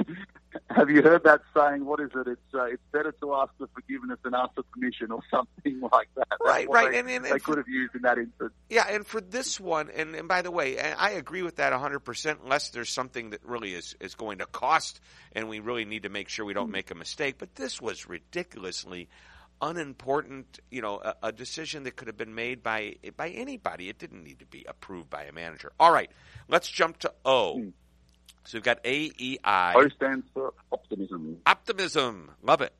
have 0.69 0.89
you 0.89 1.01
heard 1.01 1.23
that 1.23 1.41
saying? 1.55 1.85
What 1.85 1.99
is 1.99 2.11
it? 2.15 2.27
It's 2.27 2.53
uh, 2.53 2.65
it's 2.65 2.83
better 2.91 3.11
to 3.21 3.33
ask 3.35 3.51
for 3.57 3.67
forgiveness 3.73 4.19
than 4.23 4.33
ask 4.33 4.53
for 4.55 4.63
permission, 4.63 5.11
or 5.11 5.21
something 5.31 5.79
like 5.81 6.09
that. 6.15 6.27
That's 6.29 6.41
right, 6.43 6.69
right. 6.69 6.91
They, 6.91 6.99
and, 6.99 7.09
and, 7.09 7.25
they 7.25 7.31
and 7.31 7.43
could 7.43 7.57
have 7.57 7.67
used 7.67 7.95
in 7.95 8.01
that 8.03 8.17
instance. 8.17 8.51
Yeah, 8.69 8.85
and 8.89 9.05
for 9.05 9.21
this 9.21 9.59
one, 9.59 9.89
and, 9.95 10.15
and 10.15 10.27
by 10.27 10.41
the 10.41 10.51
way, 10.51 10.79
I 10.79 11.11
agree 11.11 11.43
with 11.43 11.57
that 11.57 11.71
100. 11.71 11.99
percent 11.99 12.39
Unless 12.43 12.69
there's 12.69 12.89
something 12.89 13.31
that 13.31 13.43
really 13.43 13.73
is 13.73 13.95
is 13.99 14.15
going 14.15 14.39
to 14.39 14.45
cost, 14.45 14.99
and 15.33 15.49
we 15.49 15.59
really 15.59 15.85
need 15.85 16.03
to 16.03 16.09
make 16.09 16.29
sure 16.29 16.45
we 16.45 16.53
don't 16.53 16.69
mm. 16.69 16.73
make 16.73 16.91
a 16.91 16.95
mistake. 16.95 17.35
But 17.37 17.55
this 17.55 17.81
was 17.81 18.07
ridiculously 18.07 19.09
unimportant, 19.61 20.59
you 20.69 20.81
know, 20.81 21.01
a, 21.03 21.15
a, 21.23 21.31
decision 21.31 21.83
that 21.83 21.95
could 21.95 22.07
have 22.07 22.17
been 22.17 22.35
made 22.35 22.61
by 22.63 22.95
by 23.15 23.29
anybody. 23.29 23.89
It 23.89 23.97
didn't 23.97 24.23
need 24.23 24.39
to 24.39 24.45
be 24.45 24.65
approved 24.67 25.09
by 25.09 25.23
a 25.23 25.31
manager. 25.31 25.71
All 25.79 25.91
right, 25.91 26.09
let's 26.47 26.69
jump 26.69 26.99
to 26.99 27.13
O. 27.23 27.59
Hmm. 27.59 27.69
So 28.45 28.57
we've 28.57 28.63
got 28.63 28.79
A 28.85 29.11
E 29.17 29.37
I. 29.43 29.73
O 29.75 29.89
stands 29.89 30.25
for 30.33 30.53
optimism. 30.71 31.37
Optimism, 31.45 32.31
love 32.43 32.61
it. 32.61 32.73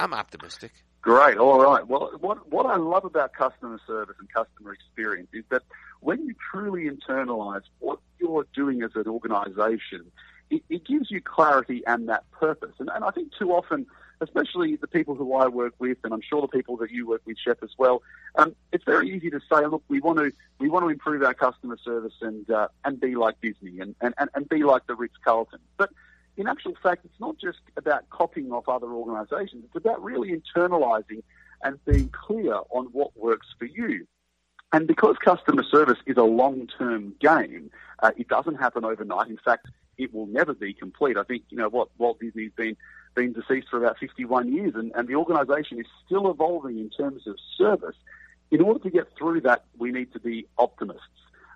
I'm 0.00 0.12
optimistic. 0.12 0.72
Great. 1.02 1.36
All 1.36 1.60
right. 1.60 1.86
Well, 1.86 2.12
what 2.20 2.50
what 2.50 2.66
I 2.66 2.76
love 2.76 3.04
about 3.04 3.34
customer 3.34 3.78
service 3.86 4.16
and 4.18 4.28
customer 4.32 4.72
experience 4.72 5.28
is 5.34 5.44
that 5.50 5.62
when 6.00 6.24
you 6.26 6.34
truly 6.50 6.88
internalize 6.88 7.62
what 7.78 7.98
you're 8.18 8.46
doing 8.54 8.82
as 8.82 8.90
an 8.94 9.06
organisation, 9.06 10.10
it, 10.50 10.62
it 10.68 10.86
gives 10.86 11.10
you 11.10 11.20
clarity 11.20 11.82
and 11.86 12.08
that 12.08 12.30
purpose. 12.30 12.72
And, 12.78 12.88
and 12.94 13.04
I 13.04 13.10
think 13.10 13.32
too 13.38 13.52
often 13.52 13.86
especially 14.20 14.76
the 14.76 14.86
people 14.86 15.14
who 15.14 15.34
I 15.34 15.48
work 15.48 15.74
with, 15.78 15.98
and 16.04 16.12
I'm 16.12 16.20
sure 16.20 16.40
the 16.40 16.48
people 16.48 16.76
that 16.78 16.90
you 16.90 17.06
work 17.06 17.22
with, 17.24 17.36
Shep, 17.38 17.62
as 17.62 17.70
well. 17.78 18.02
Um, 18.36 18.54
it's 18.72 18.84
very 18.84 19.14
easy 19.14 19.30
to 19.30 19.40
say, 19.52 19.66
look, 19.66 19.82
we 19.88 20.00
want 20.00 20.18
to 20.18 20.32
we 20.58 20.68
want 20.68 20.84
to 20.84 20.88
improve 20.88 21.22
our 21.22 21.34
customer 21.34 21.78
service 21.84 22.14
and 22.20 22.48
uh, 22.50 22.68
and 22.84 23.00
be 23.00 23.14
like 23.16 23.40
Disney 23.40 23.80
and, 23.80 23.94
and, 24.00 24.14
and 24.34 24.48
be 24.48 24.62
like 24.64 24.86
the 24.86 24.94
Ritz 24.94 25.14
Carlton. 25.24 25.60
But 25.76 25.90
in 26.36 26.48
actual 26.48 26.74
fact, 26.82 27.04
it's 27.04 27.20
not 27.20 27.38
just 27.38 27.58
about 27.76 28.08
copying 28.10 28.52
off 28.52 28.68
other 28.68 28.88
organisations. 28.88 29.64
It's 29.66 29.76
about 29.76 30.02
really 30.02 30.30
internalising 30.30 31.22
and 31.62 31.82
being 31.84 32.08
clear 32.08 32.54
on 32.70 32.86
what 32.86 33.16
works 33.16 33.46
for 33.58 33.66
you. 33.66 34.06
And 34.72 34.88
because 34.88 35.16
customer 35.24 35.62
service 35.62 35.98
is 36.04 36.16
a 36.16 36.24
long-term 36.24 37.14
game, 37.20 37.70
uh, 38.02 38.10
it 38.16 38.26
doesn't 38.26 38.56
happen 38.56 38.84
overnight. 38.84 39.28
In 39.28 39.38
fact, 39.44 39.68
it 39.98 40.12
will 40.12 40.26
never 40.26 40.54
be 40.54 40.72
complete. 40.72 41.16
I 41.16 41.22
think 41.22 41.44
you 41.50 41.56
know 41.56 41.68
what 41.68 41.88
Walt 41.98 42.20
Disney's 42.20 42.52
been 42.56 42.76
been 43.14 43.32
deceased 43.32 43.68
for 43.70 43.78
about 43.78 43.98
51 43.98 44.52
years, 44.52 44.74
and, 44.74 44.92
and 44.94 45.06
the 45.08 45.14
organisation 45.14 45.78
is 45.78 45.86
still 46.04 46.30
evolving 46.30 46.78
in 46.78 46.90
terms 46.90 47.26
of 47.26 47.36
service. 47.56 47.96
In 48.50 48.60
order 48.60 48.80
to 48.80 48.90
get 48.90 49.08
through 49.16 49.42
that, 49.42 49.64
we 49.78 49.92
need 49.92 50.12
to 50.12 50.20
be 50.20 50.46
optimists. 50.58 51.02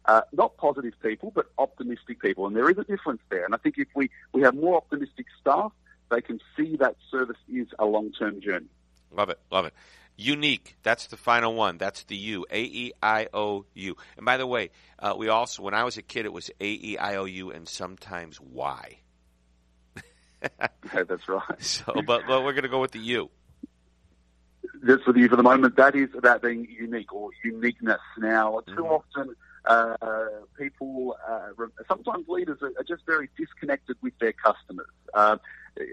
Uh, 0.04 0.22
not 0.32 0.56
positive 0.56 0.94
people, 1.02 1.32
but 1.34 1.50
optimistic 1.58 2.20
people. 2.20 2.46
And 2.46 2.56
there 2.56 2.70
is 2.70 2.78
a 2.78 2.84
difference 2.84 3.20
there. 3.28 3.44
And 3.44 3.54
I 3.54 3.58
think 3.58 3.76
if 3.76 3.88
we, 3.94 4.08
we 4.32 4.40
have 4.42 4.54
more 4.54 4.76
optimistic 4.76 5.26
staff, 5.38 5.70
they 6.10 6.22
can 6.22 6.40
see 6.56 6.76
that 6.76 6.96
service 7.10 7.36
is 7.52 7.68
a 7.78 7.84
long 7.84 8.12
term 8.12 8.40
journey. 8.40 8.68
Love 9.12 9.28
it. 9.28 9.38
Love 9.50 9.66
it. 9.66 9.74
Unique. 10.20 10.76
That's 10.82 11.06
the 11.06 11.16
final 11.16 11.54
one. 11.54 11.78
That's 11.78 12.02
the 12.02 12.16
U. 12.16 12.44
A 12.50 12.60
E 12.60 12.92
I 13.00 13.28
O 13.32 13.64
U. 13.72 13.96
And 14.16 14.26
by 14.26 14.36
the 14.36 14.48
way, 14.48 14.70
uh, 14.98 15.14
we 15.16 15.28
also, 15.28 15.62
when 15.62 15.74
I 15.74 15.84
was 15.84 15.96
a 15.96 16.02
kid, 16.02 16.26
it 16.26 16.32
was 16.32 16.50
A 16.60 16.66
E 16.66 16.98
I 16.98 17.14
O 17.16 17.24
U 17.24 17.52
and 17.52 17.68
sometimes 17.68 18.40
Y. 18.40 18.98
yeah, 20.42 21.04
that's 21.04 21.28
right. 21.28 21.42
So, 21.60 22.02
but, 22.04 22.22
but 22.26 22.42
we're 22.42 22.52
going 22.52 22.64
to 22.64 22.68
go 22.68 22.80
with 22.80 22.90
the 22.90 22.98
U. 22.98 23.30
Just 24.84 25.04
for 25.04 25.16
you 25.16 25.28
for 25.28 25.36
the 25.36 25.42
moment, 25.44 25.76
that 25.76 25.94
is 25.94 26.08
about 26.16 26.42
being 26.42 26.66
unique 26.68 27.12
or 27.12 27.30
uniqueness. 27.44 28.00
Now, 28.18 28.60
too 28.66 28.74
mm-hmm. 28.74 28.82
often, 28.82 29.36
uh, 29.66 30.26
people, 30.58 31.16
uh, 31.28 31.50
sometimes 31.86 32.26
leaders 32.28 32.58
are, 32.60 32.72
are, 32.76 32.84
just 32.84 33.06
very 33.06 33.28
disconnected 33.36 33.96
with 34.02 34.18
their 34.18 34.32
customers. 34.32 34.86
Uh, 35.14 35.36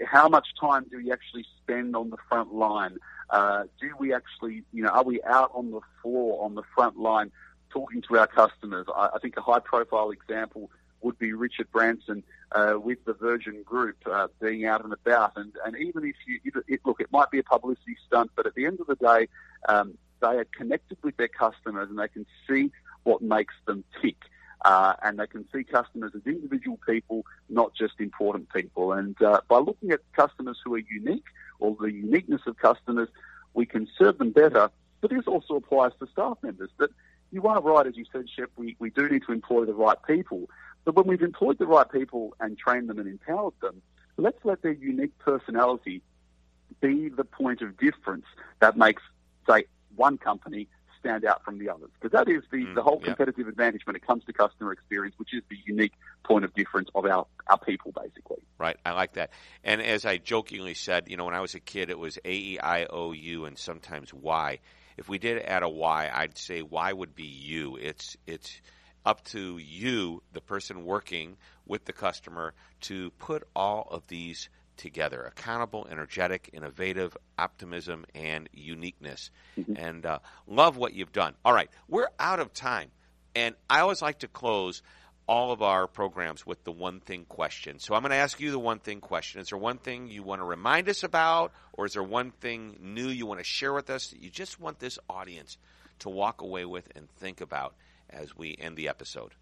how 0.06 0.30
much 0.30 0.48
time 0.60 0.86
do 0.90 0.98
we 0.98 1.12
actually 1.12 1.46
spend 1.62 1.96
on 1.96 2.10
the 2.10 2.18
front 2.30 2.54
line? 2.54 2.98
Uh, 3.30 3.64
do 3.80 3.92
we 4.00 4.14
actually, 4.14 4.64
you 4.72 4.84
know, 4.84 4.90
are 4.90 5.04
we 5.04 5.22
out 5.24 5.52
on 5.54 5.72
the 5.72 5.82
floor, 6.02 6.44
on 6.44 6.56
the 6.56 6.64
front 6.76 6.98
line, 6.98 7.32
talking 7.72 8.02
to 8.04 8.18
our 8.18 8.28
customers? 8.28 8.86
I, 8.96 9.10
I 9.16 9.20
think 9.20 9.38
a 9.38 9.42
high 9.42 9.60
profile 9.60 10.12
example 10.12 10.70
would 11.02 11.18
be 11.20 11.34
Richard 11.34 11.72
Branson 11.72 12.24
uh, 12.52 12.76
with 12.82 13.04
the 13.06 13.14
Virgin 13.14 13.62
Group 13.64 13.98
uh, 14.12 14.28
being 14.42 14.66
out 14.66 14.84
and 14.84 14.94
about. 14.94 15.34
And, 15.36 15.54
and 15.66 15.76
even 15.78 16.04
if 16.06 16.16
you, 16.28 16.40
if 16.44 16.56
it, 16.68 16.82
look, 16.86 17.00
it 17.00 17.12
might 17.12 17.30
be 17.32 17.40
a 17.40 17.44
publicity 17.44 17.96
stunt, 18.08 18.32
but 18.36 18.48
at 18.48 18.56
the 18.56 18.66
end 18.66 18.80
of 18.80 18.88
the 18.88 18.96
day, 18.96 19.28
um, 19.70 19.98
they 20.22 20.28
are 20.28 20.48
connected 20.58 20.98
with 21.04 21.16
their 21.18 21.28
customers 21.28 21.90
and 21.90 22.00
they 22.00 22.08
can 22.08 22.26
see 22.50 22.72
what 23.04 23.22
makes 23.22 23.54
them 23.66 23.84
tick. 24.02 24.18
Uh, 24.66 24.96
and 25.04 25.20
they 25.20 25.28
can 25.28 25.46
see 25.54 25.64
customers 25.64 26.12
as 26.16 26.24
individual 26.26 26.80
people, 26.90 27.24
not 27.50 27.70
just 27.76 27.94
important 28.00 28.52
people. 28.52 28.94
And 28.94 29.16
uh, 29.22 29.42
by 29.48 29.60
looking 29.60 29.92
at 29.92 30.00
customers 30.14 30.58
who 30.64 30.74
are 30.74 30.86
unique, 31.02 31.28
or 31.60 31.78
the 31.80 31.92
uniqueness 31.92 32.42
of 32.48 32.58
customers, 32.58 33.08
we 33.54 33.68
can 33.68 33.88
serve 33.98 34.18
them 34.18 34.32
better. 34.32 34.72
But 35.02 35.12
this 35.12 35.28
also 35.28 35.54
applies 35.58 35.92
to 36.00 36.08
staff 36.08 36.40
members. 36.42 36.72
That 36.80 36.90
you 37.32 37.44
are 37.46 37.62
right, 37.62 37.86
as 37.86 37.96
you 37.96 38.06
said, 38.12 38.26
Shep, 38.36 38.50
we, 38.56 38.76
we 38.80 38.90
do 38.90 39.08
need 39.08 39.22
to 39.28 39.34
employ 39.34 39.66
the 39.66 39.74
right 39.76 39.98
people. 40.08 40.50
But 40.84 40.96
when 40.96 41.06
we've 41.06 41.22
employed 41.22 41.60
the 41.60 41.68
right 41.68 41.90
people 41.90 42.34
and 42.40 42.58
trained 42.58 42.90
them 42.90 42.98
and 42.98 43.08
empowered 43.08 43.54
them, 43.62 43.84
let's 44.18 44.44
let 44.44 44.64
their 44.64 44.74
unique 44.74 45.16
personality 45.20 46.02
be 46.82 47.10
the 47.10 47.24
point 47.24 47.62
of 47.62 47.78
difference 47.78 48.26
that 48.62 48.78
makes, 48.78 49.04
say, 49.48 49.66
one 49.96 50.18
company 50.18 50.68
stand 51.06 51.26
out 51.26 51.44
from 51.44 51.60
the 51.60 51.70
others. 51.70 51.90
Because 52.00 52.12
that 52.18 52.32
is 52.32 52.44
the, 52.52 52.66
mm, 52.66 52.76
the 52.76 52.82
whole 52.82 53.00
competitive 53.00 53.48
advantage 53.48 53.86
when 53.86 53.96
it 53.96 54.06
comes 54.06 54.24
to 54.26 54.34
customer 54.34 54.72
experience, 54.72 55.16
which 55.18 55.34
is 55.34 55.44
the 55.50 55.58
unique 55.66 55.94
point 56.24 56.44
of 56.44 56.54
difference 56.54 56.90
of 56.96 57.06
our, 57.06 57.28
our 57.48 57.60
people, 57.60 57.92
basically. 57.92 58.42
Right. 58.58 58.78
I 58.86 58.92
like 58.94 59.14
that. 59.14 59.32
And 59.64 59.82
as 59.82 60.06
I 60.06 60.18
jokingly 60.18 60.74
said, 60.74 61.08
you 61.08 61.18
know, 61.18 61.26
when 61.26 61.36
I 61.36 61.42
was 61.42 61.56
a 61.56 61.60
kid, 61.60 61.90
it 61.90 62.00
was 62.00 62.18
A 62.26 62.32
E 62.32 62.60
I 62.60 62.86
O 62.86 63.12
U 63.12 63.46
and 63.46 63.58
sometimes 63.58 64.14
Y. 64.14 64.60
If 64.98 65.10
we 65.10 65.20
did 65.20 65.44
add 65.44 65.64
a 65.64 65.70
Y, 65.70 66.10
I'd 66.12 66.38
say 66.38 66.62
Y 66.62 66.94
would 66.94 67.16
be 67.16 67.24
you. 67.24 67.78
It's, 67.78 68.18
it's, 68.26 68.62
up 69.06 69.24
to 69.24 69.60
you, 69.60 70.24
the 70.34 70.42
person 70.42 70.84
working 70.84 71.38
with 71.68 71.86
the 71.86 71.94
customer, 71.94 72.54
to 72.82 73.12
put 73.12 73.44
all 73.56 73.88
of 73.92 74.08
these 74.08 74.50
together 74.78 75.24
accountable, 75.24 75.88
energetic, 75.90 76.50
innovative, 76.54 77.16
optimism, 77.38 78.06
and 78.14 78.50
uniqueness. 78.54 79.32
Mm-hmm. 79.58 79.76
And 79.78 80.06
uh, 80.06 80.20
love 80.48 80.78
what 80.78 80.94
you've 80.94 81.12
done. 81.12 81.34
All 81.44 81.54
right, 81.54 81.70
we're 81.88 82.10
out 82.20 82.40
of 82.40 82.54
time. 82.54 82.92
And 83.36 83.56
I 83.70 83.82
always 83.82 84.02
like 84.02 84.20
to 84.20 84.28
close 84.28 84.82
all 85.28 85.52
of 85.52 85.62
our 85.62 85.88
programs 85.88 86.46
with 86.46 86.64
the 86.64 86.72
one 86.72 87.00
thing 87.00 87.26
question. 87.26 87.80
So 87.80 87.96
I'm 87.96 88.02
going 88.02 88.12
to 88.12 88.18
ask 88.18 88.40
you 88.40 88.52
the 88.52 88.60
one 88.60 88.80
thing 88.80 89.02
question. 89.02 89.42
Is 89.42 89.50
there 89.50 89.58
one 89.58 89.78
thing 89.78 90.08
you 90.08 90.24
want 90.24 90.40
to 90.40 90.46
remind 90.46 90.88
us 90.88 91.04
about, 91.04 91.52
or 91.74 91.86
is 91.86 91.94
there 91.94 92.04
one 92.04 92.32
thing 92.32 92.78
new 92.80 93.08
you 93.08 93.26
want 93.26 93.40
to 93.40 93.44
share 93.44 93.74
with 93.74 93.90
us 93.90 94.08
that 94.08 94.22
you 94.22 94.30
just 94.30 94.60
want 94.60 94.80
this 94.80 95.00
audience 95.10 95.58
to 96.00 96.10
walk 96.10 96.42
away 96.42 96.66
with 96.66 96.88
and 96.96 97.10
think 97.10 97.42
about 97.42 97.76
as 98.10 98.38
we 98.38 98.56
end 98.60 98.78
the 98.78 98.88
episode? 98.88 99.34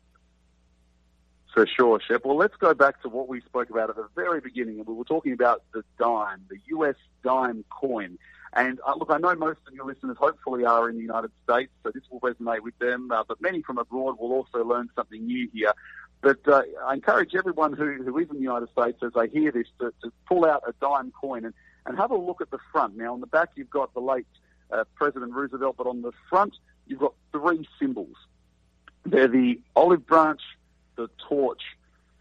For 1.54 1.68
sure, 1.68 2.00
Shep. 2.00 2.26
Well, 2.26 2.36
let's 2.36 2.56
go 2.56 2.74
back 2.74 3.02
to 3.04 3.10
what 3.10 3.28
we 3.28 3.40
spoke 3.42 3.70
about 3.70 3.92
at 3.92 3.96
the 3.96 4.08
very 4.16 4.42
beginning, 4.42 4.80
and 4.80 4.88
we 4.88 4.94
were 4.96 5.04
talking 5.04 5.34
about 5.34 5.62
the 5.72 5.84
dime, 6.00 6.42
the 6.50 6.58
US 6.76 6.96
dime 7.24 7.64
coin. 7.70 8.18
And 8.54 8.80
uh, 8.88 8.96
look, 8.96 9.12
I 9.12 9.20
know 9.20 9.36
most 9.36 9.60
of 9.68 9.74
your 9.74 9.86
listeners 9.86 10.18
hopefully 10.20 10.66
are 10.66 10.90
in 10.90 10.96
the 10.96 11.02
United 11.02 11.32
States, 11.44 11.72
so 11.84 11.92
this 11.94 12.04
will 12.10 12.20
resonate 12.22 12.62
with 12.62 12.78
them. 12.80 13.12
Uh, 13.12 13.24
but 13.28 13.40
many 13.40 13.62
from 13.62 13.78
abroad 13.78 14.18
will 14.20 14.32
also 14.32 14.64
learn 14.64 14.90
something 14.96 15.24
new 15.24 15.48
here. 15.54 15.74
But 16.22 16.40
uh, 16.48 16.64
I 16.86 16.96
encourage 16.96 17.36
everyone 17.36 17.74
who, 17.74 18.02
who 18.04 18.18
is 18.18 18.30
in 18.30 18.38
the 18.38 18.42
United 18.42 18.70
States, 18.70 18.98
as 19.04 19.12
they 19.14 19.28
hear 19.28 19.52
this, 19.52 19.68
to, 19.80 19.94
to 20.04 20.12
pull 20.28 20.46
out 20.46 20.64
a 20.68 20.74
dime 20.82 21.12
coin 21.12 21.46
and, 21.46 21.54
and 21.86 21.98
have 21.98 22.10
a 22.10 22.18
look 22.18 22.42
at 22.42 22.50
the 22.50 22.60
front. 22.72 22.98
Now, 22.98 23.14
on 23.14 23.20
the 23.20 23.28
back, 23.28 23.50
you've 23.56 23.70
got 23.70 23.94
the 23.94 24.00
late 24.00 24.26
uh, 24.72 24.86
President 24.96 25.34
Roosevelt, 25.34 25.76
but 25.78 25.86
on 25.86 26.02
the 26.02 26.14
front, 26.30 26.56
you've 26.88 27.00
got 27.00 27.14
three 27.32 27.68
symbols. 27.80 28.16
They're 29.06 29.28
the 29.28 29.60
olive 29.76 30.06
branch, 30.08 30.42
the 30.96 31.10
torch, 31.28 31.62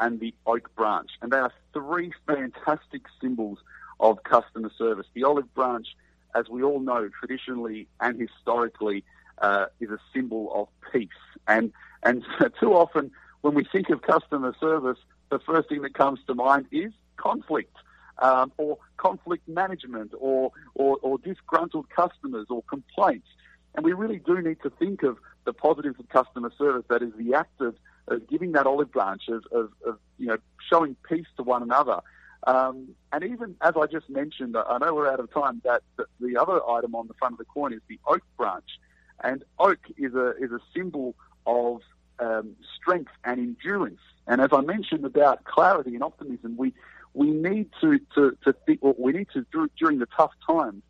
and 0.01 0.19
the 0.21 0.35
oak 0.47 0.75
branch. 0.75 1.11
And 1.21 1.33
they 1.33 1.39
are 1.39 1.53
three 1.73 2.13
fantastic 2.27 3.03
symbols 3.21 3.59
of 4.01 4.23
customer 4.25 4.71
service. 4.77 5.07
The 5.15 5.25
olive 5.25 5.53
branch, 5.55 5.89
as 6.35 6.49
we 6.49 6.63
all 6.63 6.81
know, 6.81 7.09
traditionally 7.21 7.87
and 8.01 8.21
historically, 8.21 9.05
uh, 9.41 9.67
is 9.81 9.91
a 9.91 9.99
symbol 10.15 10.53
of 10.55 10.93
peace. 10.93 11.09
And 11.47 11.73
and 12.03 12.25
too 12.61 12.73
often, 12.75 13.13
when 13.43 13.55
we 13.55 13.65
think 13.71 13.91
of 13.91 14.03
customer 14.03 14.55
service, 14.59 14.99
the 15.31 15.39
first 15.39 15.69
thing 15.69 15.83
that 15.83 15.95
comes 15.95 16.21
to 16.27 16.35
mind 16.35 16.67
is 16.73 16.93
conflict. 17.17 17.77
Um, 18.19 18.53
or 18.57 18.79
conflict 18.99 19.49
management, 19.49 20.13
or, 20.17 20.53
or, 20.75 20.99
or 21.03 21.19
disgruntled 21.19 21.89
customers, 21.89 22.47
or 22.51 22.63
complaints. 22.65 23.27
And 23.75 23.85
we 23.85 23.95
really 23.95 24.19
do 24.19 24.41
need 24.41 24.59
to 24.63 24.71
think 24.71 25.03
of 25.03 25.17
the 25.45 25.53
positives 25.53 25.99
of 25.99 26.09
customer 26.09 26.53
service, 26.57 26.85
that 26.89 27.03
is 27.03 27.13
the 27.17 27.35
act 27.35 27.61
of 27.61 27.75
of 28.09 28.29
giving 28.29 28.53
that 28.53 28.67
olive 28.67 28.91
branch, 28.91 29.23
of, 29.29 29.45
of, 29.53 29.71
of 29.87 29.99
you 30.19 30.27
know, 30.27 30.39
showing 30.71 30.97
peace 31.09 31.27
to 31.37 31.43
one 31.43 31.63
another. 31.63 32.01
Um, 32.47 32.89
and 33.13 33.23
even 33.25 33.55
as 33.61 33.75
I 33.77 33.87
just 33.87 34.11
mentioned, 34.11 34.57
I 34.57 34.79
know 34.79 34.95
we're 34.95 35.09
out 35.09 35.21
of 35.21 35.33
time. 35.33 35.63
That, 35.65 35.83
the 36.21 36.37
other 36.37 36.61
item 36.69 36.95
on 36.95 37.07
the 37.07 37.15
front 37.15 37.35
of 37.35 37.39
the 37.39 37.45
coin 37.45 37.73
is 37.73 37.81
the 37.89 38.01
oak 38.07 38.23
branch, 38.37 38.81
and 39.23 39.45
oak 39.59 39.79
is 39.97 40.15
a 40.15 40.35
is 40.39 40.51
a 40.51 40.61
symbol 40.75 41.15
of 41.47 41.83
um, 42.19 42.57
strength 42.77 43.13
and 43.25 43.39
endurance. 43.39 44.01
And 44.27 44.41
as 44.41 44.51
I 44.53 44.61
mentioned 44.61 45.05
about 45.05 45.45
clarity 45.45 45.95
and 45.95 46.03
optimism, 46.03 46.57
we 46.57 46.75
we 47.15 47.31
need 47.31 47.71
to 47.81 48.01
to, 48.17 48.37
to 48.45 48.53
think, 48.67 48.81
we 48.83 49.13
need 49.13 49.29
to 49.35 49.47
during 49.79 50.01
the 50.01 50.09
tough 50.17 50.33
times 50.45 50.83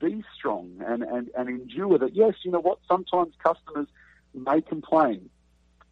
be 0.00 0.22
strong 0.36 0.70
and, 0.86 1.02
and, 1.02 1.30
and 1.36 1.48
endure 1.48 1.98
that. 1.98 2.14
Yes, 2.14 2.34
you 2.44 2.50
know 2.50 2.60
what? 2.60 2.78
Sometimes 2.86 3.34
customers 3.42 3.88
may 4.34 4.60
complain, 4.60 5.28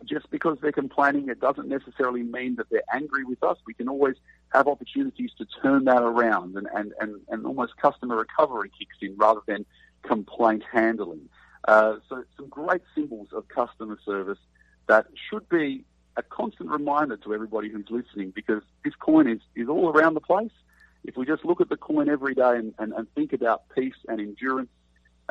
just 0.05 0.31
because 0.31 0.59
they're 0.61 0.73
complaining, 0.73 1.29
it 1.29 1.41
doesn't 1.41 1.69
necessarily 1.69 2.23
mean 2.23 2.57
that 2.57 2.69
they're 2.71 2.83
angry 2.93 3.25
with 3.25 3.43
us. 3.43 3.57
We 3.67 3.75
can 3.75 3.89
always 3.89 4.17
have 4.53 4.69
opportunities 4.69 5.31
to 5.39 5.47
turn 5.63 5.85
that 5.85 6.03
around 6.03 6.57
and, 6.57 6.69
and, 6.75 6.93
and, 7.01 7.21
and 7.29 7.47
almost 7.47 7.77
customer 7.77 8.17
recovery 8.17 8.71
kicks 8.79 8.97
in 9.01 9.17
rather 9.17 9.41
than 9.47 9.65
complaint 10.03 10.65
handling. 10.71 11.29
Uh, 11.67 11.97
so 12.09 12.25
some 12.37 12.49
great 12.49 12.83
symbols 12.95 13.29
of 13.33 13.49
customer 13.49 13.99
service 14.05 14.39
that 14.87 15.07
should 15.29 15.49
be 15.49 15.85
a 16.17 16.23
constant 16.23 16.71
reminder 16.71 17.17
to 17.17 17.35
everybody 17.35 17.69
who's 17.69 17.87
listening 17.91 18.31
because 18.31 18.63
this 18.85 18.95
coin 18.95 19.29
is, 19.29 19.41
is 19.55 19.69
all 19.69 19.89
around 19.91 20.15
the 20.15 20.21
place. 20.21 20.53
If 21.05 21.17
we 21.17 21.27
just 21.27 21.45
look 21.45 21.61
at 21.61 21.69
the 21.69 21.77
coin 21.77 22.09
every 22.09 22.35
day 22.35 22.57
and, 22.57 22.75
and, 22.79 22.93
and 22.93 23.13
think 23.15 23.33
about 23.33 23.65
peace 23.75 23.95
and 24.09 24.21
endurance, 24.21 24.71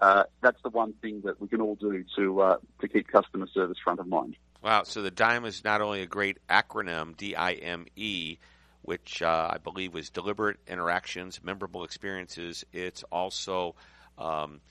uh, 0.01 0.23
that's 0.41 0.62
the 0.62 0.69
one 0.69 0.93
thing 1.01 1.21
that 1.23 1.39
we 1.39 1.47
can 1.47 1.62
all 1.62 1.75
do 1.75 2.04
to 2.17 2.41
uh, 2.41 2.58
to 2.82 2.88
keep 2.88 3.08
customer 3.08 3.47
service 3.54 3.78
front 3.82 3.99
of 3.99 4.08
mind. 4.08 4.36
Wow. 4.65 4.82
So 4.82 5.04
the 5.04 5.12
DIME 5.12 5.45
is 5.45 5.63
not 5.63 5.82
only 5.82 6.01
a 6.01 6.08
great 6.08 6.39
acronym, 6.49 7.15
D 7.15 7.36
I 7.36 7.51
M 7.51 7.86
E, 7.96 8.39
which 8.81 9.21
uh, 9.21 9.52
I 9.54 9.60
believe 9.60 9.94
was 9.94 10.10
deliberate 10.10 10.58
interactions, 10.67 11.39
memorable 11.44 11.83
experiences. 11.83 12.65
It's 12.73 13.04
also, 13.12 13.75
um, 14.17 14.62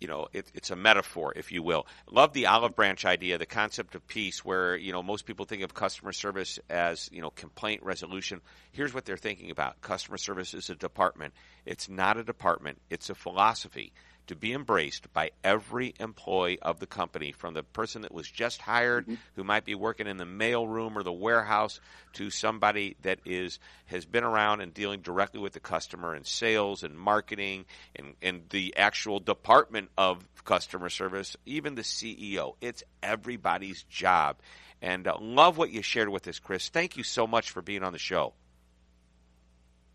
you 0.00 0.08
know, 0.08 0.26
it, 0.32 0.50
it's 0.54 0.72
a 0.72 0.76
metaphor, 0.76 1.34
if 1.36 1.52
you 1.52 1.62
will. 1.62 1.86
Love 2.10 2.32
the 2.32 2.46
olive 2.46 2.74
branch 2.74 3.04
idea, 3.04 3.38
the 3.38 3.46
concept 3.46 3.94
of 3.94 4.04
peace, 4.08 4.44
where 4.44 4.74
you 4.74 4.90
know 4.90 5.04
most 5.04 5.24
people 5.24 5.46
think 5.46 5.62
of 5.62 5.72
customer 5.72 6.10
service 6.10 6.58
as 6.68 7.08
you 7.12 7.22
know 7.22 7.30
complaint 7.30 7.84
resolution. 7.84 8.40
Here's 8.72 8.92
what 8.92 9.04
they're 9.04 9.16
thinking 9.16 9.52
about: 9.52 9.80
customer 9.80 10.18
service 10.18 10.52
is 10.54 10.68
a 10.68 10.74
department. 10.74 11.32
It's 11.64 11.88
not 11.88 12.16
a 12.16 12.24
department. 12.24 12.80
It's 12.90 13.08
a 13.08 13.14
philosophy 13.14 13.92
to 14.26 14.36
be 14.36 14.52
embraced 14.52 15.12
by 15.12 15.30
every 15.42 15.94
employee 16.00 16.58
of 16.60 16.80
the 16.80 16.86
company, 16.86 17.32
from 17.32 17.54
the 17.54 17.62
person 17.62 18.02
that 18.02 18.12
was 18.12 18.28
just 18.28 18.60
hired, 18.60 19.04
mm-hmm. 19.04 19.14
who 19.36 19.44
might 19.44 19.64
be 19.64 19.74
working 19.74 20.06
in 20.06 20.16
the 20.16 20.24
mail 20.24 20.66
room 20.66 20.96
or 20.96 21.02
the 21.02 21.12
warehouse, 21.12 21.80
to 22.14 22.30
somebody 22.30 22.96
that 23.02 23.18
is 23.24 23.58
has 23.86 24.04
been 24.04 24.24
around 24.24 24.60
and 24.60 24.72
dealing 24.72 25.00
directly 25.00 25.40
with 25.40 25.52
the 25.52 25.60
customer 25.60 26.14
in 26.14 26.24
sales 26.24 26.82
and 26.82 26.98
marketing 26.98 27.64
and, 27.96 28.14
and 28.22 28.42
the 28.50 28.74
actual 28.76 29.20
department 29.20 29.90
of 29.98 30.26
customer 30.44 30.88
service, 30.88 31.36
even 31.46 31.74
the 31.74 31.82
CEO. 31.82 32.54
It's 32.60 32.82
everybody's 33.02 33.82
job. 33.84 34.36
And 34.80 35.06
uh, 35.08 35.16
love 35.20 35.56
what 35.56 35.70
you 35.70 35.82
shared 35.82 36.08
with 36.08 36.28
us, 36.28 36.38
Chris. 36.38 36.68
Thank 36.68 36.96
you 36.96 37.02
so 37.02 37.26
much 37.26 37.50
for 37.50 37.62
being 37.62 37.82
on 37.82 37.92
the 37.92 37.98
show. 37.98 38.34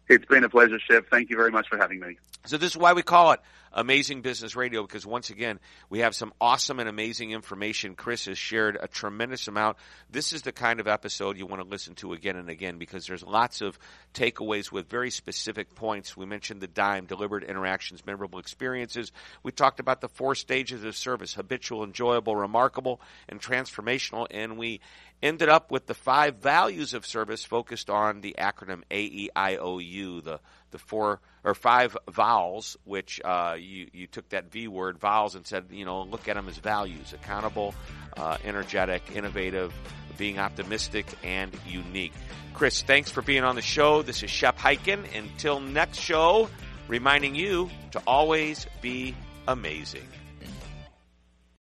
It's 0.10 0.26
been 0.26 0.44
a 0.44 0.50
pleasure, 0.50 0.80
Shep. 0.80 1.06
Thank 1.12 1.30
you 1.30 1.36
very 1.36 1.52
much 1.52 1.68
for 1.70 1.78
having 1.78 2.00
me. 2.00 2.18
So 2.46 2.58
this 2.58 2.72
is 2.72 2.78
why 2.78 2.94
we 2.94 3.04
call 3.04 3.34
it 3.34 3.42
Amazing 3.72 4.24
Business 4.24 4.56
Radio 4.56 4.82
because 4.82 5.06
once 5.06 5.30
again, 5.30 5.60
we 5.88 6.00
have 6.00 6.16
some 6.16 6.34
awesome 6.42 6.80
and 6.80 6.90
amazing 6.90 7.30
information. 7.30 7.94
Chris 7.94 8.26
has 8.26 8.38
shared 8.38 8.76
a 8.82 8.88
tremendous 8.88 9.48
amount. 9.48 9.78
This 10.10 10.34
is 10.34 10.42
the 10.42 10.52
kind 10.52 10.80
of 10.80 10.88
episode 10.88 11.38
you 11.38 11.46
want 11.46 11.62
to 11.62 11.68
listen 11.68 11.94
to 11.96 12.14
again 12.14 12.38
and 12.38 12.50
again 12.50 12.80
because 12.80 13.06
there's 13.06 13.22
lots 13.22 13.62
of 13.62 13.78
takeaways 14.16 14.72
with 14.72 14.90
very 14.90 15.12
specific 15.12 15.76
points. 15.76 16.18
We 16.18 16.26
mentioned 16.26 16.62
the 16.62 16.68
dime, 16.68 17.06
deliberate 17.06 17.44
interactions, 17.44 18.04
memorable 18.04 18.40
experiences. 18.40 19.12
We 19.44 19.52
talked 19.52 19.80
about 19.80 20.02
the 20.02 20.10
four 20.10 20.34
stages 20.34 20.84
of 20.84 20.96
service, 20.96 21.36
habitual, 21.36 21.84
enjoyable, 21.84 22.36
remarkable, 22.36 23.00
and 23.28 23.40
transformational. 23.40 24.26
And 24.32 24.58
we 24.58 24.82
ended 25.22 25.50
up 25.50 25.72
with 25.72 25.86
the 25.86 25.94
five 25.94 26.38
values 26.38 26.94
of 26.94 27.06
service 27.06 27.44
focused 27.44 27.90
on 27.90 28.22
the 28.22 28.36
acronym 28.40 28.84
AEIOU, 28.90 30.24
the 30.24 30.40
the 30.72 30.78
four 30.78 31.20
or 31.44 31.56
five 31.56 31.98
vowels, 32.10 32.78
which 32.84 33.20
uh, 33.24 33.56
you 33.60 33.88
you 33.94 34.08
took 34.08 34.30
that 34.30 34.52
V 34.52 34.68
word 34.68 35.00
vowels 35.00 35.36
and 35.36 35.46
said, 35.46 35.66
you 35.72 35.86
know, 35.86 36.04
look 36.04 36.28
at 36.28 36.36
them 36.36 36.48
as 36.48 36.58
values: 36.58 37.14
accountable, 37.14 37.74
uh, 38.18 38.38
energetic, 38.44 39.04
innovative, 39.16 39.74
being 40.18 40.40
optimistic, 40.40 41.06
and 41.24 41.56
unique. 41.68 42.14
Chris, 42.54 42.82
thanks 42.82 43.10
for 43.10 43.22
being 43.22 43.44
on 43.44 43.56
the 43.56 43.62
show. 43.62 44.02
This 44.02 44.24
is 44.24 44.30
Shep 44.30 44.58
Hyken. 44.58 45.06
Until 45.18 45.60
next 45.60 46.00
show, 46.00 46.50
reminding 46.88 47.36
you 47.36 47.70
to 47.92 48.02
always 48.06 48.68
be 48.82 49.16
amazing. 49.48 50.08